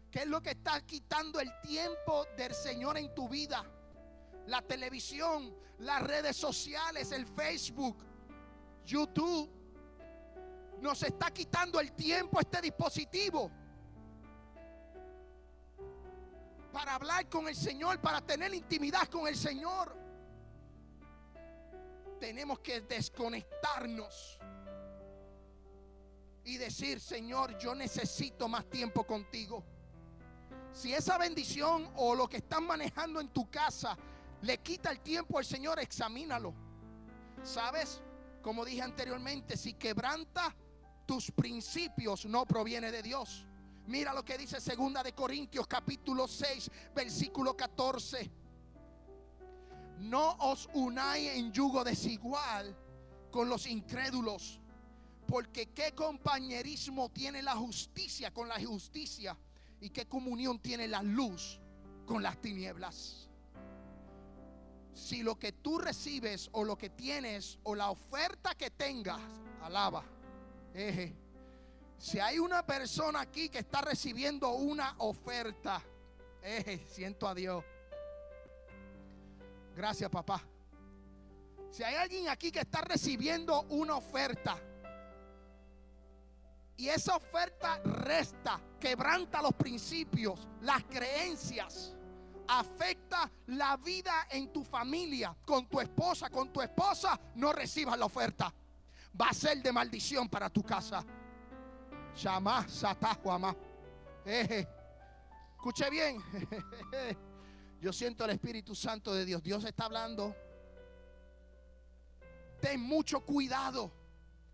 ¿Qué 0.10 0.20
es 0.20 0.28
lo 0.28 0.42
que 0.42 0.52
está 0.52 0.82
quitando 0.86 1.40
el 1.40 1.52
tiempo 1.62 2.26
del 2.38 2.54
Señor 2.54 2.98
en 2.98 3.14
tu 3.14 3.30
vida? 3.30 3.64
La 4.48 4.62
televisión, 4.62 5.56
las 5.80 6.02
redes 6.02 6.36
sociales, 6.36 7.12
el 7.12 7.26
Facebook, 7.26 7.98
YouTube. 8.86 9.63
Nos 10.84 11.02
está 11.02 11.32
quitando 11.32 11.80
el 11.80 11.94
tiempo 11.94 12.42
este 12.42 12.60
dispositivo. 12.60 13.50
para 16.74 16.96
hablar 16.96 17.30
con 17.30 17.48
el 17.48 17.56
Señor, 17.56 18.02
para 18.02 18.20
tener 18.20 18.54
intimidad 18.54 19.08
con 19.08 19.28
el 19.28 19.38
Señor. 19.38 19.96
Tenemos 22.20 22.60
que 22.60 22.82
desconectarnos 22.82 24.40
y 26.44 26.58
decir, 26.58 27.00
Señor, 27.00 27.58
yo 27.60 27.76
necesito 27.76 28.50
más 28.50 28.66
tiempo 28.66 29.06
contigo. 29.06 29.64
Si 30.72 30.94
esa 30.94 31.20
bendición 31.20 31.90
o 31.96 32.16
lo 32.16 32.28
que 32.28 32.38
están 32.38 32.66
manejando 32.66 33.22
en 33.22 33.30
tu 33.30 33.50
casa 33.52 33.96
le 34.42 34.58
quita 34.58 34.90
el 34.90 35.00
tiempo 35.00 35.38
al 35.38 35.46
Señor, 35.46 35.80
examínalo. 35.80 36.56
¿Sabes? 37.44 38.02
Como 38.42 38.66
dije 38.66 38.82
anteriormente, 38.82 39.56
si 39.56 39.76
quebranta 39.76 40.54
tus 41.06 41.32
principios, 41.32 42.26
no 42.26 42.46
proviene 42.46 42.92
de 42.92 43.02
Dios. 43.02 43.46
Mira 43.88 44.14
lo 44.14 44.24
que 44.24 44.38
dice 44.38 44.62
segunda 44.62 45.04
de 45.04 45.14
Corintios 45.14 45.68
capítulo 45.68 46.28
6, 46.28 46.72
versículo 46.96 47.56
14. 47.56 48.32
No 50.00 50.36
os 50.40 50.70
unáis 50.74 51.32
en 51.32 51.52
yugo 51.52 51.84
desigual 51.84 52.76
con 53.32 53.50
los 53.50 53.68
incrédulos, 53.68 54.60
porque 55.28 55.68
qué 55.68 55.94
compañerismo 55.94 57.10
tiene 57.10 57.42
la 57.42 57.56
justicia 57.56 58.32
con 58.32 58.48
la 58.48 58.60
injusticia 58.60 59.38
y 59.82 59.90
qué 59.90 60.06
comunión 60.06 60.60
tiene 60.60 60.88
la 60.88 61.04
luz 61.04 61.60
con 62.06 62.24
las 62.24 62.40
tinieblas. 62.40 63.28
Si 64.94 65.24
lo 65.24 65.38
que 65.40 65.52
tú 65.52 65.80
recibes 65.80 66.50
o 66.54 66.64
lo 66.64 66.78
que 66.78 66.90
tienes 66.90 67.58
o 67.64 67.76
la 67.76 67.90
oferta 67.90 68.56
que 68.56 68.70
tengas, 68.70 69.20
alaba, 69.62 70.04
si 71.98 72.20
hay 72.20 72.40
una 72.40 72.66
persona 72.66 73.22
aquí 73.22 73.50
que 73.50 73.60
está 73.60 73.82
recibiendo 73.82 74.50
una 74.52 74.96
oferta, 75.00 75.82
siento 76.88 77.28
a 77.28 77.36
Dios. 77.36 77.64
Gracias, 79.76 80.10
papá. 80.10 80.42
Si 81.72 81.84
hay 81.84 81.96
alguien 81.96 82.30
aquí 82.30 82.52
que 82.52 82.60
está 82.60 82.82
recibiendo 82.82 83.64
una 83.70 83.96
oferta 83.96 84.58
y 86.78 86.90
esa 86.90 87.16
oferta 87.16 87.80
resta, 87.84 88.60
quebranta 88.80 89.42
los 89.42 89.54
principios, 89.54 90.48
las 90.62 90.84
creencias, 90.84 91.96
afecta 92.48 93.32
la 93.48 93.78
vida 93.78 94.28
en 94.30 94.52
tu 94.52 94.64
familia, 94.64 95.36
con 95.46 95.68
tu 95.68 95.80
esposa, 95.80 96.30
con 96.30 96.52
tu 96.52 96.62
esposa, 96.62 97.20
no 97.36 97.54
recibas 97.54 97.98
la 97.98 98.06
oferta. 98.06 98.54
Va 99.20 99.28
a 99.28 99.34
ser 99.34 99.62
de 99.62 99.72
maldición 99.72 100.28
para 100.28 100.50
tu 100.50 100.64
casa. 100.64 101.04
Shama 102.16 102.68
Satahuama. 102.68 103.56
Escuche 104.26 105.90
bien. 105.90 106.22
Yo 107.82 107.92
siento 107.92 108.26
el 108.26 108.32
Espíritu 108.32 108.74
Santo 108.74 109.14
de 109.14 109.26
Dios. 109.26 109.44
Dios 109.44 109.64
está 109.66 109.86
hablando. 109.86 110.36
Ten 112.62 112.80
mucho 112.80 113.26
cuidado 113.26 113.92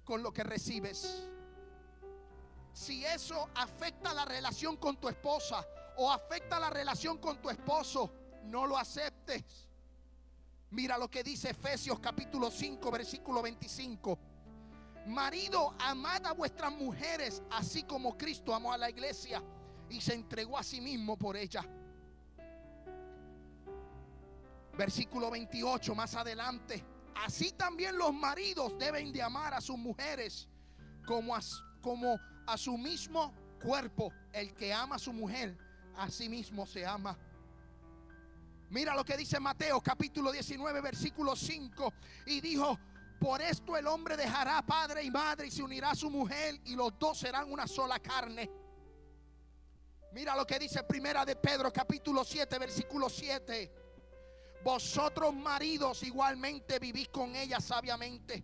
con 0.03 0.23
lo 0.23 0.33
que 0.33 0.43
recibes. 0.43 1.29
Si 2.73 3.05
eso 3.05 3.49
afecta 3.55 4.13
la 4.13 4.25
relación 4.25 4.77
con 4.77 4.97
tu 4.97 5.07
esposa 5.09 5.65
o 5.97 6.11
afecta 6.11 6.59
la 6.59 6.69
relación 6.69 7.17
con 7.17 7.41
tu 7.41 7.49
esposo, 7.49 8.11
no 8.45 8.65
lo 8.65 8.77
aceptes. 8.77 9.67
Mira 10.71 10.97
lo 10.97 11.09
que 11.09 11.23
dice 11.23 11.49
Efesios 11.49 11.99
capítulo 11.99 12.49
5, 12.49 12.91
versículo 12.91 13.41
25. 13.41 14.19
Marido, 15.05 15.73
amad 15.79 16.25
a 16.25 16.33
vuestras 16.33 16.71
mujeres, 16.71 17.41
así 17.51 17.83
como 17.83 18.17
Cristo 18.17 18.53
amó 18.53 18.71
a 18.71 18.77
la 18.77 18.89
iglesia 18.89 19.41
y 19.89 20.01
se 20.01 20.13
entregó 20.13 20.57
a 20.57 20.63
sí 20.63 20.81
mismo 20.81 21.17
por 21.17 21.35
ella. 21.35 21.65
Versículo 24.77 25.31
28 25.31 25.95
más 25.95 26.15
adelante. 26.15 26.83
Así 27.15 27.51
también 27.51 27.97
los 27.97 28.13
maridos 28.13 28.77
deben 28.77 29.11
de 29.11 29.21
amar 29.21 29.53
a 29.53 29.59
sus 29.59 29.77
mujeres 29.77 30.47
como 31.05 31.35
a, 31.35 32.57
su 32.57 32.77
mismo 32.77 33.33
cuerpo. 33.61 34.13
El 34.31 34.53
que 34.53 34.73
ama 34.73 34.95
a 34.95 34.99
su 34.99 35.11
mujer, 35.11 35.57
a 35.97 36.09
sí 36.09 36.29
mismo 36.29 36.65
se 36.65 36.85
ama. 36.85 37.17
Mira 38.69 38.95
lo 38.95 39.03
que 39.03 39.17
dice 39.17 39.39
Mateo 39.39 39.81
capítulo 39.81 40.31
19 40.31 40.79
versículo 40.81 41.35
5. 41.35 41.93
Y 42.27 42.39
dijo, 42.39 42.79
por 43.19 43.41
esto 43.41 43.75
el 43.75 43.85
hombre 43.87 44.15
dejará 44.15 44.61
padre 44.65 45.03
y 45.03 45.11
madre 45.11 45.47
y 45.47 45.51
se 45.51 45.61
unirá 45.61 45.91
a 45.91 45.95
su 45.95 46.09
mujer 46.09 46.59
y 46.65 46.75
los 46.75 46.97
dos 46.97 47.19
serán 47.19 47.51
una 47.51 47.67
sola 47.67 47.99
carne. 47.99 48.49
Mira 50.13 50.35
lo 50.35 50.47
que 50.47 50.57
dice 50.57 50.83
Primera 50.83 51.25
de 51.25 51.35
Pedro 51.35 51.71
capítulo 51.71 52.23
7 52.23 52.57
versículo 52.57 53.09
7. 53.09 53.71
Vosotros 54.63 55.33
maridos 55.33 56.03
igualmente 56.03 56.79
vivís 56.79 57.09
con 57.09 57.35
ella 57.35 57.59
sabiamente, 57.59 58.43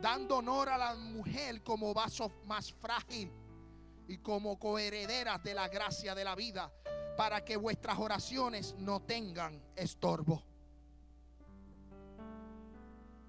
dando 0.00 0.38
honor 0.38 0.70
a 0.70 0.78
la 0.78 0.94
mujer 0.94 1.62
como 1.62 1.94
vaso 1.94 2.30
más 2.44 2.72
frágil 2.72 3.30
y 4.08 4.18
como 4.18 4.58
coherederas 4.58 5.42
de 5.42 5.54
la 5.54 5.68
gracia 5.68 6.14
de 6.14 6.24
la 6.24 6.34
vida, 6.34 6.72
para 7.16 7.44
que 7.44 7.56
vuestras 7.56 7.98
oraciones 7.98 8.74
no 8.78 9.00
tengan 9.02 9.62
estorbo 9.74 10.55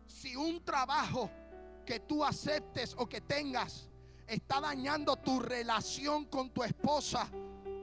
si 0.08 0.36
un 0.36 0.64
trabajo 0.64 1.30
que 1.86 2.00
tú 2.00 2.24
aceptes 2.24 2.96
o 2.98 3.08
que 3.08 3.22
tengas 3.22 3.90
está 4.26 4.60
dañando 4.60 5.16
tu 5.18 5.40
relación 5.40 6.26
con 6.26 6.50
tu 6.50 6.64
esposa, 6.64 7.30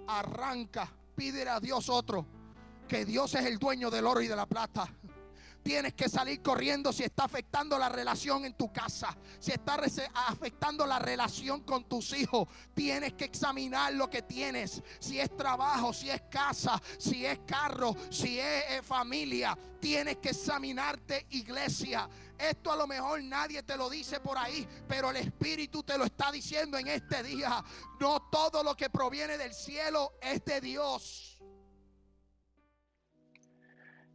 arranca, 0.07 0.91
pídele 1.15 1.51
a 1.51 1.61
Dios 1.61 1.89
otro, 1.89 2.27
que 2.89 3.05
Dios 3.05 3.35
es 3.35 3.47
el 3.47 3.59
dueño 3.59 3.91
del 3.91 4.07
oro 4.07 4.21
y 4.21 4.27
de 4.27 4.37
la 4.37 4.47
plata. 4.47 4.93
Tienes 5.65 5.95
que 5.95 6.11
salir 6.11 6.43
corriendo 6.43 6.93
si 6.93 7.05
está 7.05 7.25
afectando 7.25 7.79
la 7.79 7.89
relación 7.89 8.45
en 8.45 8.53
tu 8.53 8.71
casa, 8.71 9.17
si 9.41 9.51
está 9.51 9.81
afectando 10.15 10.87
la 10.87 10.99
relación 10.99 11.63
con 11.63 11.89
tus 11.89 12.13
hijos. 12.13 12.47
Tienes 12.75 13.15
que 13.15 13.25
examinar 13.25 13.95
lo 13.95 14.11
que 14.11 14.21
tienes, 14.21 14.83
si 15.01 15.19
es 15.19 15.35
trabajo, 15.35 15.95
si 15.95 16.11
es 16.11 16.21
casa, 16.31 16.81
si 16.99 17.25
es 17.25 17.41
carro, 17.47 17.97
si 18.11 18.39
es 18.39 18.65
eh, 18.73 18.83
familia. 18.83 19.57
Tienes 19.81 20.19
que 20.19 20.31
examinarte, 20.31 21.27
iglesia. 21.31 22.11
Esto 22.39 22.71
a 22.71 22.77
lo 22.77 22.87
mejor 22.87 23.23
nadie 23.23 23.63
te 23.63 23.79
lo 23.79 23.89
dice 23.89 24.21
por 24.21 24.37
ahí, 24.37 24.69
pero 24.87 25.11
el 25.11 25.17
Espíritu 25.17 25.83
te 25.83 25.97
lo 25.97 26.05
está 26.05 26.31
diciendo 26.31 26.77
en 26.77 26.89
este 26.89 27.23
día. 27.23 27.65
No 27.99 28.29
todo 28.31 28.63
lo 28.63 28.77
que 28.77 28.91
proviene 28.91 29.39
del 29.39 29.55
cielo 29.55 30.13
es 30.21 30.45
de 30.45 30.61
Dios. 30.61 31.34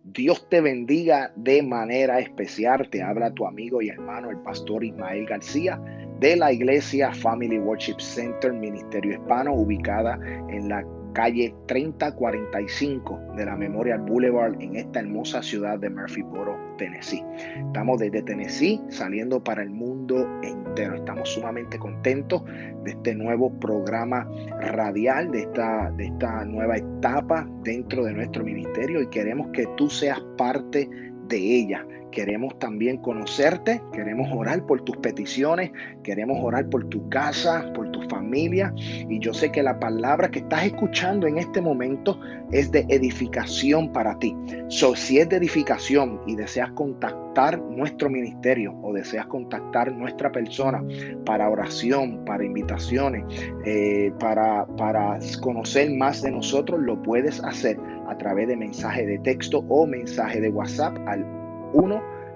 Dios 0.03 0.47
te 0.49 0.61
bendiga 0.61 1.31
de 1.35 1.61
manera 1.61 2.19
especial. 2.19 2.89
Te 2.89 3.01
habla 3.01 3.31
tu 3.33 3.45
amigo 3.45 3.81
y 3.81 3.89
hermano, 3.89 4.29
el 4.29 4.37
pastor 4.37 4.83
Ismael 4.83 5.25
García, 5.25 5.79
de 6.19 6.35
la 6.35 6.51
iglesia 6.51 7.13
Family 7.13 7.59
Worship 7.59 7.99
Center, 7.99 8.53
Ministerio 8.53 9.13
Hispano, 9.13 9.53
ubicada 9.53 10.19
en 10.49 10.69
la 10.69 10.83
calle 11.13 11.53
3045 11.67 13.19
de 13.35 13.45
la 13.45 13.55
Memorial 13.55 14.01
Boulevard 14.01 14.61
en 14.61 14.75
esta 14.75 14.99
hermosa 14.99 15.41
ciudad 15.41 15.79
de 15.79 15.89
Murphyboro, 15.89 16.57
Tennessee. 16.77 17.23
Estamos 17.67 17.99
desde 17.99 18.21
Tennessee 18.21 18.81
saliendo 18.89 19.43
para 19.43 19.63
el 19.63 19.69
mundo 19.69 20.27
entero. 20.41 20.95
Estamos 20.95 21.29
sumamente 21.29 21.77
contentos 21.77 22.43
de 22.83 22.91
este 22.91 23.15
nuevo 23.15 23.51
programa 23.59 24.27
radial, 24.59 25.31
de 25.31 25.41
esta, 25.41 25.91
de 25.91 26.05
esta 26.05 26.45
nueva 26.45 26.77
etapa 26.77 27.47
dentro 27.63 28.03
de 28.05 28.13
nuestro 28.13 28.43
ministerio 28.43 29.01
y 29.01 29.07
queremos 29.07 29.47
que 29.53 29.67
tú 29.77 29.89
seas 29.89 30.19
parte 30.37 30.89
de 31.27 31.37
ella. 31.37 31.85
Queremos 32.11 32.57
también 32.59 32.97
conocerte, 32.97 33.81
queremos 33.93 34.29
orar 34.31 34.65
por 34.65 34.81
tus 34.81 34.97
peticiones, 34.97 35.71
queremos 36.03 36.37
orar 36.41 36.67
por 36.69 36.85
tu 36.85 37.07
casa, 37.09 37.71
por 37.73 37.91
tu 37.91 38.01
familia. 38.09 38.73
Y 38.75 39.19
yo 39.19 39.33
sé 39.33 39.51
que 39.51 39.61
la 39.61 39.79
palabra 39.79 40.29
que 40.29 40.39
estás 40.39 40.65
escuchando 40.65 41.27
en 41.27 41.37
este 41.37 41.61
momento 41.61 42.19
es 42.51 42.71
de 42.71 42.85
edificación 42.89 43.93
para 43.93 44.17
ti. 44.17 44.35
So, 44.69 44.95
si 44.95 45.19
es 45.19 45.29
de 45.29 45.37
edificación 45.37 46.21
y 46.25 46.35
deseas 46.35 46.71
contactar 46.71 47.59
nuestro 47.61 48.09
ministerio 48.09 48.73
o 48.81 48.93
deseas 48.93 49.27
contactar 49.27 49.91
nuestra 49.91 50.31
persona 50.31 50.83
para 51.25 51.49
oración, 51.49 52.25
para 52.25 52.43
invitaciones, 52.43 53.23
eh, 53.65 54.11
para, 54.19 54.65
para 54.77 55.19
conocer 55.41 55.91
más 55.91 56.21
de 56.21 56.31
nosotros, 56.31 56.79
lo 56.81 57.01
puedes 57.01 57.43
hacer 57.43 57.79
a 58.07 58.17
través 58.17 58.47
de 58.47 58.57
mensaje 58.57 59.05
de 59.05 59.19
texto 59.19 59.63
o 59.69 59.85
mensaje 59.85 60.41
de 60.41 60.49
WhatsApp 60.49 60.97
al 61.07 61.23
1 61.23 61.38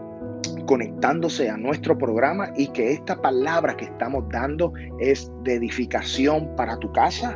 conectándose 0.67 1.49
a 1.49 1.57
nuestro 1.57 1.97
programa 1.97 2.53
y 2.55 2.67
que 2.67 2.91
esta 2.91 3.15
palabra 3.15 3.75
que 3.75 3.85
estamos 3.85 4.23
dando 4.29 4.71
es 4.99 5.31
de 5.43 5.55
edificación 5.55 6.55
para 6.55 6.77
tu 6.77 6.91
casa, 6.91 7.35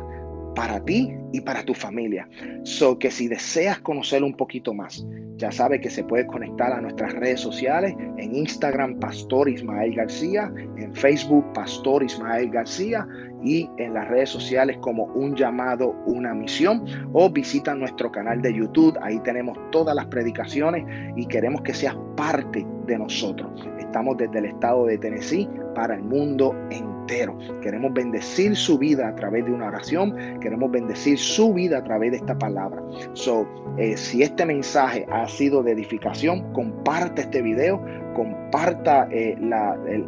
para 0.56 0.82
ti 0.84 1.12
y 1.32 1.40
para 1.42 1.62
tu 1.62 1.74
familia. 1.74 2.28
So 2.64 2.98
que 2.98 3.12
si 3.12 3.28
deseas 3.28 3.78
conocer 3.80 4.24
un 4.24 4.34
poquito 4.34 4.74
más, 4.74 5.06
ya 5.36 5.52
sabes 5.52 5.82
que 5.82 5.90
se 5.90 6.02
puede 6.02 6.26
conectar 6.26 6.72
a 6.72 6.80
nuestras 6.80 7.12
redes 7.12 7.40
sociales, 7.40 7.94
en 8.16 8.34
Instagram 8.34 8.98
Pastor 8.98 9.50
Ismael 9.50 9.94
García, 9.94 10.50
en 10.78 10.94
Facebook 10.94 11.44
Pastor 11.52 12.02
Ismael 12.02 12.50
García 12.50 13.06
y 13.44 13.68
en 13.76 13.92
las 13.92 14.08
redes 14.08 14.30
sociales 14.30 14.78
como 14.80 15.04
un 15.04 15.36
llamado, 15.36 15.94
una 16.06 16.32
misión 16.32 16.84
o 17.12 17.28
visita 17.28 17.74
nuestro 17.74 18.10
canal 18.10 18.40
de 18.40 18.54
YouTube, 18.54 18.98
ahí 19.02 19.20
tenemos 19.20 19.58
todas 19.70 19.94
las 19.94 20.06
predicaciones 20.06 20.86
y 21.16 21.26
queremos 21.26 21.60
que 21.60 21.74
seas 21.74 21.96
parte 22.16 22.66
de 22.86 22.98
nosotros. 22.98 23.68
Estamos 23.96 24.18
desde 24.18 24.40
el 24.40 24.44
estado 24.44 24.84
de 24.84 24.98
Tennessee 24.98 25.48
para 25.74 25.94
el 25.94 26.02
mundo 26.02 26.54
entero. 26.68 27.34
Queremos 27.62 27.94
bendecir 27.94 28.54
su 28.54 28.76
vida 28.76 29.08
a 29.08 29.14
través 29.14 29.46
de 29.46 29.52
una 29.52 29.68
oración, 29.68 30.38
queremos 30.38 30.70
bendecir 30.70 31.18
su 31.18 31.54
vida 31.54 31.78
a 31.78 31.82
través 31.82 32.10
de 32.10 32.18
esta 32.18 32.36
palabra. 32.36 32.82
So, 33.14 33.48
eh, 33.78 33.96
si 33.96 34.22
este 34.22 34.44
mensaje 34.44 35.06
ha 35.10 35.26
sido 35.26 35.62
de 35.62 35.72
edificación, 35.72 36.52
comparte 36.52 37.22
este 37.22 37.40
video, 37.40 37.82
comparta 38.12 39.08
eh, 39.10 39.34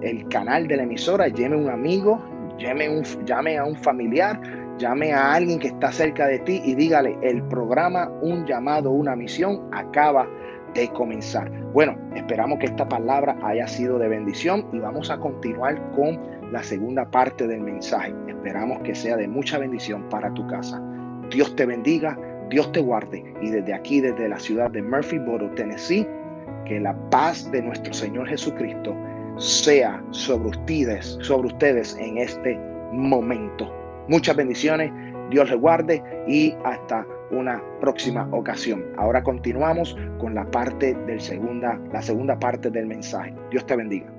el, 0.02 0.28
canal 0.28 0.68
de 0.68 0.76
la 0.76 0.82
emisora, 0.82 1.28
llame 1.28 1.56
a 1.56 1.58
un 1.58 1.70
amigo, 1.70 2.22
llame, 2.58 2.90
un, 2.90 3.04
llame 3.24 3.56
a 3.56 3.64
un 3.64 3.76
familiar, 3.76 4.38
llame 4.76 5.14
a 5.14 5.32
alguien 5.32 5.58
que 5.58 5.68
está 5.68 5.90
cerca 5.92 6.26
de 6.26 6.40
ti 6.40 6.60
y 6.62 6.74
dígale, 6.74 7.16
el 7.22 7.42
programa 7.44 8.10
Un 8.20 8.44
llamado, 8.44 8.90
una 8.90 9.16
misión 9.16 9.66
acaba 9.72 10.28
de 10.74 10.88
comenzar. 10.88 11.50
Bueno, 11.72 11.96
esperamos 12.14 12.58
que 12.58 12.66
esta 12.66 12.88
palabra 12.88 13.36
haya 13.42 13.66
sido 13.66 13.98
de 13.98 14.08
bendición 14.08 14.66
y 14.72 14.78
vamos 14.78 15.10
a 15.10 15.18
continuar 15.18 15.80
con 15.92 16.18
la 16.52 16.62
segunda 16.62 17.10
parte 17.10 17.46
del 17.46 17.60
mensaje. 17.60 18.14
Esperamos 18.28 18.80
que 18.82 18.94
sea 18.94 19.16
de 19.16 19.28
mucha 19.28 19.58
bendición 19.58 20.08
para 20.08 20.32
tu 20.34 20.46
casa. 20.46 20.82
Dios 21.30 21.54
te 21.56 21.66
bendiga, 21.66 22.18
Dios 22.50 22.70
te 22.72 22.80
guarde 22.80 23.24
y 23.42 23.50
desde 23.50 23.74
aquí, 23.74 24.00
desde 24.00 24.28
la 24.28 24.38
ciudad 24.38 24.70
de 24.70 24.82
Murphyboro, 24.82 25.50
Tennessee, 25.50 26.06
que 26.64 26.80
la 26.80 26.94
paz 27.10 27.50
de 27.50 27.62
nuestro 27.62 27.92
Señor 27.92 28.28
Jesucristo 28.28 28.94
sea 29.36 30.02
sobre 30.10 30.48
ustedes, 30.48 31.18
sobre 31.20 31.48
ustedes 31.48 31.96
en 32.00 32.18
este 32.18 32.58
momento. 32.92 33.72
Muchas 34.08 34.36
bendiciones, 34.36 34.90
Dios 35.30 35.50
les 35.50 35.60
guarde 35.60 36.02
y 36.26 36.54
hasta 36.64 37.06
una 37.30 37.62
próxima 37.80 38.28
ocasión. 38.32 38.92
Ahora 38.96 39.22
continuamos 39.22 39.96
con 40.18 40.34
la 40.34 40.50
parte 40.50 40.94
del 40.94 41.20
segunda, 41.20 41.78
la 41.92 42.02
segunda 42.02 42.38
parte 42.38 42.70
del 42.70 42.86
mensaje. 42.86 43.34
Dios 43.50 43.66
te 43.66 43.76
bendiga. 43.76 44.12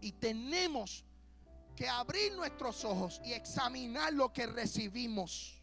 Y 0.00 0.12
tenemos 0.12 1.04
que 1.76 1.88
abrir 1.88 2.34
nuestros 2.34 2.84
ojos 2.84 3.20
y 3.24 3.32
examinar 3.32 4.12
lo 4.12 4.32
que 4.32 4.46
recibimos. 4.46 5.62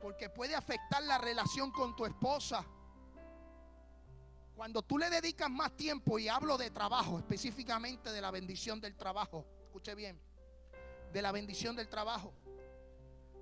Porque 0.00 0.28
puede 0.28 0.54
afectar 0.54 1.02
la 1.02 1.18
relación 1.18 1.70
con 1.70 1.94
tu 1.94 2.06
esposa 2.06 2.64
cuando 4.54 4.82
tú 4.82 4.98
le 4.98 5.08
dedicas 5.10 5.50
más 5.50 5.76
tiempo, 5.76 6.18
y 6.18 6.28
hablo 6.28 6.56
de 6.58 6.70
trabajo, 6.70 7.18
específicamente 7.18 8.12
de 8.12 8.20
la 8.20 8.30
bendición 8.30 8.80
del 8.80 8.96
trabajo, 8.96 9.46
escuche 9.64 9.94
bien, 9.94 10.20
de 11.12 11.22
la 11.22 11.32
bendición 11.32 11.74
del 11.74 11.88
trabajo. 11.88 12.32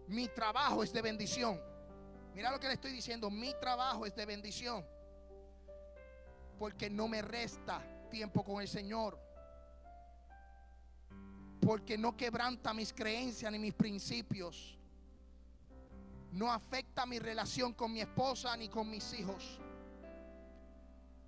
Mi 0.06 0.28
trabajo 0.28 0.82
es 0.82 0.92
de 0.92 1.02
bendición. 1.02 1.60
Mira 2.34 2.50
lo 2.50 2.60
que 2.60 2.68
le 2.68 2.74
estoy 2.74 2.92
diciendo, 2.92 3.30
mi 3.30 3.52
trabajo 3.60 4.06
es 4.06 4.14
de 4.14 4.26
bendición. 4.26 4.84
porque 6.58 6.90
no 6.90 7.08
me 7.08 7.22
resta 7.22 7.82
tiempo 8.10 8.44
con 8.44 8.60
el 8.60 8.68
Señor. 8.68 9.18
Porque 11.58 11.96
no 11.96 12.14
quebranta 12.16 12.74
mis 12.74 12.92
creencias 12.92 13.50
ni 13.50 13.58
mis 13.58 13.72
principios. 13.72 14.78
No 16.32 16.52
afecta 16.52 17.06
mi 17.06 17.18
relación 17.18 17.72
con 17.72 17.92
mi 17.92 18.02
esposa 18.02 18.54
ni 18.58 18.68
con 18.68 18.90
mis 18.90 19.10
hijos. 19.14 19.58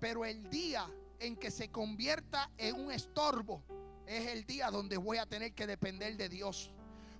Pero 0.03 0.25
el 0.25 0.49
día 0.49 0.85
en 1.17 1.37
que 1.37 1.49
se 1.49 1.71
convierta 1.71 2.51
en 2.57 2.75
un 2.75 2.91
estorbo 2.91 3.63
es 4.05 4.27
el 4.27 4.45
día 4.45 4.69
donde 4.69 4.97
voy 4.97 5.15
a 5.15 5.25
tener 5.25 5.53
que 5.53 5.65
depender 5.65 6.17
de 6.17 6.27
Dios. 6.27 6.73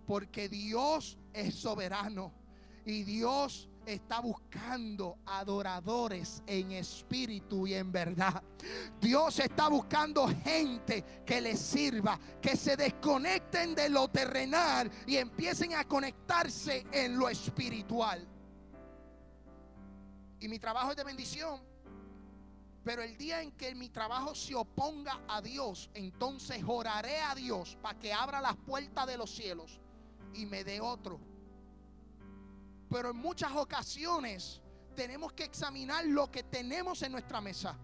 Porque 0.06 0.50
Dios 0.50 1.18
es 1.32 1.56
soberano 1.56 2.34
y 2.86 3.04
Dios 3.04 3.70
está 3.86 4.20
buscando 4.20 5.18
adoradores 5.26 6.44
en 6.46 6.74
espíritu 6.74 7.66
y 7.68 7.76
en 7.76 7.90
verdad. 7.90 8.44
Dios 9.00 9.40
está 9.40 9.70
buscando 9.70 10.28
gente 10.44 11.24
que 11.26 11.40
le 11.40 11.56
sirva, 11.56 12.20
que 12.42 12.58
se 12.58 12.76
desconecten 12.76 13.76
de 13.76 13.88
lo 13.88 14.10
terrenal 14.10 14.92
y 15.08 15.16
empiecen 15.16 15.74
a 15.76 15.86
conectarse 15.86 16.86
en 16.92 17.18
lo 17.18 17.30
espiritual. 17.30 18.28
Y 20.42 20.50
mi 20.50 20.60
trabajo 20.60 20.92
es 20.92 20.98
de 20.98 21.06
bendición. 21.06 21.73
Pero 22.84 23.02
el 23.02 23.18
día 23.18 23.42
en 23.42 23.52
que 23.54 23.74
mi 23.76 23.90
trabajo 23.90 24.36
se 24.36 24.56
oponga 24.56 25.22
a 25.28 25.42
Dios, 25.42 25.90
entonces 25.94 26.64
oraré 26.68 27.22
a 27.22 27.34
Dios 27.34 27.78
para 27.82 27.98
que 27.98 28.14
abra 28.14 28.42
las 28.42 28.56
puertas 28.58 29.08
de 29.08 29.18
los 29.18 29.34
cielos 29.34 29.80
y 30.34 30.46
me 30.46 30.64
dé 30.64 30.82
otro 30.82 31.20
pero 32.94 33.10
en 33.10 33.18
muchas 33.18 33.52
ocasiones 33.54 34.62
tenemos 34.96 35.34
que 35.34 35.46
examinar 35.46 36.06
lo 36.06 36.30
que 36.30 36.44
tenemos 36.44 37.02
en 37.02 37.12
nuestra 37.12 37.42
mesa. 37.42 37.76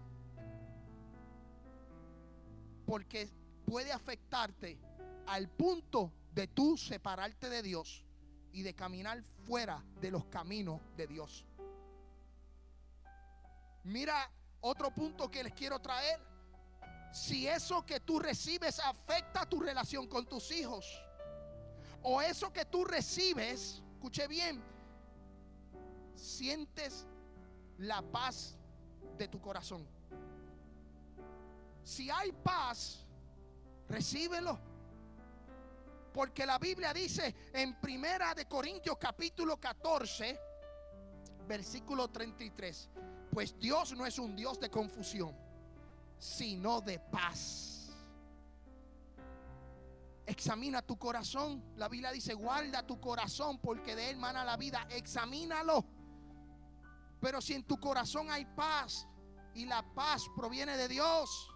Porque 2.86 3.28
puede 3.66 3.90
afectarte 3.90 4.78
al 5.26 5.48
punto 5.48 6.12
de 6.32 6.46
tú 6.46 6.76
separarte 6.76 7.50
de 7.50 7.60
Dios 7.60 8.04
y 8.52 8.62
de 8.62 8.72
caminar 8.74 9.20
fuera 9.44 9.82
de 10.00 10.12
los 10.12 10.26
caminos 10.26 10.80
de 10.96 11.08
Dios. 11.08 11.44
Mira 13.82 14.30
otro 14.60 14.90
punto 14.92 15.30
que 15.30 15.44
les 15.44 15.52
quiero 15.52 15.78
traer. 15.80 16.20
Si 17.12 17.46
eso 17.46 17.84
que 17.84 18.00
tú 18.00 18.18
recibes 18.18 18.78
afecta 18.78 19.44
tu 19.46 19.60
relación 19.60 20.06
con 20.06 20.26
tus 20.26 20.50
hijos, 20.52 20.86
o 22.02 22.22
eso 22.22 22.52
que 22.52 22.64
tú 22.64 22.84
recibes, 22.84 23.82
escuche 23.94 24.26
bien, 24.28 24.62
sientes 26.14 27.06
la 27.78 28.02
paz 28.02 28.56
de 29.18 29.28
tu 29.28 29.40
corazón. 29.40 29.86
Si 31.82 32.10
hay 32.10 32.32
paz, 32.32 33.04
recíbelo. 33.88 34.58
Porque 36.12 36.44
la 36.44 36.58
Biblia 36.58 36.92
dice 36.92 37.34
en 37.52 37.80
Primera 37.80 38.34
de 38.34 38.46
Corintios 38.46 38.96
capítulo 38.98 39.58
14, 39.58 40.38
versículo 41.46 42.08
33, 42.08 42.88
pues 43.30 43.58
Dios 43.58 43.92
no 43.96 44.06
es 44.06 44.18
un 44.18 44.34
Dios 44.34 44.58
de 44.58 44.70
confusión, 44.70 45.34
sino 46.18 46.80
de 46.80 46.98
paz. 46.98 47.70
Examina 50.26 50.82
tu 50.82 50.96
corazón. 50.96 51.62
La 51.76 51.88
Biblia 51.88 52.12
dice, 52.12 52.34
guarda 52.34 52.86
tu 52.86 53.00
corazón 53.00 53.58
porque 53.58 53.96
de 53.96 54.10
él 54.10 54.16
mana 54.16 54.44
la 54.44 54.56
vida. 54.56 54.86
Examínalo. 54.90 55.84
Pero 57.20 57.40
si 57.40 57.54
en 57.54 57.64
tu 57.64 57.78
corazón 57.78 58.30
hay 58.30 58.44
paz 58.44 59.06
y 59.54 59.66
la 59.66 59.82
paz 59.94 60.24
proviene 60.36 60.76
de 60.76 60.88
Dios, 60.88 61.50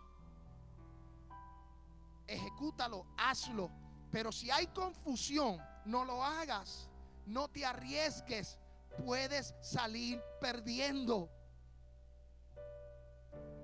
ejecútalo, 2.27 3.07
hazlo. 3.17 3.71
Pero 4.11 4.33
si 4.33 4.51
hay 4.51 4.67
confusión, 4.69 5.59
no 5.85 6.05
lo 6.05 6.25
hagas. 6.25 6.89
No 7.27 7.49
te 7.49 7.65
arriesgues. 7.65 8.59
Puedes 9.05 9.55
salir 9.61 10.21
perdiendo. 10.41 11.31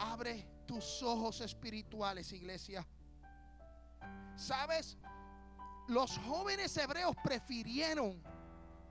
Abre 0.01 0.47
tus 0.67 1.03
ojos 1.03 1.41
espirituales, 1.41 2.33
iglesia. 2.33 2.87
¿Sabes? 4.37 4.99
Los 5.89 6.19
jóvenes 6.19 6.77
hebreos 6.77 7.15
prefirieron 7.23 8.23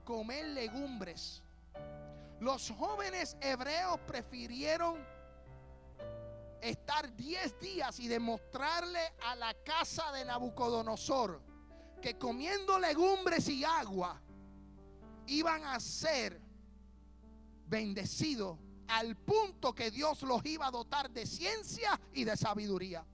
comer 0.04 0.46
legumbres 0.46 1.42
los 2.40 2.70
jóvenes 2.70 3.36
hebreos 3.42 4.00
prefirieron 4.06 4.96
estar 6.62 7.14
10 7.14 7.60
días 7.60 8.00
y 8.00 8.08
demostrarle 8.08 9.00
a 9.26 9.36
la 9.36 9.54
casa 9.62 10.10
de 10.12 10.24
Nabucodonosor 10.24 11.42
que 12.00 12.16
comiendo 12.16 12.78
legumbres 12.78 13.46
y 13.48 13.62
agua 13.62 14.18
iban 15.26 15.64
a 15.64 15.78
ser 15.80 16.40
bendecidos 17.66 18.58
al 18.90 19.16
punto 19.16 19.74
que 19.74 19.90
Dios 19.90 20.22
los 20.22 20.44
iba 20.44 20.66
a 20.66 20.70
dotar 20.70 21.10
de 21.10 21.26
ciencia 21.26 22.00
y 22.12 22.24
de 22.24 22.36
sabiduría. 22.36 23.04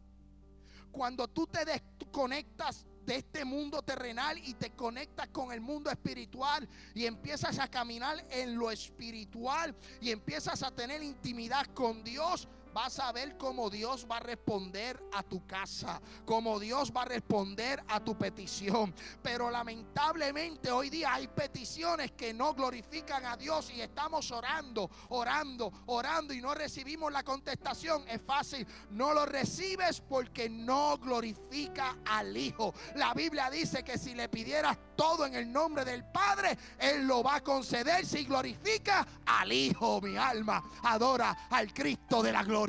Cuando 0.90 1.28
tú 1.28 1.46
te 1.46 1.64
desconectas 1.64 2.86
de 3.04 3.16
este 3.16 3.44
mundo 3.44 3.82
terrenal 3.82 4.38
y 4.38 4.54
te 4.54 4.70
conectas 4.70 5.28
con 5.28 5.52
el 5.52 5.60
mundo 5.60 5.90
espiritual 5.90 6.68
y 6.94 7.06
empiezas 7.06 7.58
a 7.58 7.68
caminar 7.68 8.26
en 8.30 8.56
lo 8.56 8.70
espiritual 8.70 9.76
y 10.00 10.10
empiezas 10.10 10.62
a 10.62 10.70
tener 10.72 11.02
intimidad 11.02 11.66
con 11.66 12.02
Dios, 12.02 12.48
vas 12.76 12.98
a 12.98 13.10
ver 13.10 13.38
cómo 13.38 13.70
Dios 13.70 14.06
va 14.08 14.18
a 14.18 14.20
responder 14.20 15.02
a 15.14 15.22
tu 15.22 15.46
casa, 15.46 15.98
cómo 16.26 16.60
Dios 16.60 16.92
va 16.94 17.02
a 17.02 17.04
responder 17.06 17.82
a 17.88 18.04
tu 18.04 18.18
petición. 18.18 18.94
Pero 19.22 19.50
lamentablemente 19.50 20.70
hoy 20.70 20.90
día 20.90 21.14
hay 21.14 21.26
peticiones 21.26 22.12
que 22.12 22.34
no 22.34 22.52
glorifican 22.52 23.24
a 23.24 23.34
Dios 23.34 23.70
y 23.74 23.80
estamos 23.80 24.30
orando, 24.30 24.90
orando, 25.08 25.72
orando 25.86 26.34
y 26.34 26.42
no 26.42 26.52
recibimos 26.52 27.10
la 27.10 27.22
contestación. 27.22 28.04
Es 28.08 28.20
fácil, 28.20 28.66
no 28.90 29.14
lo 29.14 29.24
recibes 29.24 30.02
porque 30.02 30.50
no 30.50 30.98
glorifica 30.98 31.96
al 32.04 32.36
Hijo. 32.36 32.74
La 32.96 33.14
Biblia 33.14 33.48
dice 33.48 33.82
que 33.84 33.96
si 33.96 34.14
le 34.14 34.28
pidieras 34.28 34.76
todo 34.94 35.24
en 35.24 35.34
el 35.34 35.50
nombre 35.50 35.82
del 35.82 36.04
Padre, 36.04 36.58
Él 36.78 37.06
lo 37.06 37.22
va 37.22 37.36
a 37.36 37.40
conceder 37.40 38.04
si 38.04 38.24
glorifica 38.24 39.06
al 39.24 39.50
Hijo. 39.50 39.98
Mi 40.02 40.18
alma 40.18 40.62
adora 40.82 41.48
al 41.48 41.72
Cristo 41.72 42.22
de 42.22 42.32
la 42.32 42.42
gloria. 42.42 42.65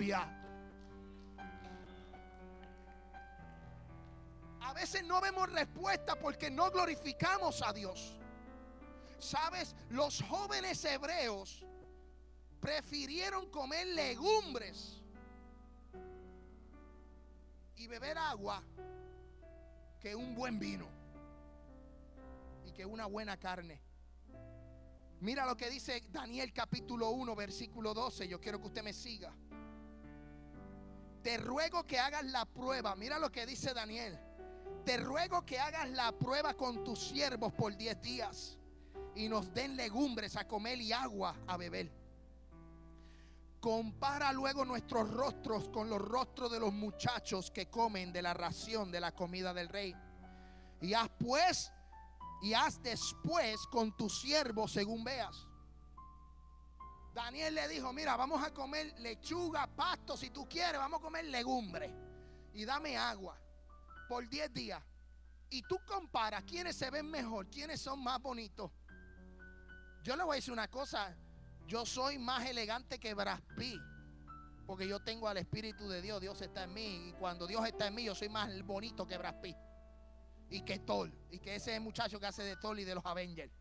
A 4.61 4.73
veces 4.73 5.03
no 5.03 5.19
vemos 5.19 5.51
respuesta 5.51 6.19
porque 6.19 6.51
no 6.51 6.69
glorificamos 6.69 7.63
a 7.63 7.73
Dios. 7.73 8.15
Sabes, 9.17 9.75
los 9.89 10.21
jóvenes 10.21 10.85
hebreos 10.85 11.65
prefirieron 12.59 13.49
comer 13.49 13.87
legumbres 13.87 15.01
y 17.75 17.87
beber 17.87 18.17
agua 18.19 18.63
que 19.99 20.15
un 20.15 20.35
buen 20.35 20.59
vino 20.59 20.87
y 22.65 22.71
que 22.71 22.85
una 22.85 23.07
buena 23.07 23.37
carne. 23.37 23.81
Mira 25.21 25.47
lo 25.47 25.57
que 25.57 25.71
dice 25.71 26.03
Daniel 26.11 26.53
capítulo 26.53 27.09
1, 27.09 27.35
versículo 27.35 27.95
12. 27.95 28.27
Yo 28.27 28.39
quiero 28.39 28.59
que 28.59 28.67
usted 28.67 28.83
me 28.83 28.93
siga 28.93 29.33
te 31.27 31.35
ruego 31.35 31.83
que 31.85 31.99
hagas 31.99 32.23
la 32.23 32.45
prueba. 32.45 32.95
Mira 32.95 33.19
lo 33.19 33.29
que 33.29 33.45
dice 33.45 33.73
Daniel. 33.73 34.17
Te 34.85 34.95
ruego 34.95 35.45
que 35.45 35.59
hagas 35.59 35.89
la 35.89 36.13
prueba 36.13 36.53
con 36.53 36.85
tus 36.85 37.09
siervos 37.09 37.51
por 37.51 37.75
10 37.75 38.01
días 38.01 38.57
y 39.13 39.27
nos 39.27 39.53
den 39.53 39.75
legumbres 39.75 40.37
a 40.37 40.47
comer 40.47 40.79
y 40.79 40.93
agua 40.93 41.35
a 41.45 41.57
beber. 41.57 41.91
Compara 43.59 44.31
luego 44.31 44.63
nuestros 44.63 45.11
rostros 45.11 45.67
con 45.67 45.89
los 45.89 46.01
rostros 46.01 46.49
de 46.49 46.61
los 46.61 46.71
muchachos 46.71 47.51
que 47.51 47.69
comen 47.69 48.13
de 48.13 48.21
la 48.21 48.33
ración 48.33 48.89
de 48.89 49.01
la 49.01 49.13
comida 49.13 49.53
del 49.53 49.67
rey. 49.67 49.93
Y 50.79 50.93
haz 50.93 51.09
pues 51.19 51.73
y 52.41 52.53
haz 52.53 52.81
después 52.81 53.57
con 53.69 53.97
tus 53.97 54.21
siervos 54.21 54.71
según 54.71 55.03
veas. 55.03 55.46
Daniel 57.17 57.55
le 57.55 57.67
dijo, 57.67 57.91
mira, 57.93 58.15
vamos 58.15 58.43
a 58.43 58.53
comer 58.53 58.93
lechuga, 58.99 59.65
pasto, 59.65 60.15
si 60.15 60.29
tú 60.29 60.47
quieres, 60.47 60.77
vamos 60.77 60.99
a 60.99 61.03
comer 61.03 61.25
legumbre. 61.25 61.91
Y 62.53 62.63
dame 62.63 62.95
agua 62.95 63.35
por 64.07 64.29
10 64.29 64.53
días. 64.53 64.83
Y 65.49 65.63
tú 65.63 65.79
comparas 65.87 66.43
quiénes 66.43 66.75
se 66.75 66.91
ven 66.91 67.09
mejor, 67.09 67.49
quiénes 67.49 67.81
son 67.81 68.03
más 68.03 68.21
bonitos. 68.21 68.71
Yo 70.03 70.15
le 70.15 70.23
voy 70.23 70.35
a 70.35 70.35
decir 70.35 70.53
una 70.53 70.67
cosa, 70.67 71.17
yo 71.65 71.87
soy 71.87 72.19
más 72.19 72.45
elegante 72.45 72.99
que 72.99 73.15
Braspi. 73.15 73.81
Porque 74.67 74.87
yo 74.87 74.99
tengo 74.99 75.27
al 75.27 75.37
Espíritu 75.37 75.89
de 75.89 76.03
Dios, 76.03 76.21
Dios 76.21 76.39
está 76.43 76.65
en 76.65 76.73
mí. 76.75 77.09
Y 77.09 77.13
cuando 77.13 77.47
Dios 77.47 77.65
está 77.65 77.87
en 77.87 77.95
mí, 77.95 78.03
yo 78.03 78.13
soy 78.13 78.29
más 78.29 78.63
bonito 78.63 79.07
que 79.07 79.17
Braspi. 79.17 79.55
Y 80.51 80.61
que 80.61 80.77
Tol. 80.77 81.11
Y 81.31 81.39
que 81.39 81.55
ese 81.55 81.79
muchacho 81.79 82.19
que 82.19 82.27
hace 82.27 82.43
de 82.43 82.57
Tol 82.57 82.79
y 82.79 82.83
de 82.83 82.93
los 82.93 83.05
Avengers. 83.07 83.51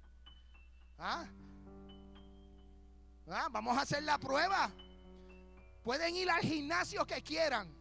¿Ah? 0.99 1.27
Ah, 3.29 3.49
vamos 3.51 3.77
a 3.77 3.83
hacer 3.83 4.03
la 4.03 4.19
prueba. 4.19 4.71
Pueden 5.83 6.15
ir 6.15 6.31
al 6.31 6.43
gimnasio 6.43 7.07
que 7.07 7.23
quieran. 7.23 7.75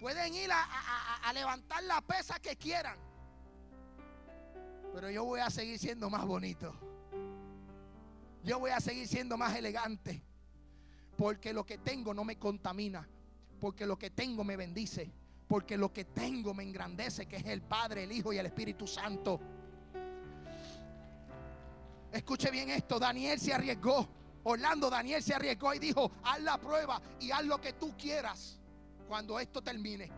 Pueden 0.00 0.34
ir 0.34 0.50
a, 0.52 1.32
levantar 1.32 1.82
la 1.82 2.00
pesa 2.00 2.38
que 2.38 2.56
quieran. 2.56 2.96
Pero 4.94 5.10
yo 5.10 5.24
voy 5.24 5.40
a 5.40 5.50
seguir 5.50 5.78
siendo 5.78 6.08
más 6.08 6.24
bonito. 6.24 6.74
Yo 8.44 8.58
voy 8.60 8.70
a 8.70 8.80
seguir 8.80 9.08
siendo 9.08 9.36
más 9.36 9.54
elegante. 9.56 10.22
Porque 11.16 11.52
lo 11.52 11.66
que 11.66 11.78
tengo 11.78 12.14
no 12.14 12.24
me 12.24 12.38
contamina. 12.38 13.08
Porque 13.60 13.84
lo 13.84 13.98
que 13.98 14.10
tengo 14.10 14.44
me 14.44 14.56
bendice. 14.56 15.12
Porque 15.48 15.76
lo 15.76 15.92
que 15.92 16.04
tengo 16.04 16.54
me 16.54 16.62
engrandece, 16.62 17.26
que 17.26 17.36
es 17.36 17.46
el 17.46 17.62
Padre, 17.62 18.04
el 18.04 18.12
Hijo 18.12 18.32
y 18.32 18.38
el 18.38 18.46
Espíritu 18.46 18.86
Santo. 18.86 19.40
Escuche 22.12 22.50
bien 22.50 22.70
esto, 22.70 22.98
Daniel 22.98 23.38
se 23.40 23.52
arriesgó. 23.52 24.17
Orlando 24.44 24.88
Daniel 24.88 25.22
se 25.22 25.34
arriesgó 25.34 25.74
y 25.74 25.78
dijo, 25.78 26.10
haz 26.22 26.40
la 26.40 26.58
prueba 26.58 27.00
y 27.20 27.30
haz 27.30 27.44
lo 27.44 27.60
que 27.60 27.72
tú 27.74 27.96
quieras 27.96 28.58
cuando 29.06 29.38
esto 29.40 29.62
termine. 29.62 30.10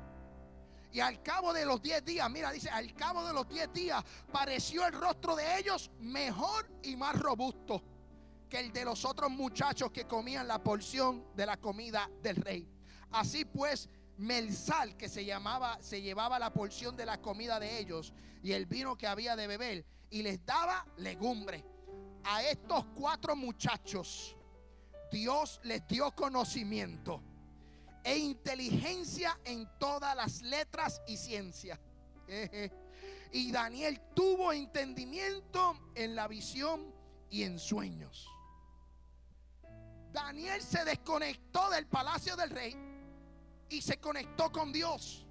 Y 0.93 1.01
al 1.01 1.23
cabo 1.23 1.53
de 1.53 1.65
los 1.65 1.81
10 1.81 2.05
días, 2.05 2.29
mira, 2.31 2.51
dice, 2.51 2.69
al 2.69 2.93
cabo 2.95 3.25
de 3.25 3.33
los 3.33 3.49
10 3.49 3.73
días 3.73 4.05
pareció 4.33 4.87
el 4.87 4.93
rostro 4.93 5.37
de 5.37 5.59
ellos 5.59 5.91
mejor 6.01 6.69
y 6.83 6.97
más 6.97 7.19
robusto 7.19 7.83
que 8.49 8.59
el 8.59 8.73
de 8.73 8.85
los 8.85 9.05
otros 9.05 9.31
muchachos 9.31 9.93
que 9.93 10.07
comían 10.07 10.49
la 10.49 10.63
porción 10.63 11.25
de 11.37 11.47
la 11.47 11.57
comida 11.57 12.11
del 12.21 12.37
rey. 12.37 12.69
Así 13.13 13.45
pues, 13.45 13.89
Melzal, 14.17 14.97
que 14.97 15.09
se 15.09 15.25
llamaba, 15.25 15.79
se 15.81 16.03
llevaba 16.03 16.39
la 16.41 16.53
porción 16.53 16.97
de 16.97 17.07
la 17.07 17.21
comida 17.21 17.61
de 17.61 17.79
ellos 17.79 18.13
y 18.43 18.53
el 18.53 18.67
vino 18.67 18.97
que 18.97 19.07
había 19.07 19.37
de 19.37 19.47
beber, 19.47 19.87
y 20.11 20.23
les 20.23 20.45
daba 20.45 20.85
legumbre. 20.97 21.65
A 22.25 22.43
estos 22.45 22.85
cuatro 22.95 23.35
muchachos, 23.35 24.37
Dios 25.11 25.61
les 25.65 25.87
dio 25.89 26.11
conocimiento 26.13 27.23
e 28.05 28.17
inteligencia 28.17 29.39
en 29.45 29.69
todas 29.79 30.15
las 30.17 30.43
letras 30.43 31.03
y 31.07 31.17
ciencia. 31.17 31.81
Y 33.33 33.53
Daniel 33.53 34.01
tuvo 34.15 34.53
entendimiento 34.53 35.93
en 35.95 36.15
la 36.15 36.29
visión 36.29 36.93
y 37.31 37.43
en 37.45 37.59
sueños. 37.59 38.29
Daniel 40.13 40.61
se 40.61 40.85
desconectó 40.85 41.71
del 41.71 41.87
palacio 41.87 42.37
del 42.37 42.51
rey 42.51 42.77
y 43.69 43.81
se 43.83 43.99
conectó 43.99 44.51
con 44.51 44.73
Dios. 44.73 45.27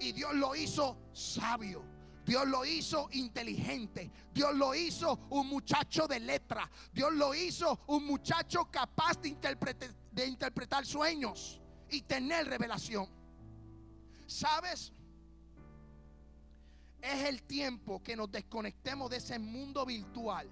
Y 0.00 0.12
Dios 0.12 0.34
lo 0.34 0.54
hizo 0.54 0.96
sabio. 1.12 1.84
Dios 2.28 2.46
lo 2.46 2.62
hizo 2.62 3.08
inteligente. 3.12 4.10
Dios 4.34 4.54
lo 4.54 4.74
hizo 4.74 5.18
un 5.30 5.48
muchacho 5.48 6.06
de 6.06 6.20
letra. 6.20 6.70
Dios 6.92 7.10
lo 7.14 7.34
hizo 7.34 7.80
un 7.86 8.04
muchacho 8.04 8.70
capaz 8.70 9.18
de, 9.22 9.34
de 10.12 10.26
interpretar 10.26 10.84
sueños 10.84 11.58
y 11.88 12.02
tener 12.02 12.46
revelación. 12.46 13.08
¿Sabes? 14.26 14.92
Es 17.00 17.24
el 17.24 17.44
tiempo 17.44 18.02
que 18.02 18.14
nos 18.14 18.30
desconectemos 18.30 19.08
de 19.08 19.16
ese 19.16 19.38
mundo 19.38 19.86
virtual 19.86 20.50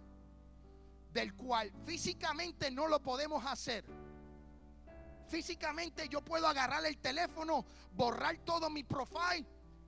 del 1.12 1.34
cual 1.34 1.70
físicamente 1.84 2.70
no 2.70 2.88
lo 2.88 3.02
podemos 3.02 3.44
hacer 3.44 3.84
Físicamente 5.28 6.08
yo 6.08 6.22
puedo 6.22 6.46
agarrar 6.46 6.84
el 6.86 6.98
teléfono, 6.98 7.64
borrar 7.92 8.38
todo 8.38 8.70
mi 8.70 8.84
profile, 8.84 9.44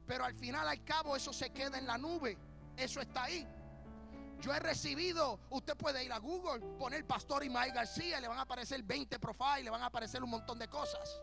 pero 0.09 0.25
al 0.25 0.35
final 0.35 0.67
al 0.67 0.83
cabo 0.83 1.15
eso 1.15 1.33
se 1.33 1.51
queda 1.51 1.79
en 1.79 1.87
la 1.87 1.99
nube. 1.99 2.37
Eso 2.77 3.01
está 3.01 3.25
ahí. 3.25 3.47
Yo 4.41 4.55
he 4.55 4.59
recibido, 4.59 5.39
usted 5.51 5.77
puede 5.77 6.03
ir 6.03 6.13
a 6.13 6.19
Google, 6.19 6.61
poner 6.79 7.05
Pastor 7.05 7.45
Imael 7.45 7.73
García, 7.73 8.19
le 8.21 8.29
van 8.29 8.39
a 8.39 8.43
aparecer 8.43 8.83
20 8.83 9.19
profiles, 9.19 9.65
le 9.65 9.71
van 9.71 9.83
a 9.83 9.87
aparecer 9.87 10.23
un 10.23 10.31
montón 10.31 10.59
de 10.59 10.69
cosas. 10.69 11.21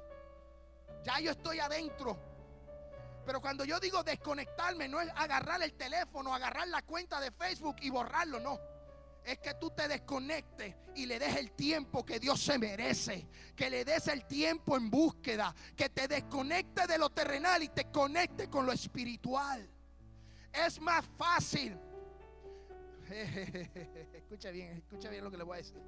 Ya 1.03 1.19
yo 1.19 1.31
estoy 1.31 1.59
adentro. 1.59 2.17
Pero 3.25 3.41
cuando 3.41 3.65
yo 3.65 3.79
digo 3.79 4.03
desconectarme, 4.03 4.88
no 4.88 5.01
es 5.01 5.09
agarrar 5.15 5.63
el 5.63 5.73
teléfono, 5.73 6.36
agarrar 6.36 6.67
la 6.67 6.83
cuenta 6.83 7.19
de 7.19 7.31
Facebook 7.31 7.77
y 7.81 7.89
borrarlo, 7.89 8.39
no 8.39 8.74
es 9.26 9.39
que 9.39 9.55
tú 9.55 9.71
te 9.71 9.88
desconectes 9.88 10.76
y 10.93 11.07
le 11.07 11.17
des 11.17 11.36
el 11.36 11.51
tiempo 11.51 12.05
que 12.05 12.19
Dios 12.19 12.39
se 12.39 12.59
merece. 12.59 13.28
Que 13.55 13.69
le 13.69 13.84
des 13.84 14.07
el 14.07 14.26
tiempo 14.26 14.78
en 14.78 14.89
búsqueda. 14.89 15.53
Que 15.76 15.89
te 15.89 16.07
desconecte 16.07 16.86
de 16.86 16.97
lo 16.97 17.09
terrenal 17.09 17.63
y 17.63 17.69
te 17.69 17.91
conecte 17.91 18.49
con 18.49 18.65
lo 18.65 18.71
espiritual. 18.71 19.67
Es 20.53 20.80
más 20.80 21.03
fácil. 21.17 21.78
escucha 24.13 24.51
bien, 24.51 24.78
escucha 24.78 25.09
bien 25.09 25.23
lo 25.23 25.32
que 25.32 25.38
le 25.38 25.43
voy 25.43 25.55
a 25.55 25.57
decir. 25.57 25.82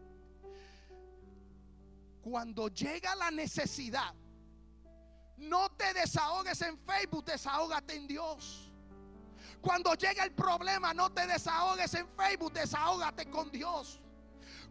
Cuando 2.21 2.67
llega 2.69 3.15
la 3.15 3.29
necesidad, 3.29 4.13
no 5.37 5.69
te 5.71 5.93
desahogues 5.93 6.61
en 6.63 6.77
Facebook, 6.79 7.25
desahógate 7.25 7.95
en 7.95 8.07
Dios. 8.07 8.66
Cuando 9.61 9.93
llega 9.95 10.23
el 10.23 10.31
problema, 10.31 10.93
no 10.93 11.11
te 11.11 11.25
desahogues 11.27 11.93
en 11.93 12.07
Facebook, 12.09 12.53
desahógate 12.53 13.29
con 13.29 13.51
Dios. 13.51 13.99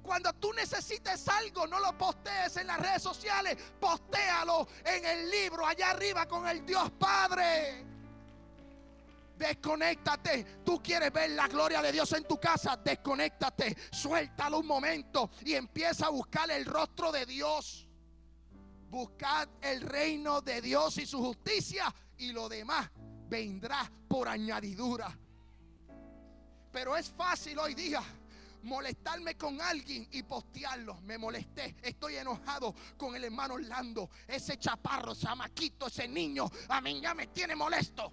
Cuando 0.02 0.32
tú 0.34 0.52
necesites 0.52 1.28
algo, 1.28 1.66
no 1.66 1.80
lo 1.80 1.96
postees 1.98 2.56
en 2.58 2.68
las 2.68 2.78
redes 2.78 3.02
sociales, 3.02 3.56
postéalo 3.80 4.68
en 4.84 5.04
el 5.04 5.30
libro 5.30 5.66
allá 5.66 5.90
arriba 5.90 6.26
con 6.26 6.46
el 6.46 6.64
Dios 6.64 6.90
Padre. 6.92 7.84
Desconéctate. 9.36 10.62
Tú 10.64 10.82
quieres 10.82 11.12
ver 11.12 11.30
la 11.30 11.46
gloria 11.48 11.82
de 11.82 11.92
Dios 11.92 12.10
en 12.12 12.24
tu 12.24 12.38
casa. 12.40 12.76
Desconéctate. 12.76 13.76
Suéltalo 13.90 14.60
un 14.60 14.66
momento 14.66 15.30
y 15.44 15.54
empieza 15.54 16.06
a 16.06 16.10
buscar 16.10 16.50
el 16.50 16.64
rostro 16.64 17.12
de 17.12 17.26
Dios. 17.26 17.86
Buscad 18.88 19.48
el 19.60 19.82
reino 19.82 20.40
de 20.40 20.62
Dios 20.62 20.96
y 20.98 21.06
su 21.06 21.18
justicia 21.18 21.94
y 22.16 22.32
lo 22.32 22.48
demás 22.48 22.88
vendrá 23.28 23.90
por 24.08 24.28
añadidura. 24.28 25.16
Pero 26.72 26.96
es 26.96 27.08
fácil 27.08 27.58
hoy 27.58 27.74
día 27.74 28.02
molestarme 28.62 29.36
con 29.36 29.60
alguien 29.60 30.06
y 30.12 30.22
postearlo. 30.24 31.00
Me 31.02 31.16
molesté, 31.16 31.76
estoy 31.82 32.16
enojado 32.16 32.74
con 32.96 33.14
el 33.16 33.24
hermano 33.24 33.54
Orlando. 33.54 34.10
Ese 34.26 34.58
chaparro, 34.58 35.12
ese 35.12 35.28
amaquito, 35.28 35.86
ese 35.86 36.06
niño, 36.06 36.50
a 36.68 36.80
mí 36.80 37.00
ya 37.00 37.14
me 37.14 37.28
tiene 37.28 37.56
molesto. 37.56 38.12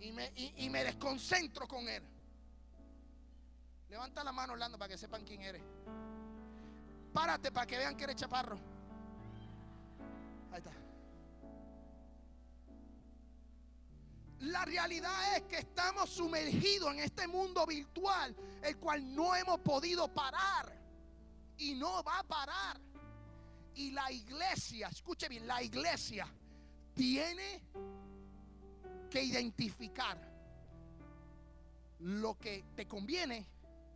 Y 0.00 0.12
me, 0.12 0.32
y 0.34 0.70
me 0.70 0.84
desconcentro 0.84 1.66
con 1.66 1.88
él. 1.88 2.02
Levanta 3.88 4.22
la 4.22 4.32
mano, 4.32 4.52
Orlando, 4.52 4.78
para 4.78 4.90
que 4.90 4.98
sepan 4.98 5.24
quién 5.24 5.42
eres. 5.42 5.62
Párate 7.12 7.50
para 7.50 7.66
que 7.66 7.78
vean 7.78 7.96
que 7.96 8.04
eres 8.04 8.16
chaparro. 8.16 8.58
Ahí 10.52 10.58
está. 10.58 10.85
La 14.40 14.64
realidad 14.66 15.36
es 15.36 15.42
que 15.44 15.58
estamos 15.58 16.10
sumergidos 16.10 16.92
en 16.92 17.00
este 17.00 17.26
mundo 17.26 17.64
virtual, 17.66 18.36
el 18.62 18.76
cual 18.76 19.14
no 19.14 19.34
hemos 19.34 19.60
podido 19.60 20.12
parar 20.12 20.76
y 21.56 21.74
no 21.74 22.02
va 22.02 22.18
a 22.18 22.22
parar. 22.22 22.78
Y 23.74 23.92
la 23.92 24.10
iglesia, 24.12 24.88
escuche 24.88 25.28
bien, 25.28 25.46
la 25.46 25.62
iglesia 25.62 26.26
tiene 26.94 27.62
que 29.10 29.22
identificar 29.22 30.18
lo 32.00 32.38
que 32.38 32.64
te 32.74 32.86
conviene 32.86 33.46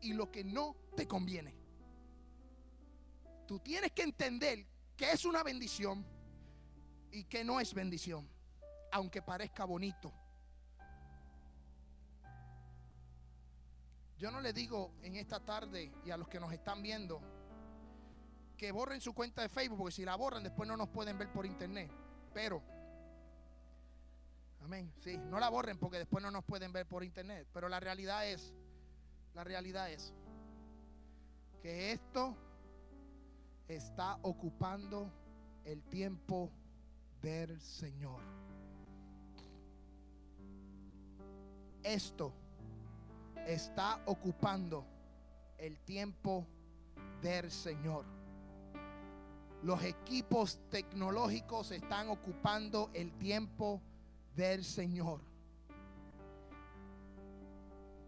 y 0.01 0.14
lo 0.14 0.30
que 0.30 0.43
no 0.43 0.74
te 0.97 1.07
conviene. 1.07 1.55
Tú 3.47 3.59
tienes 3.59 3.93
que 3.93 4.03
entender 4.03 4.66
que 4.97 5.12
es 5.12 5.24
una 5.26 5.43
bendición 5.43 6.07
y 7.12 7.24
que 7.24 7.45
no 7.45 7.61
es 7.61 7.74
bendición, 7.74 8.26
aunque 8.93 9.20
parezca 9.20 9.64
bonito 9.64 10.19
Yo 14.20 14.30
no 14.30 14.42
le 14.42 14.52
digo 14.52 14.92
en 15.02 15.16
esta 15.16 15.40
tarde 15.40 15.90
y 16.04 16.10
a 16.10 16.18
los 16.18 16.28
que 16.28 16.38
nos 16.38 16.52
están 16.52 16.82
viendo 16.82 17.22
que 18.54 18.70
borren 18.70 19.00
su 19.00 19.14
cuenta 19.14 19.40
de 19.40 19.48
Facebook, 19.48 19.78
porque 19.78 19.94
si 19.94 20.04
la 20.04 20.14
borran 20.14 20.42
después 20.42 20.68
no 20.68 20.76
nos 20.76 20.90
pueden 20.90 21.16
ver 21.16 21.32
por 21.32 21.46
internet. 21.46 21.90
Pero, 22.34 22.62
amén, 24.60 24.92
sí, 25.00 25.16
no 25.16 25.40
la 25.40 25.48
borren 25.48 25.78
porque 25.78 25.96
después 25.96 26.22
no 26.22 26.30
nos 26.30 26.44
pueden 26.44 26.70
ver 26.70 26.86
por 26.86 27.02
internet. 27.02 27.48
Pero 27.54 27.70
la 27.70 27.80
realidad 27.80 28.26
es, 28.26 28.52
la 29.32 29.42
realidad 29.42 29.90
es 29.90 30.12
que 31.62 31.92
esto 31.92 32.36
está 33.68 34.18
ocupando 34.20 35.10
el 35.64 35.82
tiempo 35.84 36.52
del 37.22 37.58
Señor. 37.62 38.20
Esto 41.82 42.34
está 43.47 44.01
ocupando 44.07 44.84
el 45.59 45.78
tiempo 45.80 46.47
del 47.20 47.51
Señor. 47.51 48.05
Los 49.62 49.82
equipos 49.82 50.59
tecnológicos 50.70 51.70
están 51.70 52.09
ocupando 52.09 52.91
el 52.95 53.12
tiempo 53.18 53.82
del 54.34 54.64
Señor. 54.64 55.20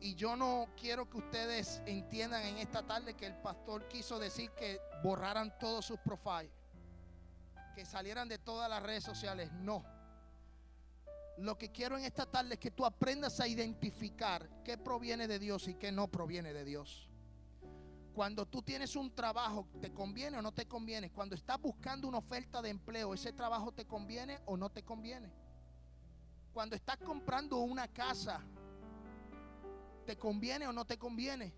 Y 0.00 0.14
yo 0.14 0.34
no 0.34 0.66
quiero 0.80 1.08
que 1.08 1.18
ustedes 1.18 1.80
entiendan 1.86 2.42
en 2.42 2.58
esta 2.58 2.82
tarde 2.82 3.14
que 3.14 3.26
el 3.26 3.36
pastor 3.36 3.86
quiso 3.86 4.18
decir 4.18 4.50
que 4.50 4.80
borraran 5.02 5.56
todos 5.58 5.84
sus 5.84 5.98
profiles. 6.00 6.50
que 7.76 7.86
salieran 7.86 8.28
de 8.28 8.38
todas 8.38 8.68
las 8.68 8.82
redes 8.82 9.02
sociales. 9.04 9.50
No. 9.52 9.82
Lo 11.38 11.56
que 11.56 11.70
quiero 11.72 11.96
en 11.96 12.04
esta 12.04 12.26
tarde 12.26 12.54
es 12.54 12.60
que 12.60 12.70
tú 12.70 12.84
aprendas 12.84 13.40
a 13.40 13.48
identificar 13.48 14.48
qué 14.62 14.76
proviene 14.76 15.26
de 15.26 15.38
Dios 15.38 15.66
y 15.68 15.74
qué 15.74 15.90
no 15.90 16.08
proviene 16.08 16.52
de 16.52 16.64
Dios. 16.64 17.08
Cuando 18.12 18.46
tú 18.46 18.60
tienes 18.60 18.94
un 18.94 19.14
trabajo, 19.14 19.66
¿te 19.80 19.92
conviene 19.92 20.36
o 20.36 20.42
no 20.42 20.52
te 20.52 20.66
conviene? 20.66 21.10
Cuando 21.10 21.34
estás 21.34 21.58
buscando 21.58 22.06
una 22.06 22.18
oferta 22.18 22.60
de 22.60 22.68
empleo, 22.68 23.14
¿ese 23.14 23.32
trabajo 23.32 23.72
te 23.72 23.86
conviene 23.86 24.38
o 24.44 24.56
no 24.56 24.68
te 24.70 24.82
conviene? 24.82 25.32
Cuando 26.52 26.76
estás 26.76 26.98
comprando 26.98 27.58
una 27.60 27.88
casa, 27.88 28.40
¿te 30.04 30.18
conviene 30.18 30.66
o 30.66 30.72
no 30.72 30.84
te 30.84 30.98
conviene? 30.98 31.54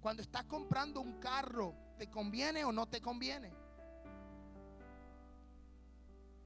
Cuando 0.00 0.22
estás 0.22 0.44
comprando 0.44 1.02
un 1.02 1.20
carro, 1.20 1.74
¿te 1.98 2.10
conviene 2.10 2.64
o 2.64 2.72
no 2.72 2.86
te 2.86 3.02
conviene? 3.02 3.63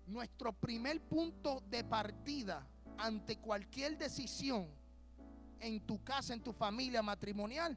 Nuestro 0.09 0.55
primer 0.55 1.01
punto 1.03 1.63
de 1.69 1.85
partida 1.85 2.67
ante 2.97 3.37
cualquier 3.37 3.99
decisión 3.99 4.67
en 5.61 5.81
tu 5.87 6.03
casa, 6.03 6.33
en 6.33 6.43
tu 6.43 6.53
familia 6.53 7.03
matrimonial, 7.03 7.77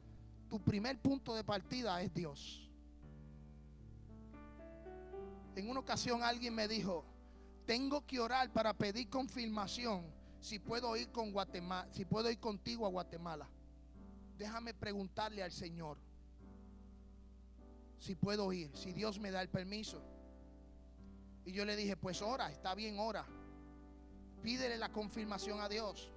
tu 0.49 0.59
primer 0.61 0.99
punto 0.99 1.35
de 1.35 1.43
partida 1.43 2.01
es 2.01 2.13
Dios. 2.13 2.69
En 5.55 5.69
una 5.69 5.81
ocasión 5.81 6.23
alguien 6.23 6.55
me 6.55 6.69
dijo, 6.69 7.03
tengo 7.65 8.05
que 8.05 8.19
orar 8.19 8.51
para 8.53 8.73
pedir 8.73 9.09
confirmación 9.09 10.05
si 10.39 10.57
puedo 10.57 10.95
ir 10.95 11.11
con 11.11 11.31
Guatemala, 11.31 11.87
si 11.91 12.05
puedo 12.05 12.31
ir 12.31 12.39
contigo 12.39 12.85
a 12.85 12.89
Guatemala. 12.89 13.47
Déjame 14.37 14.73
preguntarle 14.73 15.43
al 15.43 15.51
Señor 15.51 15.97
si 17.99 18.15
puedo 18.15 18.51
ir, 18.53 18.75
si 18.75 18.93
Dios 18.93 19.19
me 19.19 19.31
da 19.31 19.41
el 19.41 19.49
permiso. 19.49 20.01
Y 21.45 21.51
yo 21.51 21.65
le 21.65 21.75
dije, 21.75 21.97
pues 21.97 22.21
ora, 22.21 22.51
está 22.51 22.75
bien, 22.75 22.99
ora. 22.99 23.25
Pídele 24.43 24.77
la 24.77 24.91
confirmación 24.91 25.59
a 25.59 25.69
Dios. 25.69 26.11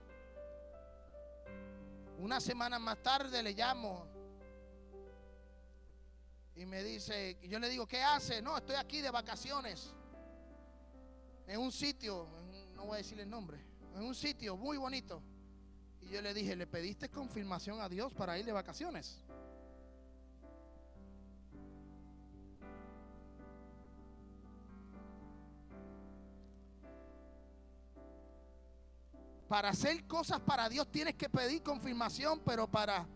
Una 2.18 2.40
semana 2.40 2.78
más 2.78 3.02
tarde 3.02 3.42
le 3.42 3.52
llamo 3.52 4.06
y 6.56 6.66
me 6.66 6.82
dice, 6.82 7.38
yo 7.42 7.58
le 7.58 7.68
digo, 7.68 7.86
¿qué 7.86 8.02
hace? 8.02 8.40
No, 8.40 8.56
estoy 8.56 8.76
aquí 8.76 9.00
de 9.00 9.10
vacaciones. 9.10 9.92
En 11.46 11.60
un 11.60 11.72
sitio, 11.72 12.28
no 12.74 12.86
voy 12.86 12.94
a 12.94 12.98
decirle 12.98 13.24
el 13.24 13.30
nombre, 13.30 13.58
en 13.94 14.02
un 14.02 14.14
sitio 14.14 14.56
muy 14.56 14.76
bonito. 14.76 15.22
Y 16.00 16.08
yo 16.08 16.22
le 16.22 16.32
dije, 16.32 16.54
¿le 16.54 16.66
pediste 16.66 17.10
confirmación 17.10 17.80
a 17.80 17.88
Dios 17.88 18.14
para 18.14 18.38
ir 18.38 18.44
de 18.44 18.52
vacaciones? 18.52 19.23
Para 29.48 29.70
hacer 29.70 30.06
cosas 30.06 30.40
para 30.40 30.68
Dios 30.68 30.90
tienes 30.90 31.14
que 31.14 31.28
pedir 31.28 31.62
confirmación, 31.62 32.40
pero 32.40 32.66
para 32.66 33.06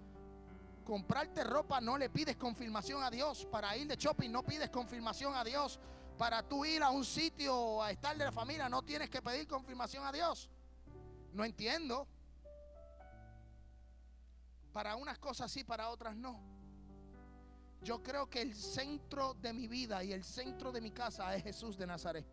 comprarte 0.84 1.42
ropa 1.44 1.80
no 1.80 1.98
le 1.98 2.10
pides 2.10 2.36
confirmación 2.36 3.02
a 3.02 3.10
Dios. 3.10 3.46
Para 3.50 3.76
ir 3.76 3.86
de 3.86 3.96
shopping 3.96 4.30
no 4.30 4.42
pides 4.42 4.70
confirmación 4.70 5.34
a 5.34 5.44
Dios. 5.44 5.80
Para 6.18 6.42
tú 6.42 6.64
ir 6.64 6.82
a 6.82 6.90
un 6.90 7.04
sitio 7.04 7.82
a 7.82 7.90
estar 7.90 8.16
de 8.16 8.24
la 8.24 8.32
familia 8.32 8.68
no 8.68 8.82
tienes 8.82 9.08
que 9.08 9.22
pedir 9.22 9.46
confirmación 9.46 10.04
a 10.04 10.12
Dios. 10.12 10.50
No 11.32 11.44
entiendo. 11.44 12.06
Para 14.72 14.96
unas 14.96 15.18
cosas 15.18 15.50
sí, 15.50 15.64
para 15.64 15.90
otras 15.90 16.16
no. 16.16 16.40
Yo 17.82 18.02
creo 18.02 18.28
que 18.28 18.42
el 18.42 18.54
centro 18.54 19.34
de 19.34 19.52
mi 19.52 19.68
vida 19.68 20.02
y 20.04 20.12
el 20.12 20.24
centro 20.24 20.72
de 20.72 20.80
mi 20.80 20.90
casa 20.90 21.34
es 21.34 21.42
Jesús 21.42 21.76
de 21.78 21.86
Nazaret. 21.86 22.26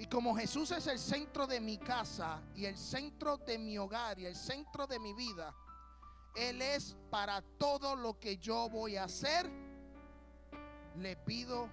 Y 0.00 0.06
como 0.06 0.34
Jesús 0.34 0.70
es 0.70 0.86
el 0.86 0.98
centro 0.98 1.46
de 1.46 1.60
mi 1.60 1.76
casa 1.76 2.40
y 2.54 2.64
el 2.64 2.78
centro 2.78 3.36
de 3.36 3.58
mi 3.58 3.76
hogar 3.76 4.18
y 4.18 4.24
el 4.24 4.34
centro 4.34 4.86
de 4.86 4.98
mi 4.98 5.12
vida, 5.12 5.54
él 6.34 6.62
es 6.62 6.96
para 7.10 7.42
todo 7.58 7.94
lo 7.94 8.18
que 8.18 8.38
yo 8.38 8.70
voy 8.70 8.96
a 8.96 9.04
hacer. 9.04 9.50
Le 10.96 11.16
pido 11.16 11.68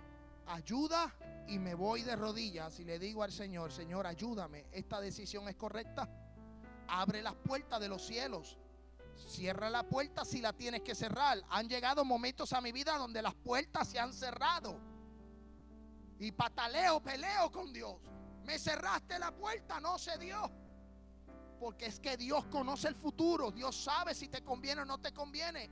ayuda 0.46 1.16
y 1.48 1.58
me 1.58 1.74
voy 1.74 2.02
de 2.02 2.18
rodillas 2.18 2.82
y 2.82 2.84
le 2.84 3.00
digo 3.00 3.24
al 3.24 3.32
Señor, 3.32 3.72
Señor, 3.72 4.06
ayúdame. 4.06 4.66
Esta 4.74 5.00
decisión 5.00 5.48
es 5.48 5.56
correcta. 5.56 6.10
Abre 6.90 7.22
las 7.22 7.36
puertas 7.36 7.80
de 7.80 7.88
los 7.88 8.06
cielos. 8.06 8.58
Cierra 9.16 9.70
la 9.70 9.84
puerta 9.84 10.26
si 10.26 10.42
la 10.42 10.52
tienes 10.52 10.82
que 10.82 10.96
cerrar. 10.96 11.42
Han 11.50 11.70
llegado 11.70 12.04
momentos 12.04 12.52
a 12.52 12.60
mi 12.60 12.74
vida 12.74 12.98
donde 12.98 13.22
las 13.22 13.36
puertas 13.36 13.88
se 13.88 14.00
han 14.00 14.12
cerrado. 14.12 14.78
Y 16.20 16.32
pataleo, 16.32 17.02
peleo 17.02 17.52
con 17.52 17.72
Dios. 17.72 17.96
Me 18.44 18.58
cerraste 18.58 19.20
la 19.20 19.32
puerta, 19.32 19.80
no 19.80 19.98
se 19.98 20.18
dio. 20.18 20.50
Porque 21.60 21.88
es 21.88 22.00
que 22.00 22.18
Dios 22.18 22.46
conoce 22.46 22.88
el 22.88 22.96
futuro. 22.96 23.52
Dios 23.52 23.76
sabe 23.76 24.16
si 24.16 24.28
te 24.28 24.44
conviene 24.44 24.82
o 24.82 24.86
no 24.86 25.00
te 25.00 25.14
conviene. 25.14 25.70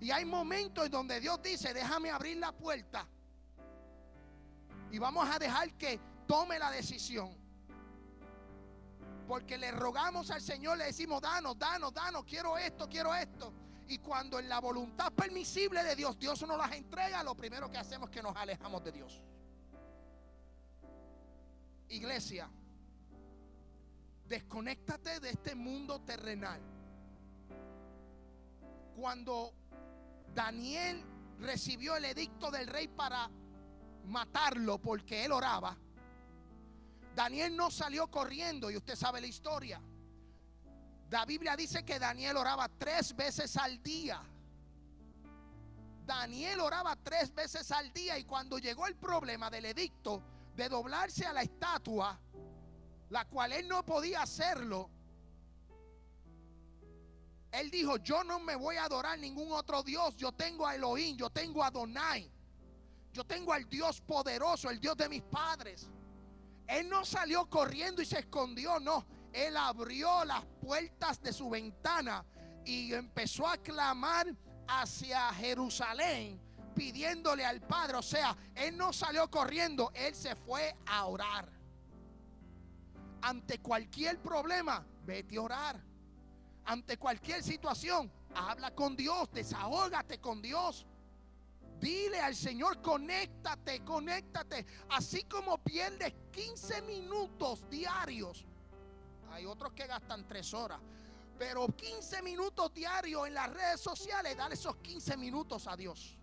Y 0.00 0.10
hay 0.10 0.24
momentos 0.24 0.86
en 0.86 0.90
donde 0.90 1.20
Dios 1.20 1.40
dice, 1.42 1.72
déjame 1.72 2.10
abrir 2.10 2.38
la 2.38 2.52
puerta. 2.52 3.06
Y 4.90 4.98
vamos 4.98 5.28
a 5.28 5.38
dejar 5.38 5.72
que 5.74 6.00
tome 6.26 6.58
la 6.58 6.70
decisión. 6.70 7.36
Porque 9.28 9.56
le 9.56 9.70
rogamos 9.70 10.30
al 10.30 10.40
Señor, 10.40 10.78
le 10.78 10.86
decimos, 10.86 11.20
danos, 11.22 11.58
danos, 11.58 11.94
danos, 11.94 12.24
quiero 12.24 12.58
esto, 12.58 12.88
quiero 12.88 13.14
esto. 13.14 13.52
Y 13.88 13.98
cuando 13.98 14.38
en 14.38 14.48
la 14.48 14.60
voluntad 14.60 15.12
permisible 15.12 15.82
de 15.84 15.94
Dios, 15.94 16.18
Dios 16.18 16.42
nos 16.46 16.58
las 16.58 16.72
entrega, 16.72 17.22
lo 17.22 17.34
primero 17.34 17.70
que 17.70 17.78
hacemos 17.78 18.08
es 18.08 18.16
que 18.16 18.22
nos 18.22 18.36
alejamos 18.36 18.82
de 18.82 18.92
Dios. 18.92 19.22
Iglesia, 21.88 22.48
desconéctate 24.26 25.20
de 25.20 25.30
este 25.30 25.54
mundo 25.54 26.00
terrenal. 26.00 26.60
Cuando 28.96 29.52
Daniel 30.34 31.02
recibió 31.38 31.96
el 31.96 32.04
edicto 32.04 32.50
del 32.50 32.66
rey 32.66 32.88
para 32.88 33.30
matarlo 34.06 34.78
porque 34.78 35.24
él 35.24 35.32
oraba, 35.32 35.76
Daniel 37.14 37.56
no 37.56 37.70
salió 37.70 38.10
corriendo 38.10 38.70
y 38.70 38.76
usted 38.76 38.96
sabe 38.96 39.20
la 39.20 39.26
historia. 39.26 39.80
La 41.10 41.26
Biblia 41.26 41.56
dice 41.56 41.84
que 41.84 41.98
Daniel 41.98 42.38
oraba 42.38 42.70
tres 42.70 43.14
veces 43.14 43.56
al 43.58 43.82
día. 43.82 44.22
Daniel 46.06 46.60
oraba 46.60 46.96
tres 46.96 47.34
veces 47.34 47.70
al 47.70 47.92
día 47.92 48.18
y 48.18 48.24
cuando 48.24 48.58
llegó 48.58 48.86
el 48.86 48.96
problema 48.96 49.50
del 49.50 49.66
edicto 49.66 50.22
de 50.54 50.68
doblarse 50.68 51.26
a 51.26 51.32
la 51.32 51.42
estatua, 51.42 52.18
la 53.10 53.24
cual 53.26 53.52
él 53.52 53.68
no 53.68 53.84
podía 53.84 54.22
hacerlo, 54.22 54.90
él 57.52 57.70
dijo, 57.70 57.98
yo 57.98 58.24
no 58.24 58.40
me 58.40 58.56
voy 58.56 58.76
a 58.76 58.84
adorar 58.84 59.18
ningún 59.18 59.52
otro 59.52 59.82
Dios, 59.82 60.16
yo 60.16 60.32
tengo 60.32 60.66
a 60.66 60.74
Elohim, 60.74 61.16
yo 61.18 61.28
tengo 61.28 61.62
a 61.62 61.70
Donai, 61.70 62.30
yo 63.12 63.24
tengo 63.24 63.52
al 63.52 63.68
Dios 63.68 64.00
poderoso, 64.00 64.70
el 64.70 64.80
Dios 64.80 64.96
de 64.96 65.08
mis 65.10 65.22
padres. 65.22 65.90
Él 66.66 66.88
no 66.88 67.04
salió 67.04 67.48
corriendo 67.50 68.00
y 68.00 68.06
se 68.06 68.20
escondió, 68.20 68.80
no, 68.80 69.04
él 69.34 69.54
abrió 69.58 70.24
las 70.24 70.44
puertas 70.62 71.20
de 71.22 71.32
su 71.32 71.50
ventana 71.50 72.24
y 72.64 72.94
empezó 72.94 73.46
a 73.46 73.58
clamar 73.58 74.34
hacia 74.66 75.32
Jerusalén 75.34 76.40
pidiéndole 76.74 77.44
al 77.44 77.60
Padre. 77.60 77.96
O 77.96 78.02
sea, 78.02 78.36
él 78.54 78.76
no 78.76 78.92
salió 78.92 79.30
corriendo, 79.30 79.90
él 79.94 80.14
se 80.14 80.34
fue 80.34 80.74
a 80.86 81.06
orar 81.06 81.62
ante 83.22 83.60
cualquier 83.60 84.18
problema, 84.20 84.84
vete 85.04 85.36
a 85.36 85.42
orar. 85.42 85.80
Ante 86.64 86.96
cualquier 86.96 87.42
situación, 87.42 88.10
habla 88.34 88.72
con 88.72 88.94
Dios, 88.96 89.30
desahógate 89.32 90.20
con 90.20 90.42
Dios. 90.42 90.86
Dile 91.80 92.20
al 92.20 92.36
Señor, 92.36 92.80
conéctate, 92.80 93.84
conéctate. 93.84 94.66
Así 94.90 95.24
como 95.24 95.58
pierdes 95.58 96.14
15 96.30 96.82
minutos 96.82 97.68
diarios. 97.68 98.44
Hay 99.32 99.46
otros 99.46 99.72
que 99.72 99.86
gastan 99.86 100.26
3 100.28 100.54
horas. 100.54 100.80
Pero 101.38 101.66
15 101.66 102.22
minutos 102.22 102.72
diarios 102.72 103.26
en 103.26 103.34
las 103.34 103.50
redes 103.50 103.80
sociales, 103.80 104.36
dale 104.36 104.54
esos 104.54 104.76
15 104.76 105.16
minutos 105.16 105.66
a 105.66 105.76
Dios. 105.76 106.16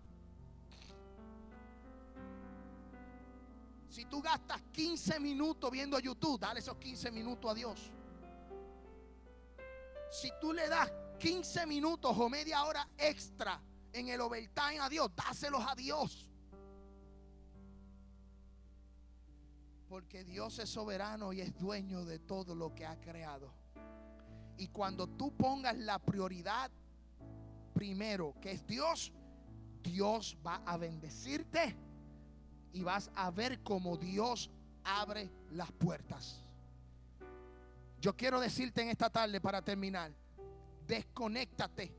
Si 3.90 4.04
tú 4.04 4.22
gastas 4.22 4.62
15 4.72 5.18
minutos 5.18 5.68
viendo 5.68 5.98
YouTube, 5.98 6.38
dale 6.38 6.60
esos 6.60 6.76
15 6.76 7.10
minutos 7.10 7.50
a 7.50 7.54
Dios. 7.54 7.90
Si 10.12 10.30
tú 10.40 10.52
le 10.52 10.68
das 10.68 10.92
15 11.18 11.66
minutos 11.66 12.16
o 12.16 12.28
media 12.28 12.62
hora 12.64 12.88
extra 12.96 13.60
en 13.92 14.08
el 14.08 14.20
overtime 14.20 14.78
a 14.78 14.88
Dios, 14.88 15.10
dáselos 15.16 15.64
a 15.66 15.74
Dios. 15.74 16.24
Porque 19.88 20.22
Dios 20.22 20.60
es 20.60 20.70
soberano 20.70 21.32
y 21.32 21.40
es 21.40 21.58
dueño 21.58 22.04
de 22.04 22.20
todo 22.20 22.54
lo 22.54 22.72
que 22.72 22.86
ha 22.86 22.96
creado. 23.00 23.52
Y 24.56 24.68
cuando 24.68 25.08
tú 25.08 25.36
pongas 25.36 25.76
la 25.76 25.98
prioridad 25.98 26.70
primero, 27.74 28.36
que 28.40 28.52
es 28.52 28.64
Dios, 28.68 29.12
Dios 29.82 30.38
va 30.46 30.62
a 30.64 30.76
bendecirte 30.76 31.89
y 32.72 32.82
vas 32.82 33.10
a 33.14 33.30
ver 33.30 33.62
cómo 33.62 33.96
Dios 33.96 34.50
abre 34.84 35.30
las 35.50 35.70
puertas. 35.72 36.40
Yo 38.00 38.16
quiero 38.16 38.40
decirte 38.40 38.82
en 38.82 38.88
esta 38.88 39.10
tarde 39.10 39.40
para 39.40 39.62
terminar, 39.62 40.12
desconéctate 40.86 41.94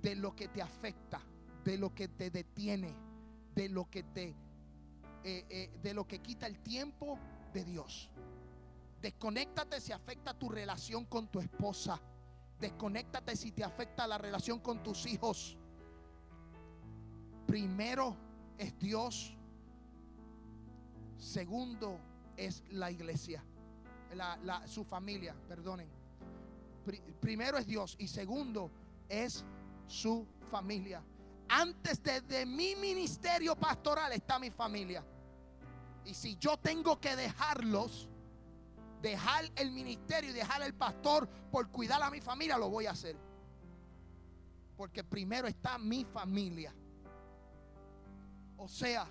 de 0.00 0.14
lo 0.14 0.34
que 0.34 0.48
te 0.48 0.62
afecta, 0.62 1.20
de 1.64 1.76
lo 1.76 1.94
que 1.94 2.08
te 2.08 2.30
detiene, 2.30 2.94
de 3.54 3.68
lo 3.68 3.90
que 3.90 4.04
te, 4.04 4.28
eh, 5.24 5.44
eh, 5.50 5.70
de 5.82 5.94
lo 5.94 6.06
que 6.06 6.20
quita 6.20 6.46
el 6.46 6.60
tiempo 6.60 7.18
de 7.52 7.64
Dios. 7.64 8.08
Desconéctate 9.02 9.80
si 9.80 9.92
afecta 9.92 10.32
tu 10.32 10.48
relación 10.48 11.04
con 11.04 11.28
tu 11.28 11.40
esposa. 11.40 12.00
Desconéctate 12.58 13.36
si 13.36 13.52
te 13.52 13.64
afecta 13.64 14.06
la 14.06 14.16
relación 14.16 14.60
con 14.60 14.82
tus 14.82 15.06
hijos. 15.06 15.58
Primero 17.46 18.16
es 18.58 18.78
Dios. 18.78 19.36
Segundo 21.18 21.98
es 22.36 22.62
la 22.70 22.90
iglesia. 22.90 23.42
su 24.66 24.84
familia, 24.84 25.34
perdonen. 25.48 25.88
primero 27.20 27.58
es 27.58 27.66
Dios 27.66 27.96
y 27.98 28.08
segundo 28.08 28.70
es 29.08 29.44
su 29.86 30.26
familia. 30.50 31.02
Antes 31.48 32.02
de 32.02 32.46
mi 32.46 32.74
ministerio 32.76 33.56
pastoral 33.56 34.12
está 34.12 34.38
mi 34.38 34.50
familia. 34.50 35.04
Y 36.04 36.14
si 36.14 36.36
yo 36.36 36.56
tengo 36.56 37.00
que 37.00 37.16
dejarlos, 37.16 38.08
dejar 39.02 39.50
el 39.56 39.70
ministerio 39.72 40.30
y 40.30 40.32
dejar 40.32 40.62
el 40.62 40.74
pastor 40.74 41.28
por 41.50 41.68
cuidar 41.70 42.02
a 42.02 42.10
mi 42.10 42.20
familia, 42.20 42.58
lo 42.58 42.70
voy 42.70 42.86
a 42.86 42.92
hacer. 42.92 43.16
Porque 44.76 45.02
primero 45.04 45.48
está 45.48 45.78
mi 45.78 46.04
familia. 46.04 46.74
O 48.58 48.68
sea, 48.68 49.06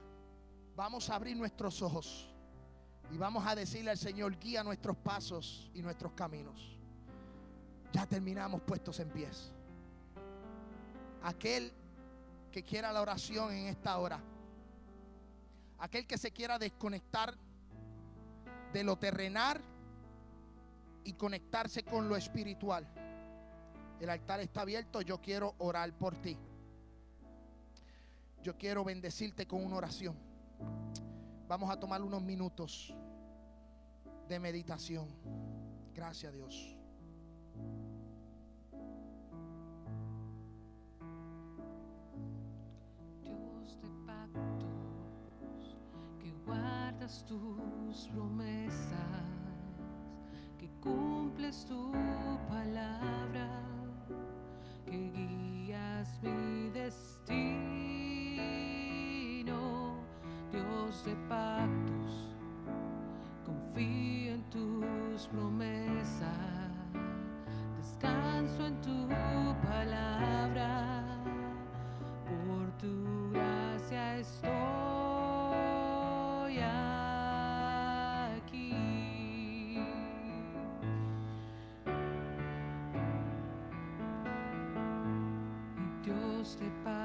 vamos 0.75 1.09
a 1.09 1.15
abrir 1.15 1.37
nuestros 1.37 1.81
ojos 1.81 2.27
y 3.11 3.17
vamos 3.17 3.45
a 3.45 3.55
decirle 3.55 3.91
al 3.91 3.97
Señor, 3.97 4.37
guía 4.39 4.63
nuestros 4.63 4.97
pasos 4.97 5.69
y 5.73 5.81
nuestros 5.81 6.13
caminos. 6.13 6.77
Ya 7.93 8.05
terminamos 8.05 8.61
puestos 8.61 8.99
en 8.99 9.09
pies. 9.09 9.51
Aquel 11.23 11.71
que 12.51 12.63
quiera 12.63 12.91
la 12.91 13.01
oración 13.01 13.53
en 13.53 13.67
esta 13.67 13.97
hora, 13.97 14.19
aquel 15.79 16.07
que 16.07 16.17
se 16.17 16.31
quiera 16.31 16.57
desconectar 16.57 17.35
de 18.73 18.83
lo 18.83 18.97
terrenal 18.97 19.61
y 21.03 21.13
conectarse 21.13 21.83
con 21.83 22.09
lo 22.09 22.15
espiritual. 22.15 22.85
El 23.99 24.09
altar 24.09 24.39
está 24.41 24.61
abierto, 24.61 25.01
yo 25.01 25.21
quiero 25.21 25.55
orar 25.59 25.93
por 25.93 26.15
ti. 26.17 26.37
Yo 28.45 28.55
quiero 28.55 28.83
bendecirte 28.83 29.47
con 29.47 29.65
una 29.65 29.77
oración. 29.77 30.15
Vamos 31.47 31.67
a 31.71 31.79
tomar 31.79 32.03
unos 32.03 32.21
minutos 32.21 32.93
de 34.29 34.39
meditación. 34.39 35.07
Gracias 35.95 36.31
a 36.31 36.35
Dios. 36.35 36.77
Dios 43.23 43.81
de 43.81 43.89
pactos, 44.05 45.75
que 46.19 46.31
guardas 46.45 47.25
tus 47.25 48.07
promesas 48.09 49.25
que 50.59 50.69
cumples 50.81 51.65
tu 51.65 51.91
palabra, 52.47 53.49
que 54.85 55.09
guías 55.09 56.21
mi 56.21 56.69
destino, 56.69 58.34
Dios 60.51 61.05
de 61.05 61.15
pactos, 61.27 62.35
confío 63.45 64.33
en 64.33 64.43
tus 64.49 65.27
promesas, 65.27 66.29
descanso 67.77 68.67
en 68.67 68.81
tu 68.81 69.07
palabra, 69.67 71.03
por 72.25 72.71
tu 72.77 73.31
gracia 73.31 74.17
estoy. 74.19 74.65
de 86.59 86.69
pactos, 86.83 87.04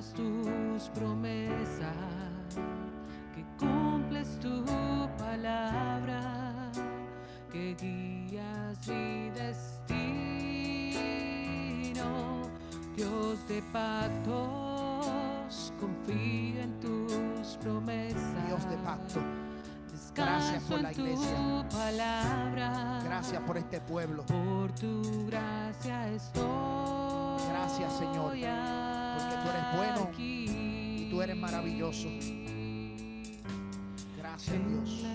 guardas 0.00 0.14
tus 0.14 0.88
promesas, 0.90 1.90
que 3.34 3.44
cumples 3.58 4.38
tu 4.40 4.64
palabra, 5.18 6.70
que 7.52 7.74
guías 7.74 8.88
mi 8.88 9.28
destino. 9.30 9.90
Dios 12.96 13.46
de 13.48 13.60
pactos, 13.72 15.72
confío 15.78 16.62
en 16.62 16.80
tus 16.80 17.58
promesas. 17.58 18.46
Dios 18.46 18.70
de 18.70 18.78
pacto. 18.78 19.20
Gracias 20.14 20.62
por 20.64 20.80
la 20.80 20.92
iglesia. 20.92 21.36
Gracias 23.04 23.42
por 23.42 23.56
este 23.56 23.80
pueblo. 23.80 24.24
Por 24.26 24.72
tu 24.72 25.26
gracia 25.26 26.12
estoy. 26.12 27.40
Gracias, 27.48 27.98
Señor. 27.98 28.36
Tú 29.42 29.48
eres 29.48 29.62
bueno 29.74 30.10
y 30.18 31.08
tú 31.10 31.22
eres 31.22 31.36
maravilloso. 31.36 32.08
Gracias, 34.18 34.56
Dios. 34.68 35.09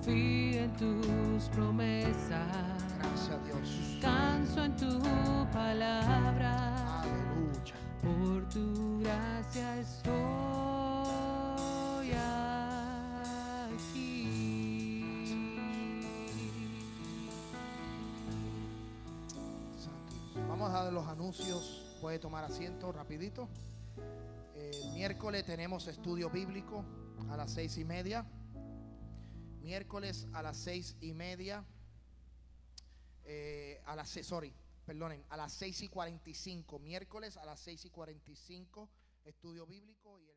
Confío 0.00 0.62
en 0.62 0.72
tus 0.76 1.48
promesas. 1.50 2.84
Gracias 2.98 3.44
Dios. 3.44 3.92
Descanso 3.92 4.64
en 4.64 4.76
tu 4.76 4.98
palabra. 5.52 7.02
Aleluya. 7.02 7.74
Por 8.02 8.48
tu 8.48 9.00
gracia 9.00 9.78
estoy. 9.78 10.30
de 20.84 20.92
los 20.92 21.06
anuncios. 21.08 21.96
Puede 22.00 22.18
tomar 22.18 22.44
asiento 22.44 22.92
rapidito. 22.92 23.48
El 24.54 24.92
miércoles 24.94 25.44
tenemos 25.44 25.86
estudio 25.88 26.30
bíblico 26.30 26.84
a 27.30 27.36
las 27.36 27.50
seis 27.50 27.76
y 27.76 27.84
media. 27.84 28.24
Miércoles 29.60 30.26
a 30.32 30.42
las 30.42 30.56
seis 30.56 30.96
y 31.00 31.12
media. 31.12 31.64
Eh, 33.24 33.80
a 33.86 33.94
las 33.94 34.08
sorry, 34.08 34.52
perdonen, 34.84 35.24
a 35.28 35.36
las 35.36 35.52
seis 35.52 35.82
y 35.82 35.88
cuarenta 35.88 36.28
y 36.30 36.34
cinco. 36.34 36.78
Miércoles 36.78 37.36
a 37.36 37.44
las 37.44 37.60
seis 37.60 37.84
y 37.84 37.90
cuarenta 37.90 38.30
y 38.30 38.36
cinco. 38.36 38.88
Estudio 39.24 39.66
bíblico 39.66 40.18
y 40.18 40.30
el 40.30 40.36